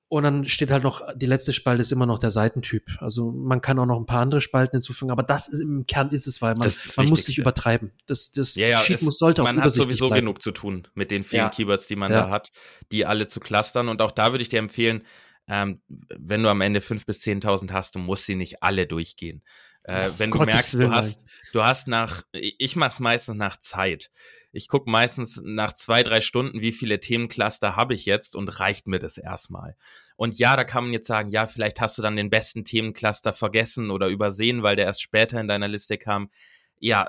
Und 0.07 0.23
dann 0.23 0.45
steht 0.45 0.71
halt 0.71 0.85
noch, 0.85 1.03
die 1.17 1.27
letzte 1.27 1.53
Spalte 1.53 1.83
ist 1.83 1.91
immer 1.91 2.07
noch 2.07 2.21
der 2.21 2.31
Seitentyp. 2.31 2.85
Also 3.01 3.33
man 3.33 3.61
kann 3.61 3.77
auch 3.81 3.87
noch 3.87 3.99
ein 3.99 4.07
paar 4.07 4.21
andere 4.21 4.41
Spalten 4.41 4.77
hinzufügen, 4.77 5.11
aber 5.11 5.25
das 5.25 5.49
ist 5.49 5.59
im 5.59 5.87
Kern 5.89 6.11
ist 6.11 6.29
es, 6.29 6.41
weil 6.41 6.55
man, 6.55 6.71
man 6.97 7.09
muss 7.09 7.27
nicht 7.27 7.39
übertreiben. 7.39 7.91
Das, 8.07 8.31
das 8.31 8.55
Ja, 8.55 8.69
ja, 8.69 8.79
Sheet 8.81 8.97
es, 8.99 9.03
muss, 9.03 9.19
sollte 9.19 9.43
auch 9.43 9.47
man 9.47 9.61
hat 9.61 9.73
sowieso 9.73 10.07
bleiben. 10.09 10.27
genug 10.27 10.41
zu 10.43 10.53
tun 10.53 10.87
mit 10.95 11.11
den 11.11 11.25
vielen 11.25 11.45
Ja. 11.45 11.49
Keywords, 11.49 11.89
die 11.89 11.97
man 11.97 12.13
Ja. 12.13 12.27
da 12.27 12.31
hat, 12.31 12.53
die 12.93 13.07
alle 13.07 13.27
zu 13.27 13.41
clustern. 13.41 13.89
Und 13.89 14.03
auch 14.03 14.13
da 14.13 14.31
würde 14.33 14.43
ich 14.43 14.49
dir 14.51 14.61
empfehlen, 14.61 15.03
ähm, 15.49 15.81
wenn 15.89 16.43
du 16.43 16.49
am 16.49 16.61
Ende 16.61 16.81
5.000 16.81 17.07
bis 17.07 17.23
10.000 17.23 17.73
hast, 17.73 17.95
du 17.95 17.99
musst 17.99 18.27
sie 18.27 18.35
nicht 18.35 18.63
alle 18.63 18.87
durchgehen. 18.87 19.43
Äh, 19.85 20.09
Oh, 20.09 20.15
wenn 20.19 20.31
du 20.31 20.39
Gottes 20.39 20.55
merkst, 20.55 20.79
Willen, 20.79 20.91
du 20.91 20.97
hast, 20.97 21.25
du 21.53 21.63
hast 21.63 21.89
nach, 21.89 22.23
ich 22.33 22.57
ich 22.59 22.77
mach's 22.77 23.01
meistens 23.01 23.37
nach 23.37 23.59
Zeit. 23.59 24.11
Ich 24.51 24.69
gucke 24.69 24.89
meistens 24.89 25.43
nach 25.45 25.73
zwei, 25.73 26.03
drei 26.03 26.21
Stunden, 26.21 26.63
wie 26.63 26.73
viele 26.73 27.01
Themencluster 27.01 27.77
habe 27.77 27.93
ich 27.93 28.07
jetzt 28.07 28.35
und 28.35 28.61
reicht 28.61 28.87
mir 28.87 28.99
das 28.99 29.19
erstmal. 29.19 29.77
Und 30.17 30.39
ja, 30.39 30.57
da 30.57 30.65
kann 30.65 30.85
man 30.85 30.93
jetzt 30.93 31.09
sagen, 31.09 31.31
ja, 31.31 31.47
vielleicht 31.47 31.81
hast 31.81 31.99
du 31.99 32.03
dann 32.03 32.17
den 32.17 32.31
besten 32.31 32.65
Themencluster 32.65 33.33
vergessen 33.33 33.91
oder 33.91 34.09
übersehen, 34.09 34.63
weil 34.63 34.77
der 34.77 34.87
erst 34.87 35.03
später 35.03 35.41
in 35.41 35.49
deiner 35.49 35.69
Liste 35.69 35.99
kam. 35.99 36.31
Ja, 36.79 37.09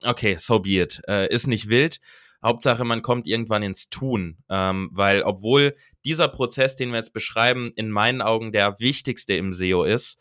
okay, 0.00 0.36
so 0.38 0.60
be 0.60 0.80
it. 0.80 1.02
Äh, 1.08 1.28
ist 1.34 1.48
nicht 1.48 1.68
wild. 1.68 2.00
Hauptsache, 2.46 2.84
man 2.84 3.02
kommt 3.02 3.26
irgendwann 3.26 3.62
ins 3.62 3.88
Tun, 3.88 4.38
ähm, 4.48 4.88
weil 4.92 5.22
obwohl 5.22 5.74
dieser 6.04 6.28
Prozess, 6.28 6.76
den 6.76 6.90
wir 6.90 6.96
jetzt 6.96 7.12
beschreiben, 7.12 7.72
in 7.76 7.90
meinen 7.90 8.22
Augen 8.22 8.52
der 8.52 8.78
wichtigste 8.78 9.34
im 9.34 9.52
SEO 9.52 9.84
ist, 9.84 10.18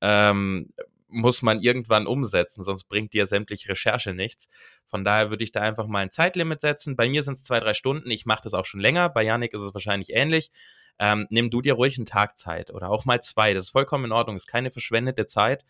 ähm, 0.00 0.72
muss 1.10 1.42
man 1.42 1.60
irgendwann 1.60 2.06
umsetzen, 2.06 2.64
sonst 2.64 2.84
bringt 2.84 3.12
dir 3.12 3.26
sämtliche 3.26 3.70
Recherche 3.70 4.14
nichts. 4.14 4.48
Von 4.86 5.04
daher 5.04 5.30
würde 5.30 5.44
ich 5.44 5.52
da 5.52 5.60
einfach 5.60 5.86
mal 5.86 6.00
ein 6.00 6.10
Zeitlimit 6.10 6.60
setzen. 6.60 6.96
Bei 6.96 7.08
mir 7.08 7.22
sind 7.22 7.34
es 7.34 7.44
zwei, 7.44 7.60
drei 7.60 7.74
Stunden. 7.74 8.10
Ich 8.10 8.26
mache 8.26 8.42
das 8.44 8.54
auch 8.54 8.64
schon 8.64 8.80
länger. 8.80 9.08
Bei 9.08 9.22
Yannick 9.22 9.52
ist 9.52 9.62
es 9.62 9.74
wahrscheinlich 9.74 10.10
ähnlich. 10.10 10.50
Ähm, 10.98 11.26
nimm 11.30 11.50
du 11.50 11.62
dir 11.62 11.74
ruhig 11.74 11.96
einen 11.96 12.06
Tag 12.06 12.36
Zeit 12.38 12.70
oder 12.70 12.90
auch 12.90 13.04
mal 13.04 13.20
zwei. 13.20 13.54
Das 13.54 13.64
ist 13.64 13.70
vollkommen 13.70 14.06
in 14.06 14.12
Ordnung. 14.12 14.36
Ist 14.36 14.46
keine 14.46 14.70
verschwendete 14.70 15.26
Zeit. 15.26 15.64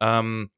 Ähm, 0.00 0.50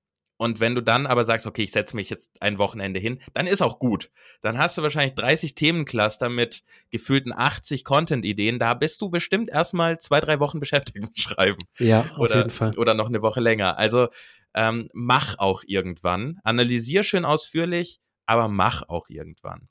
und 0.45 0.61
wenn 0.61 0.75
du 0.75 0.83
dann 0.83 1.07
aber 1.07 1.25
sagst, 1.25 1.47
okay, 1.47 1.63
ich 1.63 1.73
setze 1.73 1.97
mich 1.97 2.11
jetzt 2.11 2.43
ein 2.43 2.59
Wochenende 2.59 3.01
hin, 3.01 3.19
dann 3.33 3.47
ist 3.47 3.63
auch 3.63 3.79
gut. 3.79 4.11
Dann 4.43 4.59
hast 4.59 4.77
du 4.77 4.83
wahrscheinlich 4.83 5.15
30 5.15 5.55
Themencluster 5.55 6.29
mit 6.29 6.65
gefühlten 6.91 7.33
80 7.33 7.83
Content-Ideen. 7.83 8.59
Da 8.59 8.75
bist 8.75 9.01
du 9.01 9.09
bestimmt 9.09 9.49
erstmal 9.49 9.99
zwei, 9.99 10.21
drei 10.21 10.41
Wochen 10.41 10.61
beschäftigt 10.61 11.03
mit 11.03 11.19
Schreiben. 11.19 11.63
Ja, 11.79 12.03
auf 12.13 12.19
oder, 12.19 12.37
jeden 12.37 12.51
Fall. 12.51 12.77
oder 12.77 12.93
noch 12.93 13.09
eine 13.09 13.23
Woche 13.23 13.41
länger. 13.41 13.79
Also 13.79 14.09
ähm, 14.55 14.91
mach 14.93 15.39
auch 15.39 15.63
irgendwann. 15.67 16.41
Analysier 16.45 17.05
schön 17.05 17.25
ausführlich, 17.25 18.01
aber 18.27 18.49
mach 18.49 18.87
auch 18.87 19.09
irgendwann. 19.09 19.71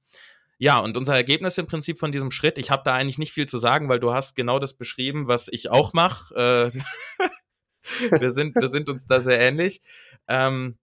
Ja, 0.57 0.79
und 0.79 0.97
unser 0.97 1.13
Ergebnis 1.13 1.59
im 1.59 1.67
Prinzip 1.67 1.99
von 1.99 2.11
diesem 2.11 2.31
Schritt, 2.31 2.57
ich 2.57 2.71
habe 2.71 2.81
da 2.83 2.95
eigentlich 2.95 3.19
nicht 3.19 3.31
viel 3.31 3.47
zu 3.47 3.59
sagen, 3.59 3.89
weil 3.89 3.99
du 3.99 4.11
hast 4.11 4.35
genau 4.35 4.57
das 4.57 4.73
beschrieben, 4.73 5.27
was 5.27 5.49
ich 5.51 5.69
auch 5.69 5.93
mache. 5.93 6.71
Äh, 6.73 6.79
wir, 8.19 8.31
sind, 8.31 8.55
wir 8.55 8.69
sind 8.69 8.89
uns 8.89 9.05
da 9.05 9.21
sehr 9.21 9.39
ähnlich. 9.39 9.81
Ähm, 10.27 10.77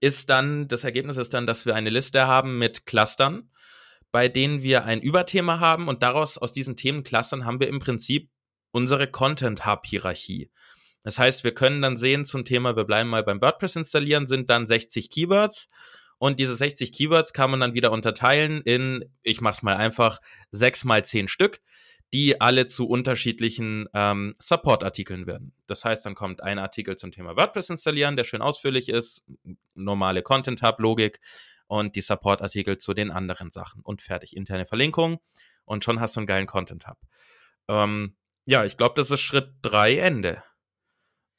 ist 0.00 0.30
dann, 0.30 0.68
das 0.68 0.84
Ergebnis 0.84 1.16
ist 1.16 1.34
dann, 1.34 1.46
dass 1.46 1.66
wir 1.66 1.74
eine 1.74 1.90
Liste 1.90 2.26
haben 2.26 2.58
mit 2.58 2.86
Clustern, 2.86 3.50
bei 4.12 4.28
denen 4.28 4.62
wir 4.62 4.84
ein 4.84 5.00
Überthema 5.00 5.60
haben 5.60 5.88
und 5.88 6.02
daraus, 6.02 6.38
aus 6.38 6.52
diesen 6.52 6.76
Themenclustern 6.76 7.44
haben 7.44 7.60
wir 7.60 7.68
im 7.68 7.78
Prinzip 7.78 8.30
unsere 8.70 9.10
Content 9.10 9.66
Hub 9.66 9.86
Hierarchie. 9.86 10.50
Das 11.02 11.18
heißt, 11.18 11.44
wir 11.44 11.54
können 11.54 11.80
dann 11.80 11.96
sehen 11.96 12.24
zum 12.24 12.44
Thema, 12.44 12.76
wir 12.76 12.84
bleiben 12.84 13.08
mal 13.08 13.22
beim 13.22 13.40
WordPress 13.40 13.76
installieren, 13.76 14.26
sind 14.26 14.50
dann 14.50 14.66
60 14.66 15.10
Keywords 15.10 15.68
und 16.18 16.38
diese 16.40 16.56
60 16.56 16.92
Keywords 16.92 17.32
kann 17.32 17.50
man 17.50 17.60
dann 17.60 17.74
wieder 17.74 17.92
unterteilen 17.92 18.60
in, 18.62 19.04
ich 19.22 19.40
mach's 19.40 19.62
mal 19.62 19.76
einfach, 19.76 20.20
sechs 20.50 20.84
mal 20.84 21.04
zehn 21.04 21.28
Stück, 21.28 21.60
die 22.14 22.40
alle 22.40 22.66
zu 22.66 22.88
unterschiedlichen 22.88 23.88
ähm, 23.92 24.34
Support-Artikeln 24.38 25.26
werden. 25.26 25.52
Das 25.66 25.84
heißt, 25.84 26.06
dann 26.06 26.14
kommt 26.14 26.42
ein 26.42 26.58
Artikel 26.58 26.96
zum 26.96 27.12
Thema 27.12 27.36
WordPress 27.36 27.70
installieren, 27.70 28.16
der 28.16 28.24
schön 28.24 28.40
ausführlich 28.40 28.88
ist, 28.88 29.24
normale 29.74 30.22
Content-Hub-Logik 30.22 31.20
und 31.66 31.96
die 31.96 32.00
Support-Artikel 32.00 32.78
zu 32.78 32.94
den 32.94 33.10
anderen 33.10 33.50
Sachen 33.50 33.82
und 33.82 34.00
fertig, 34.00 34.36
interne 34.36 34.64
Verlinkung 34.64 35.18
und 35.64 35.84
schon 35.84 36.00
hast 36.00 36.16
du 36.16 36.20
einen 36.20 36.26
geilen 36.26 36.46
Content-Hub. 36.46 36.96
Ähm, 37.68 38.16
ja, 38.46 38.64
ich 38.64 38.78
glaube, 38.78 38.94
das 38.96 39.10
ist 39.10 39.20
Schritt 39.20 39.50
drei 39.60 39.98
Ende. 39.98 40.42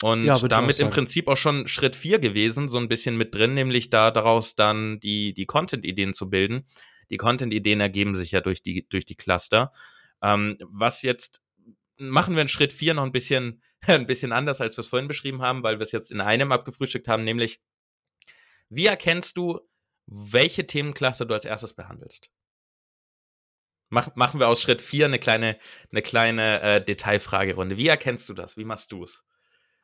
Und 0.02 0.24
Ja, 0.24 0.36
damit 0.36 0.80
im. 0.80 0.92
Prinzip 0.92 1.28
auch 1.28 1.36
schon 1.38 1.68
Schritt 1.68 1.96
vier 1.96 2.20
gewesen, 2.20 2.70
so 2.70 2.78
ein 2.78 2.88
bisschen 2.88 3.18
mit 3.18 3.36
drin, 3.36 3.54
nämlich 3.56 3.90
da 3.90 4.12
daraus 4.12 4.56
dann 4.56 5.00
die, 5.00 5.34
die 5.34 5.46
Content-Ideen 5.46 6.14
zu 6.14 6.30
bilden. 6.30 6.66
Die 7.10 7.18
Content-Ideen 7.18 7.82
ergeben 7.82 8.16
sich 8.16 8.32
ja 8.32 8.42
durch 8.42 8.62
die, 8.62 8.88
durch 8.88 9.06
die 9.06 9.16
Cluster. 9.16 9.74
Ähm, 10.22 10.58
was 10.70 11.02
jetzt 11.02 11.42
machen 11.98 12.36
wir 12.36 12.42
in 12.42 12.48
Schritt 12.48 12.74
vier 12.74 12.94
noch 12.94 13.04
ein 13.04 13.12
bisschen, 13.12 13.62
ein 13.88 14.06
bisschen 14.06 14.32
anders, 14.32 14.62
als 14.62 14.78
wir 14.78 14.82
es 14.82 14.88
vorhin 14.88 15.08
beschrieben 15.08 15.42
haben, 15.42 15.64
weil 15.64 15.80
wir 15.80 15.84
es 15.84 15.92
jetzt 15.92 16.12
in 16.12 16.22
einem 16.22 16.52
abgefrühstückt 16.52 17.08
haben, 17.08 17.24
nämlich 17.24 17.62
wie 18.70 18.86
erkennst 18.86 19.36
du, 19.38 19.60
welche 20.06 20.66
Themencluster 20.68 21.26
du 21.26 21.34
als 21.34 21.46
erstes 21.46 21.74
behandelst? 21.74 22.30
Mach, 23.90 24.16
machen 24.16 24.40
wir 24.40 24.48
aus 24.48 24.62
Schritt 24.62 24.82
vier 24.84 25.06
eine 25.06 25.18
kleine, 25.18 25.58
eine 25.92 26.02
kleine 26.04 26.62
äh, 26.62 26.84
Detailfragerunde. 26.84 27.78
Wie 27.78 27.88
erkennst 27.88 28.30
du 28.30 28.34
das? 28.36 28.56
Wie 28.56 28.64
machst 28.66 28.92
du 28.92 29.04
es? 29.04 29.24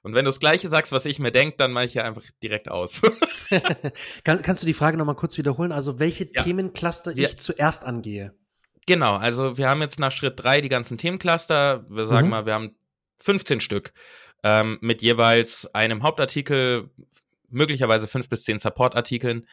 Und 0.04 0.14
wenn 0.14 0.26
du 0.26 0.30
das 0.30 0.40
Gleiche 0.40 0.70
sagst, 0.70 0.92
was 0.92 1.06
ich 1.06 1.18
mir 1.18 1.32
denke, 1.32 1.58
dann 1.58 1.72
mache 1.72 1.86
ich 1.86 1.96
ja 1.96 2.04
einfach 2.04 2.24
direkt 2.44 2.70
aus. 2.70 3.02
Kann, 4.24 4.44
kannst 4.44 4.62
du 4.62 4.68
die 4.68 4.76
Frage 4.76 4.98
nochmal 4.98 5.16
kurz 5.16 5.36
wiederholen? 5.40 5.72
Also, 5.72 5.98
welche 5.98 6.30
Ja. 6.32 6.44
Themencluster 6.44 7.16
Wir- 7.16 7.28
ich 7.30 7.40
zuerst 7.40 7.84
angehe? 7.84 8.38
Genau, 8.86 9.16
also 9.16 9.58
wir 9.58 9.68
haben 9.70 9.82
jetzt 9.82 10.00
nach 10.00 10.12
Schritt 10.12 10.36
drei 10.38 10.62
die 10.62 10.70
ganzen 10.70 10.98
Themencluster. 10.98 11.86
Wir 11.90 12.06
sagen 12.06 12.28
Mhm. 12.28 12.32
mal, 12.32 12.46
wir 12.46 12.54
haben 12.54 12.76
15 13.20 13.62
Stück 13.62 13.94
ähm, 14.44 14.78
mit 14.82 15.02
jeweils 15.02 15.74
einem 15.74 16.04
Hauptartikel, 16.04 16.90
möglicherweise 17.50 18.08
fünf 18.08 18.30
bis 18.30 18.44
zehn 18.44 18.60
Supportartikeln. 18.60 19.48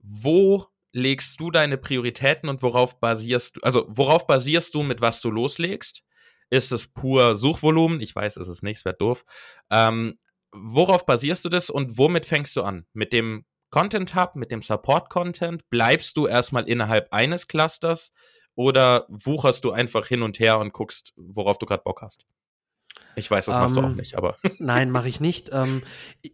Wo 0.00 0.66
legst 0.92 1.40
du 1.40 1.50
deine 1.50 1.76
Prioritäten 1.76 2.48
und 2.48 2.62
worauf 2.62 3.00
basierst 3.00 3.56
du, 3.56 3.60
also 3.62 3.86
worauf 3.88 4.26
basierst 4.26 4.74
du, 4.74 4.82
mit 4.82 5.00
was 5.00 5.20
du 5.20 5.30
loslegst? 5.30 6.02
Ist 6.50 6.72
es 6.72 6.86
pur 6.86 7.34
Suchvolumen? 7.34 8.00
Ich 8.00 8.14
weiß, 8.14 8.36
ist 8.36 8.48
es 8.48 8.62
nicht, 8.62 8.78
es 8.78 8.84
wäre 8.84 8.96
doof. 8.96 9.24
Ähm, 9.70 10.18
worauf 10.52 11.04
basierst 11.04 11.44
du 11.44 11.48
das 11.48 11.68
und 11.68 11.98
womit 11.98 12.26
fängst 12.26 12.56
du 12.56 12.62
an? 12.62 12.86
Mit 12.92 13.12
dem 13.12 13.44
Content 13.70 14.14
Hub, 14.14 14.34
mit 14.36 14.50
dem 14.50 14.62
Support 14.62 15.10
Content? 15.10 15.68
Bleibst 15.68 16.16
du 16.16 16.26
erstmal 16.26 16.66
innerhalb 16.68 17.12
eines 17.12 17.48
Clusters 17.48 18.12
oder 18.58 19.06
wucherst 19.08 19.64
du 19.64 19.70
einfach 19.70 20.08
hin 20.08 20.20
und 20.20 20.40
her 20.40 20.58
und 20.58 20.72
guckst, 20.72 21.12
worauf 21.14 21.58
du 21.58 21.66
gerade 21.66 21.84
Bock 21.84 22.02
hast? 22.02 22.26
Ich 23.14 23.30
weiß, 23.30 23.46
das 23.46 23.54
machst 23.54 23.76
du 23.76 23.80
auch 23.80 23.90
Ähm, 23.90 23.94
nicht, 23.94 24.16
aber 24.16 24.36
Nein, 24.58 24.90
mache 24.90 25.08
ich 25.08 25.20
nicht. 25.20 25.50
Ähm, 25.52 25.84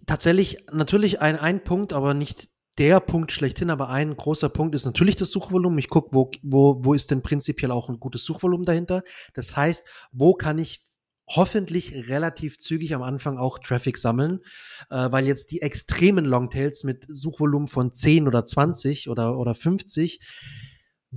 tatsächlich 0.06 0.64
natürlich 0.72 1.20
ein, 1.20 1.38
ein 1.38 1.62
Punkt, 1.62 1.92
aber 1.92 2.14
nicht 2.14 2.48
der 2.78 3.00
Punkt 3.00 3.30
schlechthin, 3.30 3.68
aber 3.68 3.90
ein 3.90 4.16
großer 4.16 4.48
Punkt 4.48 4.74
ist 4.74 4.87
natürlich 4.87 5.16
das 5.16 5.32
Suchvolumen. 5.32 5.78
Ich 5.78 5.90
gucke, 5.90 6.14
wo, 6.14 6.30
wo, 6.42 6.82
wo 6.82 6.94
ist 6.94 7.10
denn 7.10 7.20
prinzipiell 7.20 7.70
auch 7.70 7.90
ein 7.90 8.00
gutes 8.00 8.24
Suchvolumen 8.24 8.64
dahinter. 8.64 9.02
Das 9.34 9.54
heißt, 9.54 9.84
wo 10.10 10.32
kann 10.32 10.56
ich 10.56 10.82
hoffentlich 11.26 12.08
relativ 12.08 12.58
zügig 12.58 12.94
am 12.94 13.02
Anfang 13.02 13.37
auch 13.37 13.58
Traffic 13.58 13.98
sammeln, 13.98 14.40
äh, 14.88 15.12
weil 15.12 15.26
jetzt 15.26 15.50
die 15.50 15.60
extremen 15.60 16.24
Longtails 16.24 16.84
mit 16.84 17.04
Suchvolumen 17.06 17.68
von 17.68 17.92
10 17.92 18.26
oder 18.28 18.46
20 18.46 19.10
oder, 19.10 19.37
oder 19.37 19.54
50 19.54 20.20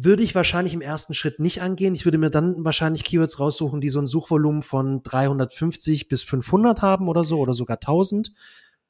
würde 0.04 0.24
ich 0.24 0.36
wahrscheinlich 0.36 0.74
im 0.74 0.82
ersten 0.82 1.14
Schritt 1.14 1.40
nicht 1.40 1.62
angehen. 1.62 1.96
Ich 1.96 2.06
würde 2.06 2.18
mir 2.18 2.30
dann 2.30 2.64
wahrscheinlich 2.64 3.04
Keywords 3.04 3.40
raussuchen, 3.40 3.82
die 3.82 3.90
so 3.90 4.00
ein 4.00 4.08
Suchvolumen 4.08 4.62
von 4.62 5.02
350 5.02 6.08
bis 6.08 6.24
500 6.24 6.82
haben 6.82 7.08
oder 7.08 7.24
so 7.24 7.40
oder 7.40 7.54
sogar 7.54 7.78
1000. 7.78 8.32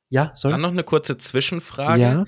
Ja, 0.09 0.31
sorry. 0.35 0.53
dann 0.53 0.61
noch 0.61 0.71
eine 0.71 0.83
kurze 0.83 1.17
Zwischenfrage. 1.17 2.01
Ja. 2.01 2.25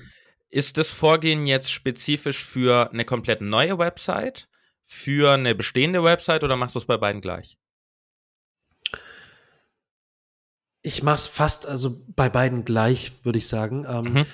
Ist 0.48 0.78
das 0.78 0.92
Vorgehen 0.92 1.46
jetzt 1.46 1.70
spezifisch 1.70 2.44
für 2.44 2.90
eine 2.90 3.04
komplett 3.04 3.40
neue 3.40 3.78
Website, 3.78 4.48
für 4.84 5.32
eine 5.32 5.54
bestehende 5.54 6.02
Website 6.02 6.42
oder 6.42 6.56
machst 6.56 6.74
du 6.74 6.80
es 6.80 6.86
bei 6.86 6.96
beiden 6.96 7.20
gleich? 7.20 7.58
Ich 10.82 11.02
mach's 11.02 11.26
fast, 11.26 11.66
also 11.66 12.02
bei 12.08 12.30
beiden 12.30 12.64
gleich, 12.64 13.12
würde 13.22 13.38
ich 13.38 13.46
sagen. 13.46 13.86
Ähm, 13.88 14.12
mhm. 14.12 14.26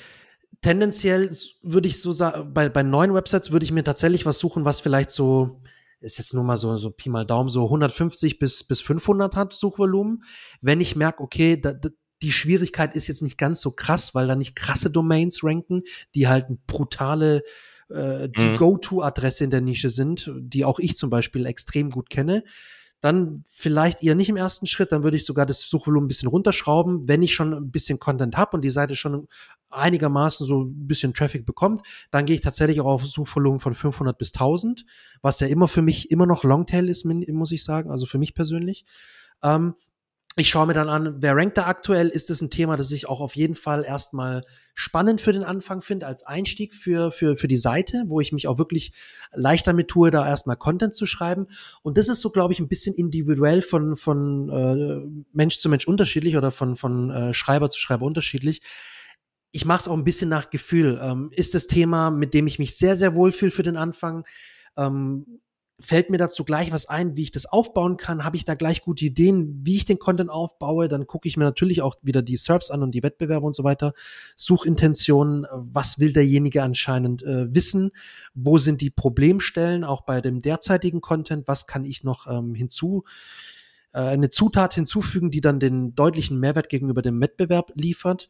Tendenziell 0.66 1.30
würde 1.62 1.86
ich 1.86 2.00
so 2.00 2.10
sagen, 2.10 2.52
bei, 2.52 2.68
bei 2.68 2.82
neuen 2.82 3.14
Websites 3.14 3.52
würde 3.52 3.64
ich 3.64 3.70
mir 3.70 3.84
tatsächlich 3.84 4.26
was 4.26 4.40
suchen, 4.40 4.64
was 4.64 4.80
vielleicht 4.80 5.12
so, 5.12 5.62
ist 6.00 6.18
jetzt 6.18 6.34
nur 6.34 6.42
mal 6.42 6.58
so, 6.58 6.76
so 6.76 6.90
Pi 6.90 7.08
mal 7.08 7.24
Daumen, 7.24 7.48
so 7.48 7.66
150 7.66 8.40
bis, 8.40 8.64
bis 8.64 8.80
500 8.80 9.36
hat 9.36 9.52
Suchvolumen. 9.52 10.24
Wenn 10.60 10.80
ich 10.80 10.96
merke, 10.96 11.22
okay, 11.22 11.56
da, 11.56 11.72
da, 11.72 11.90
die 12.20 12.32
Schwierigkeit 12.32 12.96
ist 12.96 13.06
jetzt 13.06 13.22
nicht 13.22 13.38
ganz 13.38 13.60
so 13.60 13.70
krass, 13.70 14.12
weil 14.16 14.26
da 14.26 14.34
nicht 14.34 14.56
krasse 14.56 14.90
Domains 14.90 15.44
ranken, 15.44 15.82
die 16.16 16.26
halt 16.26 16.46
brutale 16.66 17.44
äh, 17.88 18.28
die 18.28 18.46
mhm. 18.46 18.56
Go-To-Adresse 18.56 19.44
in 19.44 19.52
der 19.52 19.60
Nische 19.60 19.90
sind, 19.90 20.32
die 20.36 20.64
auch 20.64 20.80
ich 20.80 20.96
zum 20.96 21.10
Beispiel 21.10 21.46
extrem 21.46 21.90
gut 21.90 22.10
kenne 22.10 22.42
dann 23.06 23.44
vielleicht 23.48 24.02
eher 24.02 24.16
nicht 24.16 24.28
im 24.28 24.36
ersten 24.36 24.66
Schritt, 24.66 24.90
dann 24.90 25.04
würde 25.04 25.16
ich 25.16 25.24
sogar 25.24 25.46
das 25.46 25.60
Suchvolumen 25.60 26.06
ein 26.06 26.08
bisschen 26.08 26.28
runterschrauben. 26.28 27.06
Wenn 27.06 27.22
ich 27.22 27.34
schon 27.34 27.54
ein 27.54 27.70
bisschen 27.70 28.00
Content 28.00 28.36
habe 28.36 28.56
und 28.56 28.62
die 28.62 28.70
Seite 28.70 28.96
schon 28.96 29.28
einigermaßen 29.70 30.44
so 30.44 30.64
ein 30.64 30.88
bisschen 30.88 31.14
Traffic 31.14 31.46
bekommt, 31.46 31.82
dann 32.10 32.26
gehe 32.26 32.34
ich 32.34 32.40
tatsächlich 32.40 32.80
auch 32.80 32.86
auf 32.86 33.06
Suchvolumen 33.06 33.60
von 33.60 33.74
500 33.74 34.18
bis 34.18 34.34
1000, 34.34 34.84
was 35.22 35.38
ja 35.38 35.46
immer 35.46 35.68
für 35.68 35.82
mich 35.82 36.10
immer 36.10 36.26
noch 36.26 36.42
Longtail 36.42 36.88
ist, 36.88 37.04
muss 37.04 37.52
ich 37.52 37.62
sagen, 37.62 37.92
also 37.92 38.06
für 38.06 38.18
mich 38.18 38.34
persönlich. 38.34 38.84
Ähm, 39.42 39.74
ich 40.34 40.48
schaue 40.48 40.66
mir 40.66 40.74
dann 40.74 40.88
an, 40.88 41.22
wer 41.22 41.36
rankt 41.36 41.56
da 41.56 41.66
aktuell? 41.66 42.08
Ist 42.08 42.28
das 42.28 42.40
ein 42.40 42.50
Thema, 42.50 42.76
das 42.76 42.90
ich 42.90 43.08
auch 43.08 43.20
auf 43.20 43.36
jeden 43.36 43.54
Fall 43.54 43.84
erstmal 43.84 44.42
spannend 44.78 45.22
für 45.22 45.32
den 45.32 45.42
Anfang 45.42 45.80
finde, 45.80 46.06
als 46.06 46.22
Einstieg 46.22 46.74
für, 46.74 47.10
für, 47.10 47.36
für 47.36 47.48
die 47.48 47.56
Seite, 47.56 48.04
wo 48.08 48.20
ich 48.20 48.30
mich 48.30 48.46
auch 48.46 48.58
wirklich 48.58 48.92
leicht 49.32 49.66
damit 49.66 49.88
tue, 49.88 50.10
da 50.10 50.28
erstmal 50.28 50.56
Content 50.56 50.94
zu 50.94 51.06
schreiben. 51.06 51.46
Und 51.82 51.96
das 51.96 52.08
ist 52.08 52.20
so, 52.20 52.30
glaube 52.30 52.52
ich, 52.52 52.60
ein 52.60 52.68
bisschen 52.68 52.94
individuell 52.94 53.62
von, 53.62 53.96
von 53.96 54.50
äh, 54.50 55.24
Mensch 55.32 55.58
zu 55.58 55.70
Mensch 55.70 55.88
unterschiedlich 55.88 56.36
oder 56.36 56.52
von, 56.52 56.76
von 56.76 57.10
äh, 57.10 57.32
Schreiber 57.32 57.70
zu 57.70 57.80
Schreiber 57.80 58.04
unterschiedlich. 58.04 58.60
Ich 59.50 59.64
mache 59.64 59.80
es 59.80 59.88
auch 59.88 59.96
ein 59.96 60.04
bisschen 60.04 60.28
nach 60.28 60.50
Gefühl. 60.50 61.00
Ähm, 61.02 61.30
ist 61.32 61.54
das 61.54 61.66
Thema, 61.68 62.10
mit 62.10 62.34
dem 62.34 62.46
ich 62.46 62.58
mich 62.58 62.76
sehr, 62.76 62.98
sehr 62.98 63.14
wohlfühle 63.14 63.52
für 63.52 63.62
den 63.62 63.78
Anfang? 63.78 64.26
Ähm, 64.76 65.40
fällt 65.78 66.08
mir 66.08 66.16
dazu 66.16 66.44
gleich 66.44 66.72
was 66.72 66.86
ein, 66.86 67.16
wie 67.16 67.22
ich 67.22 67.32
das 67.32 67.46
aufbauen 67.46 67.96
kann, 67.96 68.24
habe 68.24 68.36
ich 68.36 68.44
da 68.44 68.54
gleich 68.54 68.82
gute 68.82 69.04
Ideen, 69.04 69.60
wie 69.62 69.76
ich 69.76 69.84
den 69.84 69.98
Content 69.98 70.30
aufbaue, 70.30 70.88
dann 70.88 71.06
gucke 71.06 71.28
ich 71.28 71.36
mir 71.36 71.44
natürlich 71.44 71.82
auch 71.82 71.96
wieder 72.02 72.22
die 72.22 72.36
SERPs 72.36 72.70
an 72.70 72.82
und 72.82 72.92
die 72.92 73.02
Wettbewerbe 73.02 73.46
und 73.46 73.54
so 73.54 73.62
weiter, 73.62 73.92
Suchintentionen, 74.36 75.46
was 75.52 75.98
will 75.98 76.12
derjenige 76.12 76.62
anscheinend 76.62 77.22
äh, 77.22 77.54
wissen, 77.54 77.90
wo 78.34 78.56
sind 78.56 78.80
die 78.80 78.90
Problemstellen, 78.90 79.84
auch 79.84 80.02
bei 80.02 80.20
dem 80.20 80.40
derzeitigen 80.40 81.00
Content, 81.02 81.46
was 81.46 81.66
kann 81.66 81.84
ich 81.84 82.04
noch 82.04 82.26
ähm, 82.26 82.54
hinzu 82.54 83.04
äh, 83.92 84.00
eine 84.00 84.30
Zutat 84.30 84.74
hinzufügen, 84.74 85.30
die 85.30 85.40
dann 85.42 85.60
den 85.60 85.94
deutlichen 85.94 86.40
Mehrwert 86.40 86.68
gegenüber 86.70 87.02
dem 87.02 87.20
Wettbewerb 87.20 87.72
liefert. 87.74 88.28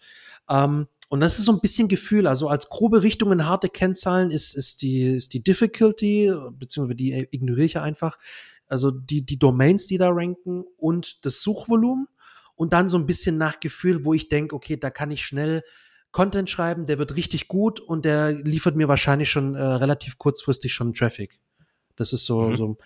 Ähm, 0.48 0.88
und 1.08 1.20
das 1.20 1.38
ist 1.38 1.44
so 1.44 1.52
ein 1.52 1.60
bisschen 1.60 1.88
Gefühl, 1.88 2.26
also 2.26 2.48
als 2.48 2.68
grobe 2.68 3.02
Richtungen 3.02 3.46
harte 3.46 3.68
Kennzahlen 3.68 4.30
ist, 4.30 4.54
ist 4.54 4.82
die, 4.82 5.02
ist 5.02 5.34
die 5.34 5.42
Difficulty, 5.42 6.32
beziehungsweise 6.52 6.96
die 6.96 7.28
ignoriere 7.30 7.66
ich 7.66 7.78
einfach. 7.78 8.18
Also 8.66 8.90
die, 8.90 9.24
die 9.24 9.38
Domains, 9.38 9.86
die 9.86 9.98
da 9.98 10.10
ranken 10.10 10.64
und 10.76 11.24
das 11.24 11.42
Suchvolumen 11.42 12.08
und 12.56 12.72
dann 12.72 12.88
so 12.88 12.98
ein 12.98 13.06
bisschen 13.06 13.38
nach 13.38 13.60
Gefühl, 13.60 14.04
wo 14.04 14.14
ich 14.14 14.28
denke, 14.28 14.56
okay, 14.56 14.76
da 14.76 14.90
kann 14.90 15.12
ich 15.12 15.24
schnell 15.24 15.62
Content 16.10 16.50
schreiben, 16.50 16.86
der 16.86 16.98
wird 16.98 17.14
richtig 17.14 17.46
gut 17.46 17.78
und 17.78 18.04
der 18.04 18.32
liefert 18.32 18.74
mir 18.74 18.88
wahrscheinlich 18.88 19.30
schon 19.30 19.54
äh, 19.54 19.62
relativ 19.62 20.18
kurzfristig 20.18 20.72
schon 20.72 20.94
Traffic. 20.94 21.38
Das 21.94 22.12
ist 22.12 22.24
so, 22.24 22.42
mhm. 22.42 22.56
so 22.56 22.78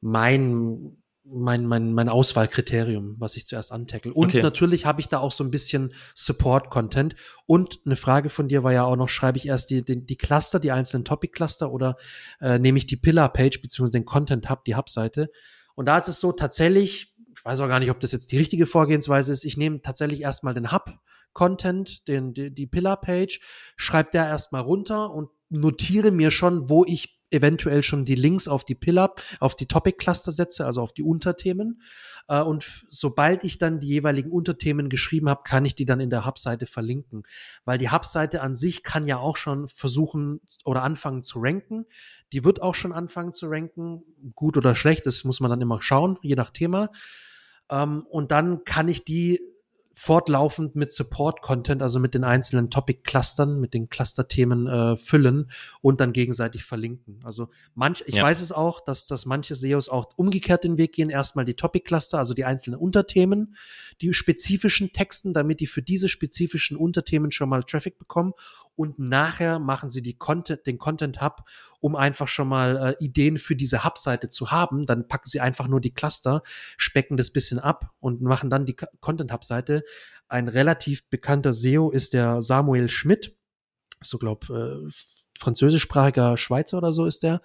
mein 0.00 0.97
mein, 1.30 1.66
mein, 1.66 1.92
mein 1.92 2.08
Auswahlkriterium, 2.08 3.16
was 3.18 3.36
ich 3.36 3.46
zuerst 3.46 3.72
antackle. 3.72 4.12
Und 4.12 4.28
okay. 4.28 4.42
natürlich 4.42 4.86
habe 4.86 5.00
ich 5.00 5.08
da 5.08 5.18
auch 5.18 5.32
so 5.32 5.44
ein 5.44 5.50
bisschen 5.50 5.92
Support-Content. 6.14 7.14
Und 7.46 7.80
eine 7.84 7.96
Frage 7.96 8.30
von 8.30 8.48
dir 8.48 8.62
war 8.62 8.72
ja 8.72 8.84
auch 8.84 8.96
noch, 8.96 9.08
schreibe 9.08 9.38
ich 9.38 9.46
erst 9.46 9.70
die, 9.70 9.84
die, 9.84 10.04
die 10.04 10.16
Cluster, 10.16 10.60
die 10.60 10.72
einzelnen 10.72 11.04
Topic-Cluster 11.04 11.70
oder 11.70 11.96
äh, 12.40 12.58
nehme 12.58 12.78
ich 12.78 12.86
die 12.86 12.96
Pillar-Page 12.96 13.60
beziehungsweise 13.60 13.98
den 13.98 14.04
Content-Hub, 14.04 14.64
die 14.64 14.76
Hub-Seite? 14.76 15.30
Und 15.74 15.86
da 15.86 15.98
ist 15.98 16.08
es 16.08 16.20
so 16.20 16.32
tatsächlich, 16.32 17.14
ich 17.36 17.44
weiß 17.44 17.60
auch 17.60 17.68
gar 17.68 17.78
nicht, 17.78 17.90
ob 17.90 18.00
das 18.00 18.12
jetzt 18.12 18.32
die 18.32 18.38
richtige 18.38 18.66
Vorgehensweise 18.66 19.32
ist, 19.32 19.44
ich 19.44 19.56
nehme 19.56 19.82
tatsächlich 19.82 20.20
erstmal 20.22 20.54
den 20.54 20.72
Hub, 20.72 20.98
Content, 21.34 22.08
den, 22.08 22.34
die, 22.34 22.52
die 22.52 22.66
Pillar-Page, 22.66 23.40
schreibe 23.76 24.10
der 24.12 24.26
erstmal 24.26 24.62
runter 24.62 25.12
und 25.12 25.28
notiere 25.50 26.10
mir 26.10 26.30
schon, 26.30 26.68
wo 26.68 26.84
ich 26.84 27.17
eventuell 27.30 27.82
schon 27.82 28.04
die 28.04 28.14
Links 28.14 28.48
auf 28.48 28.64
die 28.64 28.74
Pill-Up, 28.74 29.22
auf 29.40 29.54
die 29.54 29.66
Topic-Cluster 29.66 30.32
setze, 30.32 30.66
also 30.66 30.80
auf 30.82 30.92
die 30.92 31.02
Unterthemen. 31.02 31.82
Äh, 32.28 32.42
und 32.42 32.64
sobald 32.90 33.44
ich 33.44 33.58
dann 33.58 33.80
die 33.80 33.88
jeweiligen 33.88 34.30
Unterthemen 34.30 34.88
geschrieben 34.88 35.28
habe, 35.28 35.42
kann 35.44 35.64
ich 35.64 35.74
die 35.74 35.86
dann 35.86 36.00
in 36.00 36.10
der 36.10 36.24
Hub-Seite 36.24 36.66
verlinken. 36.66 37.24
Weil 37.64 37.78
die 37.78 37.90
Hub-Seite 37.90 38.40
an 38.40 38.56
sich 38.56 38.82
kann 38.82 39.06
ja 39.06 39.18
auch 39.18 39.36
schon 39.36 39.68
versuchen 39.68 40.40
oder 40.64 40.82
anfangen 40.82 41.22
zu 41.22 41.40
ranken. 41.40 41.86
Die 42.32 42.44
wird 42.44 42.62
auch 42.62 42.74
schon 42.74 42.92
anfangen 42.92 43.32
zu 43.32 43.46
ranken. 43.48 44.02
Gut 44.34 44.56
oder 44.56 44.74
schlecht, 44.74 45.06
das 45.06 45.24
muss 45.24 45.40
man 45.40 45.50
dann 45.50 45.60
immer 45.60 45.82
schauen, 45.82 46.18
je 46.22 46.34
nach 46.34 46.50
Thema. 46.50 46.90
Ähm, 47.70 48.06
und 48.08 48.30
dann 48.30 48.64
kann 48.64 48.88
ich 48.88 49.04
die 49.04 49.40
fortlaufend 49.98 50.76
mit 50.76 50.92
Support-Content, 50.92 51.82
also 51.82 51.98
mit 51.98 52.14
den 52.14 52.22
einzelnen 52.22 52.70
Topic-Clustern, 52.70 53.58
mit 53.58 53.74
den 53.74 53.88
Cluster-Themen 53.88 54.68
äh, 54.68 54.96
füllen 54.96 55.50
und 55.80 56.00
dann 56.00 56.12
gegenseitig 56.12 56.62
verlinken. 56.62 57.18
Also 57.24 57.48
manch, 57.74 58.04
ich 58.06 58.14
ja. 58.14 58.22
weiß 58.22 58.40
es 58.40 58.52
auch, 58.52 58.80
dass, 58.80 59.08
dass 59.08 59.26
manche 59.26 59.56
SEOs 59.56 59.88
auch 59.88 60.10
umgekehrt 60.14 60.62
den 60.62 60.78
Weg 60.78 60.92
gehen, 60.92 61.10
erstmal 61.10 61.44
die 61.44 61.54
Topic-Cluster, 61.54 62.16
also 62.16 62.32
die 62.32 62.44
einzelnen 62.44 62.78
Unterthemen, 62.78 63.56
die 64.00 64.14
spezifischen 64.14 64.92
Texten, 64.92 65.34
damit 65.34 65.58
die 65.58 65.66
für 65.66 65.82
diese 65.82 66.08
spezifischen 66.08 66.76
Unterthemen 66.76 67.32
schon 67.32 67.48
mal 67.48 67.64
Traffic 67.64 67.98
bekommen 67.98 68.34
und 68.78 69.00
nachher 69.00 69.58
machen 69.58 69.90
sie 69.90 70.02
die 70.02 70.16
Content, 70.16 70.64
den 70.64 70.78
Content 70.78 71.20
Hub, 71.20 71.42
um 71.80 71.96
einfach 71.96 72.28
schon 72.28 72.46
mal 72.46 72.94
äh, 73.00 73.04
Ideen 73.04 73.38
für 73.38 73.56
diese 73.56 73.84
Hub-Seite 73.84 74.28
zu 74.28 74.52
haben. 74.52 74.86
Dann 74.86 75.08
packen 75.08 75.28
sie 75.28 75.40
einfach 75.40 75.66
nur 75.66 75.80
die 75.80 75.92
Cluster, 75.92 76.44
specken 76.76 77.16
das 77.16 77.32
bisschen 77.32 77.58
ab 77.58 77.90
und 77.98 78.22
machen 78.22 78.50
dann 78.50 78.66
die 78.66 78.76
Content 78.76 79.32
Hub-Seite. 79.32 79.82
Ein 80.28 80.46
relativ 80.46 81.10
bekannter 81.10 81.52
SEO 81.52 81.90
ist 81.90 82.14
der 82.14 82.40
Samuel 82.40 82.88
Schmidt. 82.88 83.36
So 84.00 84.16
glaub, 84.16 84.48
äh, 84.48 84.76
französischsprachiger 85.36 86.36
Schweizer 86.36 86.78
oder 86.78 86.92
so 86.92 87.04
ist 87.04 87.24
der. 87.24 87.40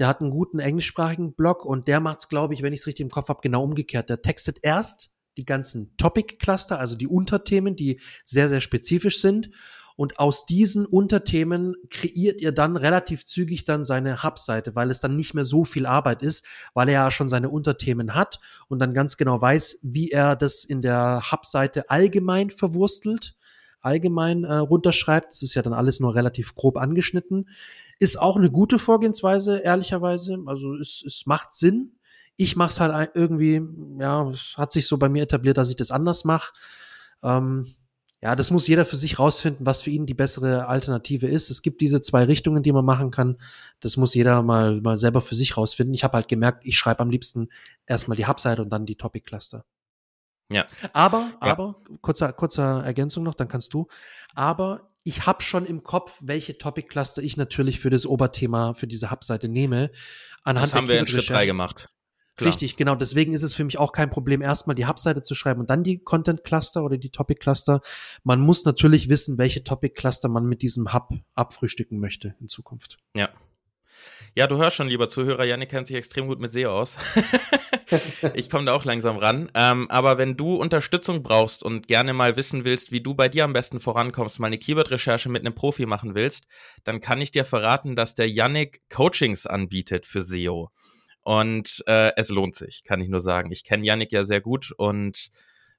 Der 0.00 0.08
hat 0.08 0.20
einen 0.20 0.30
guten 0.30 0.58
englischsprachigen 0.58 1.34
Blog 1.34 1.64
und 1.64 1.86
der 1.86 2.00
macht's, 2.00 2.28
glaube 2.28 2.54
ich, 2.54 2.62
wenn 2.62 2.72
ich 2.72 2.80
es 2.80 2.86
richtig 2.88 3.04
im 3.04 3.10
Kopf 3.10 3.28
habe, 3.28 3.40
genau 3.40 3.62
umgekehrt. 3.62 4.10
Der 4.10 4.20
textet 4.20 4.58
erst 4.62 5.10
die 5.36 5.44
ganzen 5.44 5.96
Topic-Cluster, 5.96 6.80
also 6.80 6.96
die 6.96 7.06
Unterthemen, 7.06 7.76
die 7.76 8.00
sehr, 8.24 8.48
sehr 8.48 8.60
spezifisch 8.60 9.20
sind 9.20 9.48
und 9.96 10.18
aus 10.18 10.46
diesen 10.46 10.86
Unterthemen 10.86 11.74
kreiert 11.90 12.40
ihr 12.40 12.52
dann 12.52 12.76
relativ 12.76 13.24
zügig 13.24 13.64
dann 13.64 13.84
seine 13.84 14.22
Hub-Seite, 14.22 14.74
weil 14.74 14.90
es 14.90 15.00
dann 15.00 15.16
nicht 15.16 15.34
mehr 15.34 15.44
so 15.44 15.64
viel 15.64 15.86
Arbeit 15.86 16.22
ist, 16.22 16.44
weil 16.74 16.88
er 16.88 16.94
ja 16.94 17.10
schon 17.10 17.28
seine 17.28 17.50
Unterthemen 17.50 18.14
hat 18.14 18.40
und 18.68 18.78
dann 18.78 18.94
ganz 18.94 19.16
genau 19.16 19.40
weiß, 19.40 19.80
wie 19.82 20.10
er 20.10 20.36
das 20.36 20.64
in 20.64 20.82
der 20.82 21.30
Hub-Seite 21.30 21.90
allgemein 21.90 22.50
verwurstelt, 22.50 23.36
allgemein 23.80 24.44
äh, 24.44 24.54
runterschreibt. 24.56 25.32
Das 25.32 25.42
ist 25.42 25.54
ja 25.54 25.62
dann 25.62 25.72
alles 25.72 26.00
nur 26.00 26.14
relativ 26.14 26.54
grob 26.54 26.76
angeschnitten. 26.76 27.48
Ist 27.98 28.18
auch 28.18 28.36
eine 28.36 28.50
gute 28.50 28.78
Vorgehensweise, 28.78 29.58
ehrlicherweise. 29.58 30.38
Also 30.46 30.74
es, 30.76 31.02
es 31.06 31.26
macht 31.26 31.54
Sinn. 31.54 31.92
Ich 32.36 32.56
mache 32.56 32.70
es 32.70 32.80
halt 32.80 33.10
irgendwie, 33.14 33.60
ja, 33.98 34.28
es 34.30 34.54
hat 34.56 34.72
sich 34.72 34.86
so 34.86 34.96
bei 34.96 35.08
mir 35.08 35.24
etabliert, 35.24 35.58
dass 35.58 35.70
ich 35.70 35.76
das 35.76 35.90
anders 35.90 36.24
mache. 36.24 36.52
Ähm, 37.22 37.74
ja, 38.22 38.36
das 38.36 38.52
muss 38.52 38.68
jeder 38.68 38.86
für 38.86 38.94
sich 38.94 39.18
rausfinden, 39.18 39.66
was 39.66 39.82
für 39.82 39.90
ihn 39.90 40.06
die 40.06 40.14
bessere 40.14 40.68
Alternative 40.68 41.26
ist. 41.26 41.50
Es 41.50 41.60
gibt 41.60 41.80
diese 41.80 42.00
zwei 42.00 42.22
Richtungen, 42.22 42.62
die 42.62 42.70
man 42.70 42.84
machen 42.84 43.10
kann. 43.10 43.36
Das 43.80 43.96
muss 43.96 44.14
jeder 44.14 44.42
mal, 44.42 44.80
mal 44.80 44.96
selber 44.96 45.20
für 45.22 45.34
sich 45.34 45.56
rausfinden. 45.56 45.92
Ich 45.92 46.04
habe 46.04 46.14
halt 46.14 46.28
gemerkt, 46.28 46.64
ich 46.64 46.78
schreibe 46.78 47.00
am 47.00 47.10
liebsten 47.10 47.48
erstmal 47.84 48.16
die 48.16 48.28
Hubseite 48.28 48.62
und 48.62 48.70
dann 48.70 48.86
die 48.86 48.94
Topic 48.94 49.24
Cluster. 49.26 49.64
Ja. 50.52 50.66
Aber, 50.92 51.32
ja. 51.42 51.50
aber, 51.52 51.82
kurzer, 52.00 52.32
kurzer 52.32 52.84
Ergänzung 52.84 53.24
noch, 53.24 53.34
dann 53.34 53.48
kannst 53.48 53.74
du. 53.74 53.88
Aber 54.36 54.92
ich 55.02 55.26
habe 55.26 55.42
schon 55.42 55.66
im 55.66 55.82
Kopf, 55.82 56.20
welche 56.20 56.58
Topic 56.58 56.86
Cluster 56.86 57.22
ich 57.22 57.36
natürlich 57.36 57.80
für 57.80 57.90
das 57.90 58.06
Oberthema, 58.06 58.74
für 58.74 58.86
diese 58.86 59.10
Hubseite 59.10 59.48
nehme. 59.48 59.90
Anhand 60.44 60.68
das 60.68 60.74
haben 60.74 60.86
wir 60.88 61.00
in 61.00 61.08
Schritt 61.08 61.28
drei 61.28 61.44
gemacht. 61.44 61.88
Klar. 62.36 62.48
Richtig, 62.48 62.76
genau. 62.76 62.94
Deswegen 62.94 63.34
ist 63.34 63.42
es 63.42 63.54
für 63.54 63.64
mich 63.64 63.78
auch 63.78 63.92
kein 63.92 64.08
Problem, 64.08 64.40
erstmal 64.40 64.74
die 64.74 64.86
Hubseite 64.86 65.20
zu 65.20 65.34
schreiben 65.34 65.60
und 65.60 65.68
dann 65.68 65.84
die 65.84 65.98
Content 65.98 66.44
Cluster 66.44 66.82
oder 66.82 66.96
die 66.96 67.10
Topic 67.10 67.38
Cluster. 67.38 67.82
Man 68.24 68.40
muss 68.40 68.64
natürlich 68.64 69.08
wissen, 69.10 69.36
welche 69.36 69.64
Topic 69.64 69.94
Cluster 69.94 70.28
man 70.28 70.46
mit 70.46 70.62
diesem 70.62 70.94
Hub 70.94 71.10
abfrühstücken 71.34 71.98
möchte 71.98 72.34
in 72.40 72.48
Zukunft. 72.48 72.98
Ja. 73.14 73.28
Ja, 74.34 74.46
du 74.46 74.56
hörst 74.56 74.76
schon, 74.76 74.88
lieber 74.88 75.08
Zuhörer, 75.08 75.44
Janik 75.44 75.68
kennt 75.68 75.86
sich 75.86 75.96
extrem 75.96 76.26
gut 76.26 76.40
mit 76.40 76.50
SEO 76.50 76.70
aus. 76.70 76.96
ich 78.34 78.48
komme 78.48 78.64
da 78.64 78.72
auch 78.72 78.86
langsam 78.86 79.18
ran. 79.18 79.50
Ähm, 79.54 79.90
aber 79.90 80.16
wenn 80.16 80.38
du 80.38 80.56
Unterstützung 80.56 81.22
brauchst 81.22 81.62
und 81.62 81.86
gerne 81.86 82.14
mal 82.14 82.34
wissen 82.36 82.64
willst, 82.64 82.92
wie 82.92 83.02
du 83.02 83.14
bei 83.14 83.28
dir 83.28 83.44
am 83.44 83.52
besten 83.52 83.78
vorankommst, 83.78 84.40
mal 84.40 84.46
eine 84.46 84.58
Keyword-Recherche 84.58 85.28
mit 85.28 85.44
einem 85.44 85.54
Profi 85.54 85.84
machen 85.84 86.14
willst, 86.14 86.46
dann 86.84 87.00
kann 87.00 87.20
ich 87.20 87.30
dir 87.30 87.44
verraten, 87.44 87.94
dass 87.94 88.14
der 88.14 88.28
Yannick 88.28 88.80
Coachings 88.88 89.46
anbietet 89.46 90.06
für 90.06 90.22
SEO. 90.22 90.70
Und 91.22 91.84
äh, 91.86 92.12
es 92.16 92.30
lohnt 92.30 92.54
sich, 92.54 92.82
kann 92.84 93.00
ich 93.00 93.08
nur 93.08 93.20
sagen. 93.20 93.52
Ich 93.52 93.64
kenne 93.64 93.86
Yannick 93.86 94.12
ja 94.12 94.24
sehr 94.24 94.40
gut 94.40 94.72
und 94.76 95.30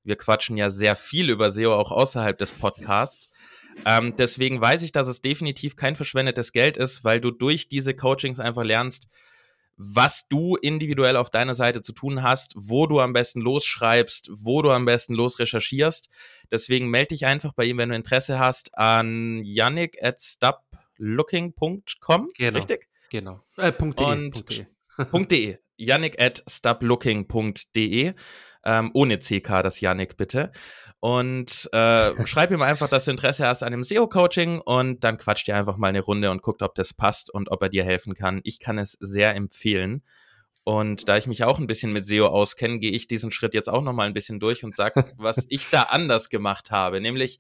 Wir 0.06 0.18
quatschen 0.18 0.58
ja 0.58 0.70
sehr 0.70 0.98
viel 0.98 1.30
über 1.30 1.50
SEO 1.50 1.76
auch 1.76 1.91
außerhalb 1.91 2.38
des 2.38 2.52
Podcasts. 2.52 3.30
Ähm, 3.86 4.16
deswegen 4.18 4.60
weiß 4.60 4.82
ich, 4.82 4.91
dass 4.91 5.08
es 5.08 5.22
definitiv 5.22 5.78
kein 5.78 5.96
verschwendetes 5.96 6.52
Geld 6.52 6.76
ist, 6.78 7.06
weil 7.06 7.22
du 7.22 7.32
durch 7.32 7.70
diese 7.70 7.96
Coachings 7.96 8.39
einfach 8.39 8.64
lernst, 8.64 9.08
was 9.78 10.28
du 10.28 10.56
individuell 10.56 11.16
auf 11.16 11.30
deiner 11.30 11.54
Seite 11.56 11.80
zu 11.82 11.94
tun 11.94 12.22
hast, 12.22 12.54
wo 12.56 12.86
du 12.86 13.00
am 13.00 13.14
besten 13.14 13.39
losschreibst, 13.41 14.30
wo 14.32 14.62
du 14.62 14.72
am 14.72 14.86
besten 14.86 15.16
losrecherchierst. 15.16 16.10
Deswegen 16.52 16.89
melde 16.89 17.08
dich 17.10 17.26
einfach 17.26 17.54
bei 17.54 17.66
ihm, 17.66 17.78
wenn 17.78 17.89
du 17.89 17.96
Interesse 17.96 18.39
hast, 18.39 18.78
an 18.78 19.41
yannick 19.44 20.02
at 20.04 20.20
stoplooking.com. 20.20 22.30
Genau. 22.38 22.58
Richtig? 22.58 22.88
Genau. 23.10 23.41
Äh, 23.58 23.72
.de. 23.72 24.06
Und 24.06 24.50
.de. 24.50 24.66
.de. 25.12 25.58
yannick 25.78 26.22
at 26.22 26.44
stoplooking.de. 26.48 28.14
Ähm, 28.66 28.91
ohne 28.94 29.20
CK, 29.20 29.62
das 29.62 29.82
Yannick 29.82 30.16
bitte. 30.16 30.52
Und 31.00 31.70
äh, 31.74 32.14
schreib 32.26 32.52
ihm 32.52 32.62
einfach, 32.62 32.88
dass 32.88 33.06
du 33.06 33.12
Interesse 33.12 33.46
hast 33.46 33.62
an 33.62 33.74
dem 33.74 33.84
SEO-Coaching 33.84 34.62
und 34.62 35.04
dann 35.04 35.18
quatscht 35.18 35.50
ihr 35.50 35.58
einfach 35.58 35.76
mal 35.76 35.89
eine 35.89 36.00
Runde 36.00 36.32
und 36.32 36.41
guckt, 36.41 36.62
ob 36.62 36.76
das 36.76 36.94
passt 36.94 37.34
und 37.34 37.52
ob 37.52 37.62
er 37.62 37.70
dir 37.70 37.84
helfen 37.84 38.14
kann. 38.14 38.39
Ich 38.44 38.60
kann 38.60 38.78
es 38.78 38.98
sehr 39.02 39.36
empfehlen. 39.36 40.04
Und 40.64 41.10
da 41.10 41.18
ich 41.18 41.28
mich 41.28 41.44
auch 41.44 41.60
ein 41.60 41.68
bisschen 41.68 41.91
mit 41.91 42.06
SEO 42.06 42.28
auskenne, 42.28 42.80
gehe 42.80 42.91
ich 42.91 43.08
diesen 43.08 43.32
Schritt 43.32 43.54
jetzt 43.54 43.70
auch 43.70 43.82
noch 43.82 43.91
mal 43.91 44.08
ein 44.08 44.14
bisschen 44.14 44.39
durch 44.39 44.64
und 44.64 44.76
sage, 44.76 45.12
was 45.18 45.46
ich 45.50 45.70
da 45.70 45.84
anders 45.84 46.30
gemacht 46.30 46.72
habe. 46.72 47.02
Nämlich, 47.02 47.39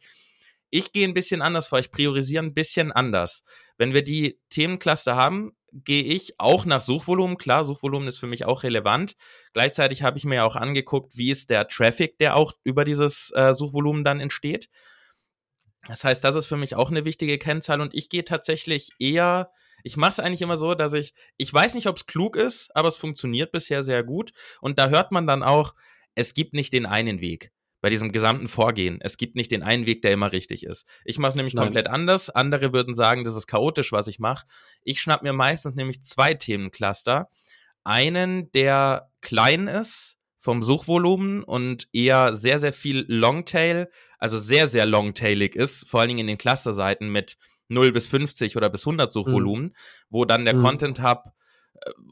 ich 0.69 0.91
gehe 0.91 1.07
ein 1.07 1.13
bisschen 1.13 1.41
anders 1.41 1.69
vor, 1.69 1.79
ich 1.79 1.91
priorisiere 1.91 2.43
ein 2.43 2.53
bisschen 2.53 2.91
anders. 2.91 3.45
Wenn 3.77 3.93
wir 3.93 4.03
die 4.03 4.39
Themencluster 4.49 5.15
haben, 5.15 5.53
gehe 5.73 6.03
ich 6.03 6.39
auch 6.39 6.65
nach 6.65 6.81
Suchvolumen. 6.81 7.37
Klar, 7.37 7.65
Suchvolumen 7.65 8.07
ist 8.07 8.19
für 8.19 8.27
mich 8.27 8.45
auch 8.45 8.63
relevant. 8.63 9.15
Gleichzeitig 9.53 10.03
habe 10.03 10.17
ich 10.17 10.25
mir 10.25 10.45
auch 10.45 10.55
angeguckt, 10.55 11.17
wie 11.17 11.31
ist 11.31 11.49
der 11.49 11.67
Traffic, 11.67 12.17
der 12.19 12.35
auch 12.35 12.53
über 12.63 12.85
dieses 12.85 13.31
äh, 13.35 13.53
Suchvolumen 13.53 14.03
dann 14.03 14.19
entsteht. 14.19 14.69
Das 15.87 16.03
heißt, 16.03 16.23
das 16.23 16.35
ist 16.35 16.45
für 16.45 16.57
mich 16.57 16.75
auch 16.75 16.89
eine 16.89 17.05
wichtige 17.05 17.37
Kennzahl 17.37 17.81
und 17.81 17.93
ich 17.93 18.09
gehe 18.09 18.23
tatsächlich 18.23 18.91
eher, 18.99 19.51
ich 19.83 19.97
mache 19.97 20.11
es 20.11 20.19
eigentlich 20.19 20.41
immer 20.41 20.55
so, 20.55 20.75
dass 20.75 20.93
ich, 20.93 21.13
ich 21.35 21.53
weiß 21.53 21.73
nicht, 21.73 21.87
ob 21.87 21.97
es 21.97 22.05
klug 22.05 22.37
ist, 22.37 22.73
aber 22.73 22.87
es 22.87 22.95
funktioniert 22.95 23.51
bisher 23.51 23.83
sehr 23.83 24.03
gut 24.03 24.31
und 24.61 24.79
da 24.79 24.87
hört 24.87 25.11
man 25.11 25.27
dann 25.27 25.43
auch, 25.43 25.75
es 26.15 26.33
gibt 26.33 26.53
nicht 26.53 26.71
den 26.71 26.85
einen 26.85 27.19
Weg 27.19 27.51
bei 27.83 27.89
diesem 27.89 28.13
gesamten 28.13 28.47
Vorgehen. 28.47 28.99
Es 29.01 29.17
gibt 29.17 29.35
nicht 29.35 29.51
den 29.51 29.61
einen 29.61 29.85
Weg, 29.85 30.01
der 30.01 30.13
immer 30.13 30.31
richtig 30.31 30.65
ist. 30.65 30.87
Ich 31.03 31.19
mache 31.19 31.31
es 31.31 31.35
nämlich 31.35 31.53
Nein. 31.53 31.65
komplett 31.65 31.89
anders. 31.89 32.29
Andere 32.29 32.71
würden 32.71 32.95
sagen, 32.95 33.25
das 33.25 33.35
ist 33.35 33.45
chaotisch, 33.45 33.91
was 33.91 34.07
ich 34.07 34.19
mache. 34.19 34.45
Ich 34.83 35.01
schnapp 35.01 35.21
mir 35.21 35.33
meistens 35.33 35.75
nämlich 35.75 36.01
zwei 36.01 36.33
Themencluster. 36.33 37.29
Einen, 37.83 38.49
der 38.53 39.11
klein 39.19 39.67
ist 39.67 40.15
vom 40.39 40.63
Suchvolumen 40.63 41.43
und 41.43 41.89
eher 41.91 42.33
sehr, 42.33 42.57
sehr 42.59 42.71
viel 42.71 43.03
Longtail, 43.09 43.89
also 44.17 44.39
sehr, 44.39 44.67
sehr 44.67 44.85
longtailig 44.85 45.53
ist, 45.53 45.85
vor 45.85 45.99
allen 45.99 46.07
Dingen 46.07 46.21
in 46.21 46.27
den 46.27 46.37
Clusterseiten 46.37 47.09
mit 47.09 47.37
0 47.67 47.91
bis 47.91 48.07
50 48.07 48.55
oder 48.55 48.69
bis 48.69 48.87
100 48.87 49.11
Suchvolumen, 49.11 49.65
mhm. 49.65 49.73
wo 50.09 50.23
dann 50.23 50.45
der 50.45 50.55
mhm. 50.55 50.63
Content 50.63 51.03
Hub 51.03 51.33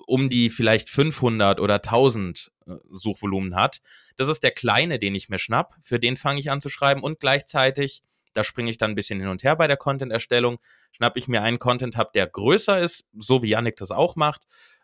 um 0.06 0.30
die 0.30 0.50
vielleicht 0.50 0.90
500 0.90 1.60
oder 1.60 1.76
1000 1.76 2.52
äh, 2.68 2.74
Suchvolumen 2.90 3.56
hat. 3.56 3.82
Das 4.16 4.28
ist 4.28 4.44
der 4.44 4.52
kleine, 4.52 5.00
den 5.00 5.16
ich 5.16 5.30
mir 5.30 5.40
schnapp. 5.40 5.76
Für 5.82 6.00
den 6.00 6.18
fange 6.18 6.40
ich 6.40 6.52
an 6.52 6.62
zu 6.62 6.70
schreiben 6.70 7.02
und 7.02 7.20
gleichzeitig, 7.20 8.04
da 8.34 8.44
springe 8.44 8.70
ich 8.70 8.78
dann 8.78 8.92
ein 8.92 8.96
bisschen 8.96 9.20
hin 9.20 9.30
und 9.30 9.44
her 9.44 9.56
bei 9.56 9.68
der 9.68 9.78
Content-Erstellung, 9.78 10.60
schnapp 10.92 11.18
ich 11.18 11.28
mir 11.28 11.42
einen 11.42 11.60
Content-Hub, 11.60 12.14
der 12.14 12.28
größer 12.28 12.80
ist, 12.80 13.06
so 13.18 13.44
wie 13.44 13.50
Yannick 13.50 13.76
das 13.76 13.92
auch 13.92 14.16
macht, 14.16 14.44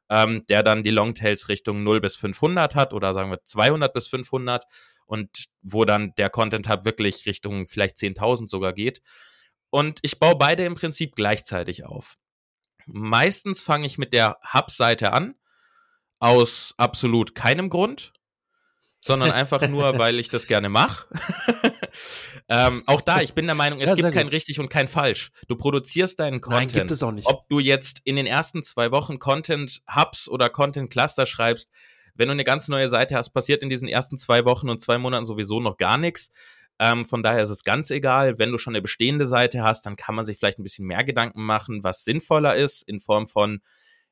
ähm, 0.10 0.46
der 0.48 0.64
dann 0.64 0.84
die 0.84 0.92
Longtails 0.92 1.50
Richtung 1.50 1.84
0 1.84 2.02
bis 2.02 2.16
500 2.16 2.76
hat 2.76 2.94
oder 2.94 3.14
sagen 3.14 3.32
wir 3.32 3.44
200 3.44 3.94
bis 3.94 4.08
500 4.08 4.66
und 5.06 5.46
wo 5.62 5.86
dann 5.86 6.14
der 6.18 6.30
Content 6.30 6.70
Hub 6.70 6.86
wirklich 6.86 7.26
Richtung 7.26 7.68
vielleicht 7.68 7.98
10.000 7.98 8.48
sogar 8.48 8.74
geht. 8.74 9.02
Und 9.70 10.00
ich 10.02 10.20
baue 10.20 10.36
beide 10.36 10.64
im 10.64 10.76
Prinzip 10.76 11.16
gleichzeitig 11.16 11.86
auf. 11.86 12.18
Meistens 12.88 13.62
fange 13.62 13.86
ich 13.86 13.98
mit 13.98 14.14
der 14.14 14.38
Hub-Seite 14.54 15.14
an, 15.14 15.36
aus 16.20 16.74
absolut 16.78 17.36
keinem 17.36 17.70
Grund, 17.70 18.14
sondern 19.02 19.32
einfach 19.32 19.68
nur, 19.68 19.98
weil 20.00 20.20
ich 20.20 20.30
das 20.30 20.48
gerne 20.48 20.70
mache. 20.70 21.08
ähm, 22.50 22.84
auch 22.86 23.02
da, 23.02 23.22
ich 23.22 23.34
bin 23.34 23.46
der 23.46 23.56
Meinung, 23.56 23.80
es 23.82 23.90
ja, 23.90 23.96
gibt 23.96 24.14
kein 24.14 24.28
richtig 24.28 24.60
und 24.60 24.70
kein 24.70 24.88
falsch. 24.88 25.32
Du 25.48 25.56
produzierst 25.56 26.20
deinen 26.20 26.42
Content. 26.42 26.74
Nein, 26.74 26.82
gibt 26.82 26.92
es 26.92 27.04
auch 27.04 27.12
nicht. 27.12 27.28
Ob 27.28 27.48
du 27.50 27.60
jetzt 27.60 28.02
in 28.04 28.16
den 28.16 28.26
ersten 28.26 28.64
zwei 28.64 28.92
Wochen 28.92 29.20
Content 29.20 29.82
Hubs 29.94 30.28
oder 30.28 30.50
Content 30.50 30.90
Cluster 30.90 31.26
schreibst, 31.26 31.72
wenn 32.16 32.30
du 32.30 32.32
eine 32.32 32.44
ganz 32.44 32.68
neue 32.68 32.90
Seite 32.90 33.16
hast, 33.16 33.30
passiert 33.30 33.62
in 33.62 33.70
diesen 33.70 33.88
ersten 33.88 34.18
zwei 34.18 34.44
Wochen 34.46 34.70
und 34.70 34.82
zwei 34.82 34.98
Monaten 34.98 35.26
sowieso 35.26 35.60
noch 35.60 35.78
gar 35.78 35.98
nichts. 35.98 36.32
Ähm, 36.80 37.06
von 37.06 37.24
daher 37.24 37.44
ist 37.44 37.50
es 37.50 37.64
ganz 37.64 37.90
egal. 37.90 38.38
Wenn 38.38 38.52
du 38.52 38.58
schon 38.58 38.74
eine 38.74 38.82
bestehende 38.82 39.28
Seite 39.28 39.64
hast, 39.64 39.86
dann 39.86 39.96
kann 39.96 40.16
man 40.16 40.26
sich 40.26 40.38
vielleicht 40.38 40.60
ein 40.60 40.64
bisschen 40.64 40.86
mehr 40.86 41.04
Gedanken 41.04 41.44
machen, 41.44 41.84
was 41.84 42.04
sinnvoller 42.04 42.56
ist, 42.56 42.84
in 42.84 43.00
Form 43.00 43.28
von, 43.28 43.62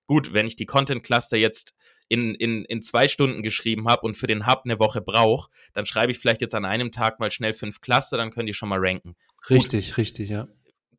gut, 0.07 0.33
wenn 0.33 0.47
ich 0.47 0.55
die 0.55 0.65
Content 0.65 1.03
Cluster 1.03 1.37
jetzt 1.37 1.73
in, 2.07 2.35
in, 2.35 2.65
in 2.65 2.81
zwei 2.81 3.07
Stunden 3.07 3.41
geschrieben 3.41 3.87
habe 3.87 4.01
und 4.01 4.15
für 4.15 4.27
den 4.27 4.47
Hub 4.47 4.61
eine 4.65 4.79
Woche 4.79 5.01
brauche, 5.01 5.49
dann 5.73 5.85
schreibe 5.85 6.11
ich 6.11 6.19
vielleicht 6.19 6.41
jetzt 6.41 6.55
an 6.55 6.65
einem 6.65 6.91
Tag 6.91 7.19
mal 7.19 7.31
schnell 7.31 7.53
fünf 7.53 7.81
Cluster, 7.81 8.17
dann 8.17 8.31
können 8.31 8.47
die 8.47 8.53
schon 8.53 8.69
mal 8.69 8.79
ranken. 8.79 9.15
Richtig, 9.49 9.89
gut, 9.89 9.97
richtig, 9.97 10.29
ja. 10.29 10.47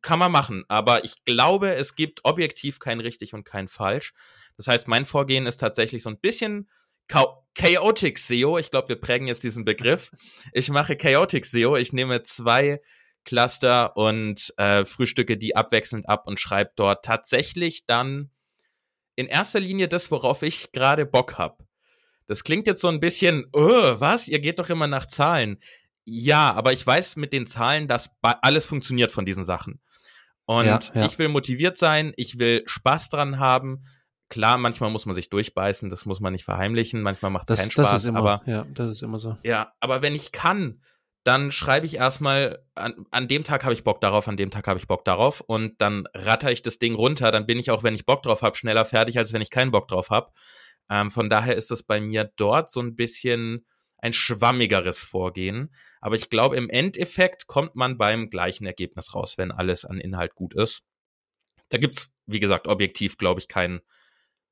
Kann 0.01 0.19
man 0.19 0.31
machen, 0.31 0.63
aber 0.67 1.03
ich 1.03 1.25
glaube, 1.25 1.75
es 1.75 1.95
gibt 1.95 2.23
objektiv 2.23 2.79
kein 2.79 2.99
richtig 2.99 3.33
und 3.33 3.45
kein 3.45 3.67
falsch. 3.67 4.13
Das 4.55 4.67
heißt, 4.67 4.87
mein 4.87 5.05
Vorgehen 5.05 5.47
ist 5.47 5.57
tatsächlich 5.57 6.03
so 6.03 6.09
ein 6.09 6.19
bisschen 6.19 6.69
Chaotic 7.07 8.19
SEO. 8.19 8.57
Ich 8.57 8.69
glaube, 8.69 8.89
wir 8.89 8.97
prägen 8.97 9.27
jetzt 9.27 9.43
diesen 9.43 9.65
Begriff. 9.65 10.11
Ich 10.53 10.69
mache 10.69 10.95
Chaotic 10.95 11.45
SEO. 11.45 11.75
Ich 11.75 11.91
nehme 11.91 12.23
zwei 12.23 12.79
Cluster 13.25 13.97
und 13.97 14.53
äh, 14.57 14.85
frühstücke 14.85 15.37
die 15.37 15.55
abwechselnd 15.55 16.07
ab 16.07 16.27
und 16.27 16.39
schreibe 16.39 16.71
dort 16.75 17.03
tatsächlich 17.03 17.85
dann 17.85 18.31
in 19.15 19.25
erster 19.25 19.59
Linie 19.59 19.87
das, 19.87 20.11
worauf 20.11 20.43
ich 20.43 20.71
gerade 20.71 21.05
Bock 21.05 21.37
habe. 21.37 21.65
Das 22.27 22.43
klingt 22.43 22.67
jetzt 22.67 22.81
so 22.81 22.89
ein 22.89 22.99
bisschen, 22.99 23.45
oh, 23.53 23.95
was? 23.99 24.27
Ihr 24.27 24.39
geht 24.39 24.59
doch 24.59 24.69
immer 24.69 24.87
nach 24.87 25.07
Zahlen. 25.07 25.59
Ja, 26.05 26.53
aber 26.53 26.71
ich 26.71 26.85
weiß 26.85 27.15
mit 27.15 27.33
den 27.33 27.47
Zahlen, 27.47 27.87
dass 27.87 28.11
alles 28.21 28.65
funktioniert 28.65 29.11
von 29.11 29.25
diesen 29.25 29.43
Sachen. 29.43 29.81
Und 30.45 30.65
ja, 30.65 30.79
ja. 30.93 31.05
ich 31.05 31.19
will 31.19 31.27
motiviert 31.27 31.77
sein, 31.77 32.13
ich 32.15 32.39
will 32.39 32.63
Spaß 32.65 33.09
dran 33.09 33.39
haben 33.39 33.83
Klar, 34.29 34.57
manchmal 34.57 34.89
muss 34.89 35.05
man 35.05 35.15
sich 35.15 35.29
durchbeißen, 35.29 35.89
das 35.89 36.05
muss 36.05 36.19
man 36.19 36.33
nicht 36.33 36.43
verheimlichen, 36.43 37.01
manchmal 37.01 37.31
macht 37.31 37.49
es 37.49 37.59
keinen 37.59 37.71
Spaß, 37.71 37.91
das 37.91 38.01
ist 38.03 38.07
immer, 38.09 38.19
aber 38.19 38.41
ja, 38.45 38.65
das 38.73 38.91
ist 38.91 39.01
immer 39.01 39.19
so. 39.19 39.37
Ja, 39.43 39.73
aber 39.79 40.01
wenn 40.01 40.15
ich 40.15 40.31
kann, 40.33 40.81
dann 41.23 41.51
schreibe 41.51 41.85
ich 41.85 41.95
erstmal, 41.95 42.59
an, 42.75 43.05
an 43.11 43.27
dem 43.27 43.43
Tag 43.43 43.63
habe 43.63 43.73
ich 43.73 43.83
Bock 43.83 44.01
darauf, 44.01 44.27
an 44.27 44.37
dem 44.37 44.49
Tag 44.49 44.67
habe 44.67 44.79
ich 44.79 44.87
Bock 44.87 45.05
darauf 45.05 45.41
und 45.41 45.81
dann 45.81 46.07
ratter 46.13 46.51
ich 46.51 46.61
das 46.61 46.77
Ding 46.77 46.95
runter, 46.95 47.31
dann 47.31 47.45
bin 47.45 47.57
ich 47.57 47.71
auch, 47.71 47.83
wenn 47.83 47.95
ich 47.95 48.05
Bock 48.05 48.23
drauf 48.23 48.41
habe, 48.41 48.55
schneller 48.55 48.85
fertig, 48.85 49.17
als 49.17 49.33
wenn 49.33 49.41
ich 49.41 49.49
keinen 49.49 49.71
Bock 49.71 49.87
drauf 49.87 50.09
habe. 50.09 50.31
Ähm, 50.89 51.11
von 51.11 51.29
daher 51.29 51.55
ist 51.55 51.71
es 51.71 51.83
bei 51.83 51.99
mir 51.99 52.31
dort 52.35 52.69
so 52.69 52.81
ein 52.81 52.95
bisschen 52.95 53.65
ein 53.99 54.13
schwammigeres 54.13 54.99
Vorgehen. 54.99 55.73
Aber 56.01 56.15
ich 56.15 56.29
glaube, 56.29 56.55
im 56.55 56.69
Endeffekt 56.69 57.47
kommt 57.47 57.75
man 57.75 57.97
beim 57.97 58.29
gleichen 58.29 58.65
Ergebnis 58.65 59.13
raus, 59.15 59.37
wenn 59.37 59.51
alles 59.51 59.85
an 59.85 59.99
Inhalt 59.99 60.35
gut 60.35 60.53
ist. 60.53 60.83
Da 61.69 61.77
gibt's, 61.77 62.09
wie 62.25 62.39
gesagt, 62.39 62.67
objektiv, 62.67 63.17
glaube 63.17 63.39
ich, 63.39 63.47
keinen 63.47 63.81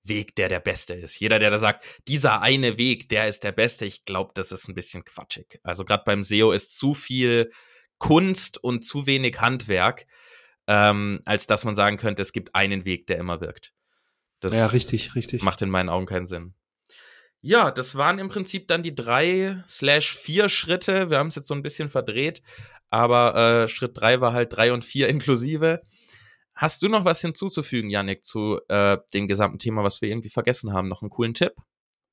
Weg, 0.08 0.36
der 0.36 0.50
der 0.50 0.60
beste 0.60 0.94
ist. 0.94 1.20
Jeder, 1.20 1.40
der 1.40 1.50
da 1.50 1.58
sagt, 1.58 1.86
dieser 2.08 2.42
eine 2.42 2.78
Weg, 2.78 3.10
der 3.10 3.28
ist 3.28 3.44
der 3.44 3.52
beste, 3.52 3.86
ich 3.86 4.04
glaube, 4.04 4.32
das 4.36 4.52
ist 4.52 4.68
ein 4.68 4.76
bisschen 4.76 5.04
quatschig. 5.04 5.60
Also 5.64 5.86
gerade 5.86 6.04
beim 6.06 6.24
SEO 6.24 6.52
ist 6.52 6.78
zu 6.78 6.94
viel 6.94 7.52
Kunst 7.98 8.64
und 8.64 8.86
zu 8.86 9.06
wenig 9.06 9.40
Handwerk, 9.40 10.06
ähm, 10.68 11.22
als 11.26 11.48
dass 11.48 11.64
man 11.64 11.76
sagen 11.76 11.98
könnte, 11.98 12.22
es 12.22 12.34
gibt 12.34 12.56
einen 12.56 12.86
Weg, 12.86 13.08
der 13.08 13.18
immer 13.18 13.42
wirkt. 13.42 13.74
Das 14.40 14.54
ja, 14.54 14.68
richtig, 14.68 15.16
richtig. 15.16 15.44
Macht 15.44 15.62
in 15.62 15.70
meinen 15.70 15.90
Augen 15.90 16.06
keinen 16.06 16.26
Sinn. 16.26 16.54
Ja, 17.42 17.70
das 17.70 17.96
waren 17.96 18.18
im 18.18 18.30
Prinzip 18.30 18.68
dann 18.68 18.82
die 18.82 18.96
drei 18.96 19.64
slash 19.68 20.16
vier 20.18 20.50
Schritte. 20.50 21.12
Wir 21.12 21.20
haben 21.20 21.28
es 21.28 21.36
jetzt 21.36 21.48
so 21.48 21.54
ein 21.54 21.62
bisschen 21.62 21.90
verdreht, 21.90 22.42
aber 22.90 23.36
äh, 23.36 23.68
Schritt 23.68 23.92
drei 23.96 24.20
war 24.20 24.34
halt 24.34 24.54
drei 24.54 24.74
und 24.74 24.84
vier 24.84 25.08
inklusive. 25.10 25.82
Hast 26.56 26.82
du 26.82 26.88
noch 26.88 27.04
was 27.04 27.22
hinzuzufügen, 27.22 27.90
Yannick, 27.90 28.24
zu 28.24 28.60
äh, 28.70 28.98
dem 29.14 29.28
gesamten 29.28 29.60
Thema, 29.60 29.84
was 29.84 30.02
wir 30.02 30.10
irgendwie 30.10 30.30
vergessen 30.30 30.72
haben? 30.74 30.88
Noch 30.88 31.02
einen 31.02 31.10
coolen 31.10 31.34
Tipp? 31.34 31.54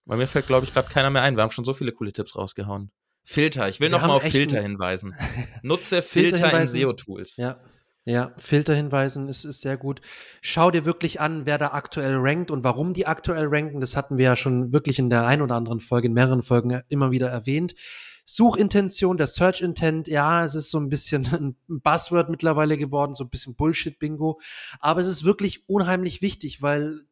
Weil 0.05 0.19
mir 0.19 0.27
fällt, 0.27 0.49
glaube 0.49 0.67
ich, 0.67 0.73
gerade 0.73 0.89
keiner 0.89 1.11
mehr 1.11 1.23
ein. 1.23 1.37
Wir 1.37 1.43
haben 1.43 1.53
schon 1.53 1.65
so 1.65 1.75
viele 1.75 1.93
coole 1.93 2.13
Tipps 2.13 2.35
rausgehauen. 2.35 2.91
Filter. 3.25 3.69
Ich 3.69 3.79
will 3.79 3.93
wir 3.93 3.99
noch 3.99 4.07
mal 4.07 4.15
auf 4.15 4.23
Filter 4.23 4.61
hinweisen. 4.61 5.15
Nutze 5.63 6.03
Filter 6.03 6.61
in 6.61 6.67
SEO-Tools. 6.67 7.37
Ja. 7.37 7.61
Ja, 8.05 8.33
Filter 8.37 8.75
hinweisen 8.75 9.29
ist, 9.29 9.45
ist 9.45 9.61
sehr 9.61 9.77
gut. 9.77 10.01
Schau 10.41 10.73
dir 10.73 10.85
wirklich 10.85 11.21
an, 11.21 11.47
wer 11.47 11.57
da 11.57 11.69
aktuell 11.69 12.17
rankt 12.17 12.51
und 12.51 12.65
warum 12.65 12.95
die 12.95 13.07
aktuell 13.07 13.47
ranken. 13.47 13.81
Das 13.81 13.97
hatten 13.97 14.19
wir 14.19 14.25
ja 14.25 14.37
schon 14.37 14.73
wirklich 14.73 14.99
in 14.99 15.09
der 15.09 15.25
ein 15.25 15.41
oder 15.41 15.55
anderen 15.55 15.79
Folge, 15.79 16.09
in 16.09 16.13
mehreren 16.13 16.43
Folgen 16.43 16.83
immer 16.89 17.13
wieder 17.13 17.29
erwähnt. 17.29 17.77
Suchintention, 18.25 19.17
der 19.17 19.27
Search 19.27 19.61
Intent, 19.61 20.09
ja, 20.09 20.45
es 20.45 20.55
ist 20.55 20.71
so 20.71 20.79
ein 20.79 20.89
bisschen 20.89 21.27
ein 21.69 21.81
Buzzword 21.81 22.31
mittlerweile 22.31 22.79
geworden, 22.79 23.15
so 23.15 23.25
ein 23.25 23.31
bisschen 23.31 23.55
Bullshit-Bingo. 23.55 24.41
Aber 24.81 25.01
es 25.01 25.07
ist 25.07 25.25
wirklich 25.25 25.69
unheimlich 25.69 26.23
wichtig, 26.23 26.63
weil 26.63 27.05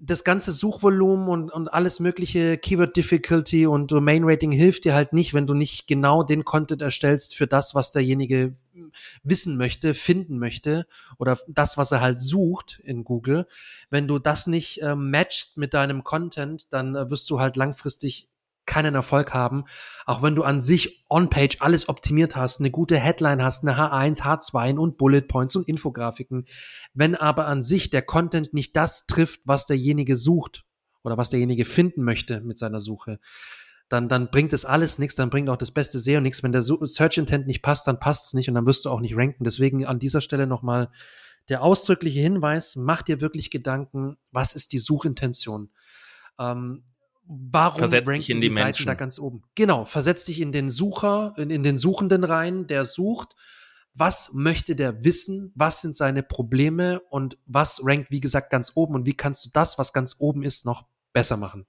das 0.00 0.24
ganze 0.24 0.52
Suchvolumen 0.52 1.28
und, 1.28 1.50
und 1.50 1.68
alles 1.68 2.00
mögliche 2.00 2.56
Keyword 2.56 2.96
Difficulty 2.96 3.66
und 3.66 3.92
Domain 3.92 4.24
Rating 4.24 4.50
hilft 4.50 4.84
dir 4.84 4.94
halt 4.94 5.12
nicht, 5.12 5.34
wenn 5.34 5.46
du 5.46 5.52
nicht 5.52 5.86
genau 5.86 6.22
den 6.22 6.44
Content 6.44 6.80
erstellst 6.80 7.36
für 7.36 7.46
das, 7.46 7.74
was 7.74 7.92
derjenige 7.92 8.56
wissen 9.22 9.58
möchte, 9.58 9.92
finden 9.92 10.38
möchte 10.38 10.86
oder 11.18 11.38
das, 11.46 11.76
was 11.76 11.92
er 11.92 12.00
halt 12.00 12.22
sucht 12.22 12.80
in 12.84 13.04
Google. 13.04 13.46
Wenn 13.90 14.08
du 14.08 14.18
das 14.18 14.46
nicht 14.46 14.80
äh, 14.80 14.94
matchst 14.94 15.58
mit 15.58 15.74
deinem 15.74 16.04
Content, 16.04 16.66
dann 16.70 16.94
äh, 16.94 17.10
wirst 17.10 17.28
du 17.28 17.38
halt 17.38 17.56
langfristig 17.56 18.28
keinen 18.66 18.94
Erfolg 18.94 19.34
haben. 19.34 19.64
Auch 20.06 20.22
wenn 20.22 20.34
du 20.34 20.42
an 20.42 20.62
sich 20.62 21.04
on-page 21.08 21.56
alles 21.60 21.88
optimiert 21.88 22.36
hast, 22.36 22.60
eine 22.60 22.70
gute 22.70 22.98
Headline 22.98 23.42
hast, 23.42 23.66
eine 23.66 23.76
H1, 23.76 24.22
H2 24.22 24.76
und 24.76 24.98
Bullet 24.98 25.22
Points 25.22 25.56
und 25.56 25.68
Infografiken. 25.68 26.46
Wenn 26.94 27.14
aber 27.14 27.46
an 27.46 27.62
sich 27.62 27.90
der 27.90 28.02
Content 28.02 28.54
nicht 28.54 28.76
das 28.76 29.06
trifft, 29.06 29.40
was 29.44 29.66
derjenige 29.66 30.16
sucht 30.16 30.64
oder 31.02 31.16
was 31.16 31.30
derjenige 31.30 31.64
finden 31.64 32.02
möchte 32.04 32.40
mit 32.40 32.58
seiner 32.58 32.80
Suche, 32.80 33.18
dann, 33.88 34.08
dann 34.08 34.30
bringt 34.30 34.54
es 34.54 34.64
alles 34.64 34.98
nichts, 34.98 35.16
dann 35.16 35.28
bringt 35.28 35.50
auch 35.50 35.56
das 35.56 35.70
beste 35.70 35.98
SEO 35.98 36.20
nichts. 36.20 36.42
Wenn 36.42 36.52
der 36.52 36.62
Search 36.62 37.18
Intent 37.18 37.46
nicht 37.46 37.62
passt, 37.62 37.86
dann 37.86 38.00
passt 38.00 38.28
es 38.28 38.32
nicht 38.32 38.48
und 38.48 38.54
dann 38.54 38.64
wirst 38.64 38.86
du 38.86 38.90
auch 38.90 39.00
nicht 39.00 39.16
ranken. 39.16 39.44
Deswegen 39.44 39.84
an 39.84 39.98
dieser 39.98 40.22
Stelle 40.22 40.46
nochmal 40.46 40.90
der 41.48 41.62
ausdrückliche 41.62 42.20
Hinweis, 42.20 42.76
mach 42.76 43.02
dir 43.02 43.20
wirklich 43.20 43.50
Gedanken, 43.50 44.16
was 44.30 44.54
ist 44.54 44.72
die 44.72 44.78
Suchintention? 44.78 45.70
Ähm, 46.38 46.84
warum 47.26 47.78
versetz 47.78 48.08
ranken 48.08 48.32
in 48.32 48.40
die, 48.40 48.48
die 48.48 48.54
Seiten 48.54 48.86
da 48.86 48.94
ganz 48.94 49.18
oben? 49.18 49.42
Genau, 49.54 49.84
versetz 49.84 50.24
dich 50.24 50.40
in 50.40 50.52
den 50.52 50.70
Sucher, 50.70 51.34
in, 51.36 51.50
in 51.50 51.62
den 51.62 51.78
Suchenden 51.78 52.24
rein, 52.24 52.66
der 52.66 52.84
sucht. 52.84 53.34
Was 53.94 54.32
möchte 54.32 54.74
der 54.74 55.04
wissen? 55.04 55.52
Was 55.54 55.82
sind 55.82 55.94
seine 55.94 56.22
Probleme? 56.22 57.00
Und 57.10 57.36
was 57.44 57.80
rankt, 57.84 58.10
wie 58.10 58.20
gesagt, 58.20 58.50
ganz 58.50 58.72
oben? 58.74 58.94
Und 58.94 59.06
wie 59.06 59.14
kannst 59.14 59.44
du 59.44 59.50
das, 59.52 59.76
was 59.78 59.92
ganz 59.92 60.16
oben 60.18 60.42
ist, 60.42 60.64
noch 60.64 60.86
besser 61.12 61.36
machen? 61.36 61.66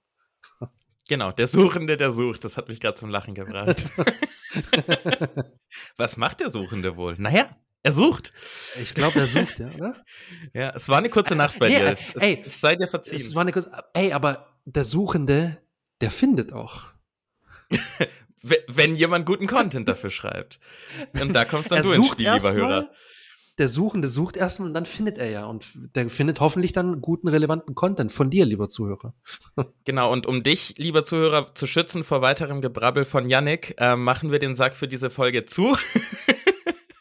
Genau, 1.06 1.32
der 1.32 1.46
Suchende, 1.46 1.98
der 1.98 2.10
sucht. 2.10 2.44
Das 2.44 2.56
hat 2.56 2.68
mich 2.68 2.80
gerade 2.80 2.96
zum 2.96 3.10
Lachen 3.10 3.34
gebracht. 3.34 3.90
was 5.96 6.16
macht 6.16 6.40
der 6.40 6.48
Suchende 6.48 6.96
wohl? 6.96 7.16
Naja, 7.18 7.54
er 7.82 7.92
sucht. 7.92 8.32
Ich 8.80 8.94
glaube, 8.94 9.20
er 9.20 9.26
sucht, 9.26 9.58
ja, 9.58 9.68
oder? 9.68 10.02
ja, 10.54 10.70
es 10.74 10.88
war 10.88 10.98
eine 10.98 11.10
kurze 11.10 11.36
Nacht 11.36 11.58
bei 11.58 11.68
hey, 11.68 11.78
dir. 11.80 11.90
Es, 11.90 12.10
ey, 12.16 12.42
es 12.46 12.58
sei 12.58 12.76
dir 12.76 12.88
verziehen. 12.88 13.16
Es 13.16 13.34
war 13.34 13.42
eine 13.42 13.52
kurze, 13.52 13.70
ey, 13.92 14.14
aber 14.14 14.53
der 14.64 14.84
Suchende, 14.84 15.58
der 16.00 16.10
findet 16.10 16.52
auch. 16.52 16.92
Wenn 18.68 18.94
jemand 18.94 19.24
guten 19.24 19.46
Content 19.46 19.88
dafür 19.88 20.10
schreibt. 20.10 20.60
Und 21.14 21.34
da 21.34 21.46
kommst 21.46 21.70
dann 21.70 21.78
er 21.78 21.84
du 21.84 21.92
ins 21.92 22.08
Spiel, 22.08 22.30
lieber 22.30 22.52
Hörer. 22.52 22.90
Der 23.56 23.68
Suchende 23.68 24.08
sucht 24.08 24.36
erstmal 24.36 24.68
und 24.68 24.74
dann 24.74 24.84
findet 24.84 25.16
er 25.16 25.30
ja. 25.30 25.46
Und 25.46 25.64
der 25.94 26.10
findet 26.10 26.40
hoffentlich 26.40 26.72
dann 26.72 27.00
guten, 27.00 27.28
relevanten 27.28 27.74
Content 27.74 28.12
von 28.12 28.28
dir, 28.28 28.44
lieber 28.44 28.68
Zuhörer. 28.68 29.14
Genau, 29.84 30.12
und 30.12 30.26
um 30.26 30.42
dich, 30.42 30.74
lieber 30.76 31.04
Zuhörer, 31.04 31.54
zu 31.54 31.66
schützen 31.66 32.04
vor 32.04 32.20
weiterem 32.20 32.60
Gebrabbel 32.60 33.04
von 33.04 33.28
Yannick, 33.28 33.74
äh, 33.78 33.96
machen 33.96 34.32
wir 34.32 34.38
den 34.38 34.54
Sack 34.54 34.74
für 34.74 34.88
diese 34.88 35.08
Folge 35.08 35.44
zu. 35.44 35.76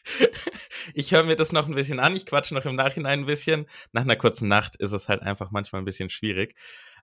ich 0.93 1.11
höre 1.11 1.23
mir 1.23 1.35
das 1.35 1.51
noch 1.51 1.67
ein 1.67 1.75
bisschen 1.75 1.99
an, 1.99 2.15
ich 2.15 2.25
quatsche 2.25 2.53
noch 2.53 2.65
im 2.65 2.75
Nachhinein 2.75 3.21
ein 3.21 3.25
bisschen. 3.25 3.65
Nach 3.91 4.03
einer 4.03 4.15
kurzen 4.15 4.47
Nacht 4.47 4.75
ist 4.75 4.91
es 4.91 5.09
halt 5.09 5.21
einfach 5.21 5.51
manchmal 5.51 5.81
ein 5.81 5.85
bisschen 5.85 6.09
schwierig. 6.09 6.55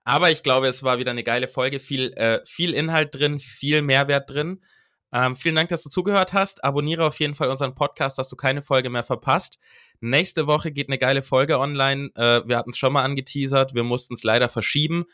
Aber 0.03 0.31
ich 0.31 0.43
glaube, 0.43 0.67
es 0.67 0.83
war 0.83 0.97
wieder 0.97 1.11
eine 1.11 1.23
geile 1.23 1.47
Folge. 1.47 1.79
Viel, 1.79 2.13
äh, 2.13 2.39
viel 2.45 2.73
Inhalt 2.73 3.13
drin, 3.13 3.39
viel 3.39 3.81
Mehrwert 3.81 4.29
drin. 4.29 4.61
Ähm, 5.13 5.35
vielen 5.35 5.55
Dank, 5.55 5.69
dass 5.69 5.83
du 5.83 5.89
zugehört 5.89 6.33
hast. 6.33 6.63
Abonniere 6.63 7.05
auf 7.05 7.19
jeden 7.19 7.35
Fall 7.35 7.49
unseren 7.49 7.75
Podcast, 7.75 8.17
dass 8.17 8.29
du 8.29 8.35
keine 8.35 8.61
Folge 8.61 8.89
mehr 8.89 9.03
verpasst. 9.03 9.59
Nächste 9.99 10.47
Woche 10.47 10.71
geht 10.71 10.87
eine 10.87 10.97
geile 10.97 11.21
Folge 11.21 11.59
online. 11.59 12.09
Äh, 12.15 12.41
wir 12.47 12.57
hatten 12.57 12.71
es 12.71 12.77
schon 12.77 12.93
mal 12.93 13.03
angeteasert. 13.03 13.75
Wir 13.75 13.83
mussten 13.83 14.13
es 14.13 14.23
leider 14.23 14.49
verschieben 14.49 15.05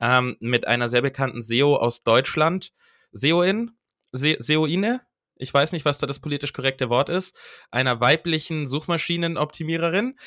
ähm, 0.00 0.36
mit 0.40 0.66
einer 0.66 0.88
sehr 0.88 1.02
bekannten 1.02 1.42
SEO 1.42 1.76
aus 1.76 2.00
Deutschland. 2.00 2.72
SEOin? 3.12 3.70
Se 4.10 4.36
SEOine? 4.40 5.00
Ich 5.36 5.52
weiß 5.52 5.72
nicht, 5.72 5.84
was 5.84 5.98
da 5.98 6.06
das 6.06 6.20
politisch 6.20 6.52
korrekte 6.52 6.88
Wort 6.88 7.08
ist. 7.08 7.36
Einer 7.70 8.00
weiblichen 8.00 8.66
Suchmaschinenoptimiererin. 8.66 10.18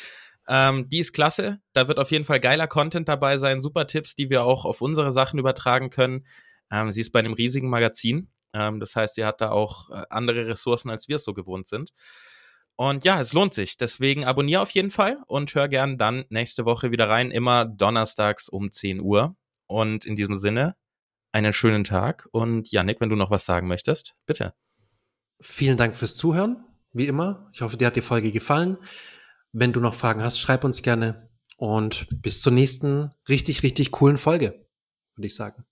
Ähm, 0.47 0.89
die 0.89 0.99
ist 0.99 1.13
klasse. 1.13 1.59
Da 1.73 1.87
wird 1.87 1.99
auf 1.99 2.11
jeden 2.11 2.25
Fall 2.25 2.39
geiler 2.39 2.67
Content 2.67 3.07
dabei 3.07 3.37
sein, 3.37 3.61
super 3.61 3.87
Tipps, 3.87 4.15
die 4.15 4.29
wir 4.29 4.43
auch 4.43 4.65
auf 4.65 4.81
unsere 4.81 5.13
Sachen 5.13 5.39
übertragen 5.39 5.89
können. 5.89 6.25
Ähm, 6.71 6.91
sie 6.91 7.01
ist 7.01 7.11
bei 7.11 7.19
einem 7.19 7.33
riesigen 7.33 7.69
Magazin. 7.69 8.29
Ähm, 8.53 8.79
das 8.79 8.95
heißt, 8.95 9.15
sie 9.15 9.25
hat 9.25 9.41
da 9.41 9.49
auch 9.49 9.89
äh, 9.89 10.03
andere 10.09 10.47
Ressourcen, 10.47 10.89
als 10.89 11.07
wir 11.07 11.17
es 11.17 11.23
so 11.23 11.33
gewohnt 11.33 11.67
sind. 11.67 11.91
Und 12.77 13.05
ja, 13.05 13.21
es 13.21 13.33
lohnt 13.33 13.53
sich. 13.53 13.77
Deswegen 13.77 14.25
abonniere 14.25 14.61
auf 14.61 14.71
jeden 14.71 14.91
Fall 14.91 15.17
und 15.27 15.53
hör 15.55 15.67
gern 15.67 15.97
dann 15.97 16.25
nächste 16.29 16.65
Woche 16.65 16.91
wieder 16.91 17.09
rein, 17.09 17.31
immer 17.31 17.65
donnerstags 17.65 18.49
um 18.49 18.71
10 18.71 18.99
Uhr. 18.99 19.35
Und 19.67 20.05
in 20.05 20.15
diesem 20.15 20.35
Sinne, 20.35 20.75
einen 21.31 21.53
schönen 21.53 21.83
Tag. 21.83 22.27
Und 22.31 22.71
Yannick, 22.71 23.01
wenn 23.01 23.09
du 23.09 23.15
noch 23.15 23.31
was 23.31 23.45
sagen 23.45 23.67
möchtest, 23.67 24.15
bitte. 24.25 24.53
Vielen 25.41 25.77
Dank 25.77 25.95
fürs 25.95 26.15
Zuhören, 26.15 26.63
wie 26.93 27.07
immer. 27.07 27.49
Ich 27.53 27.61
hoffe, 27.61 27.77
dir 27.77 27.87
hat 27.87 27.95
die 27.95 28.01
Folge 28.01 28.31
gefallen. 28.31 28.77
Wenn 29.57 29.71
du 29.71 29.79
noch 29.79 29.95
Fragen 29.95 30.21
hast, 30.21 30.37
schreib 30.37 30.65
uns 30.65 30.81
gerne 30.81 31.29
und 31.55 32.07
bis 32.21 32.41
zur 32.41 32.51
nächsten 32.51 33.13
richtig, 33.29 33.63
richtig 33.63 33.89
coolen 33.91 34.17
Folge, 34.17 34.67
würde 35.15 35.27
ich 35.27 35.35
sagen. 35.35 35.63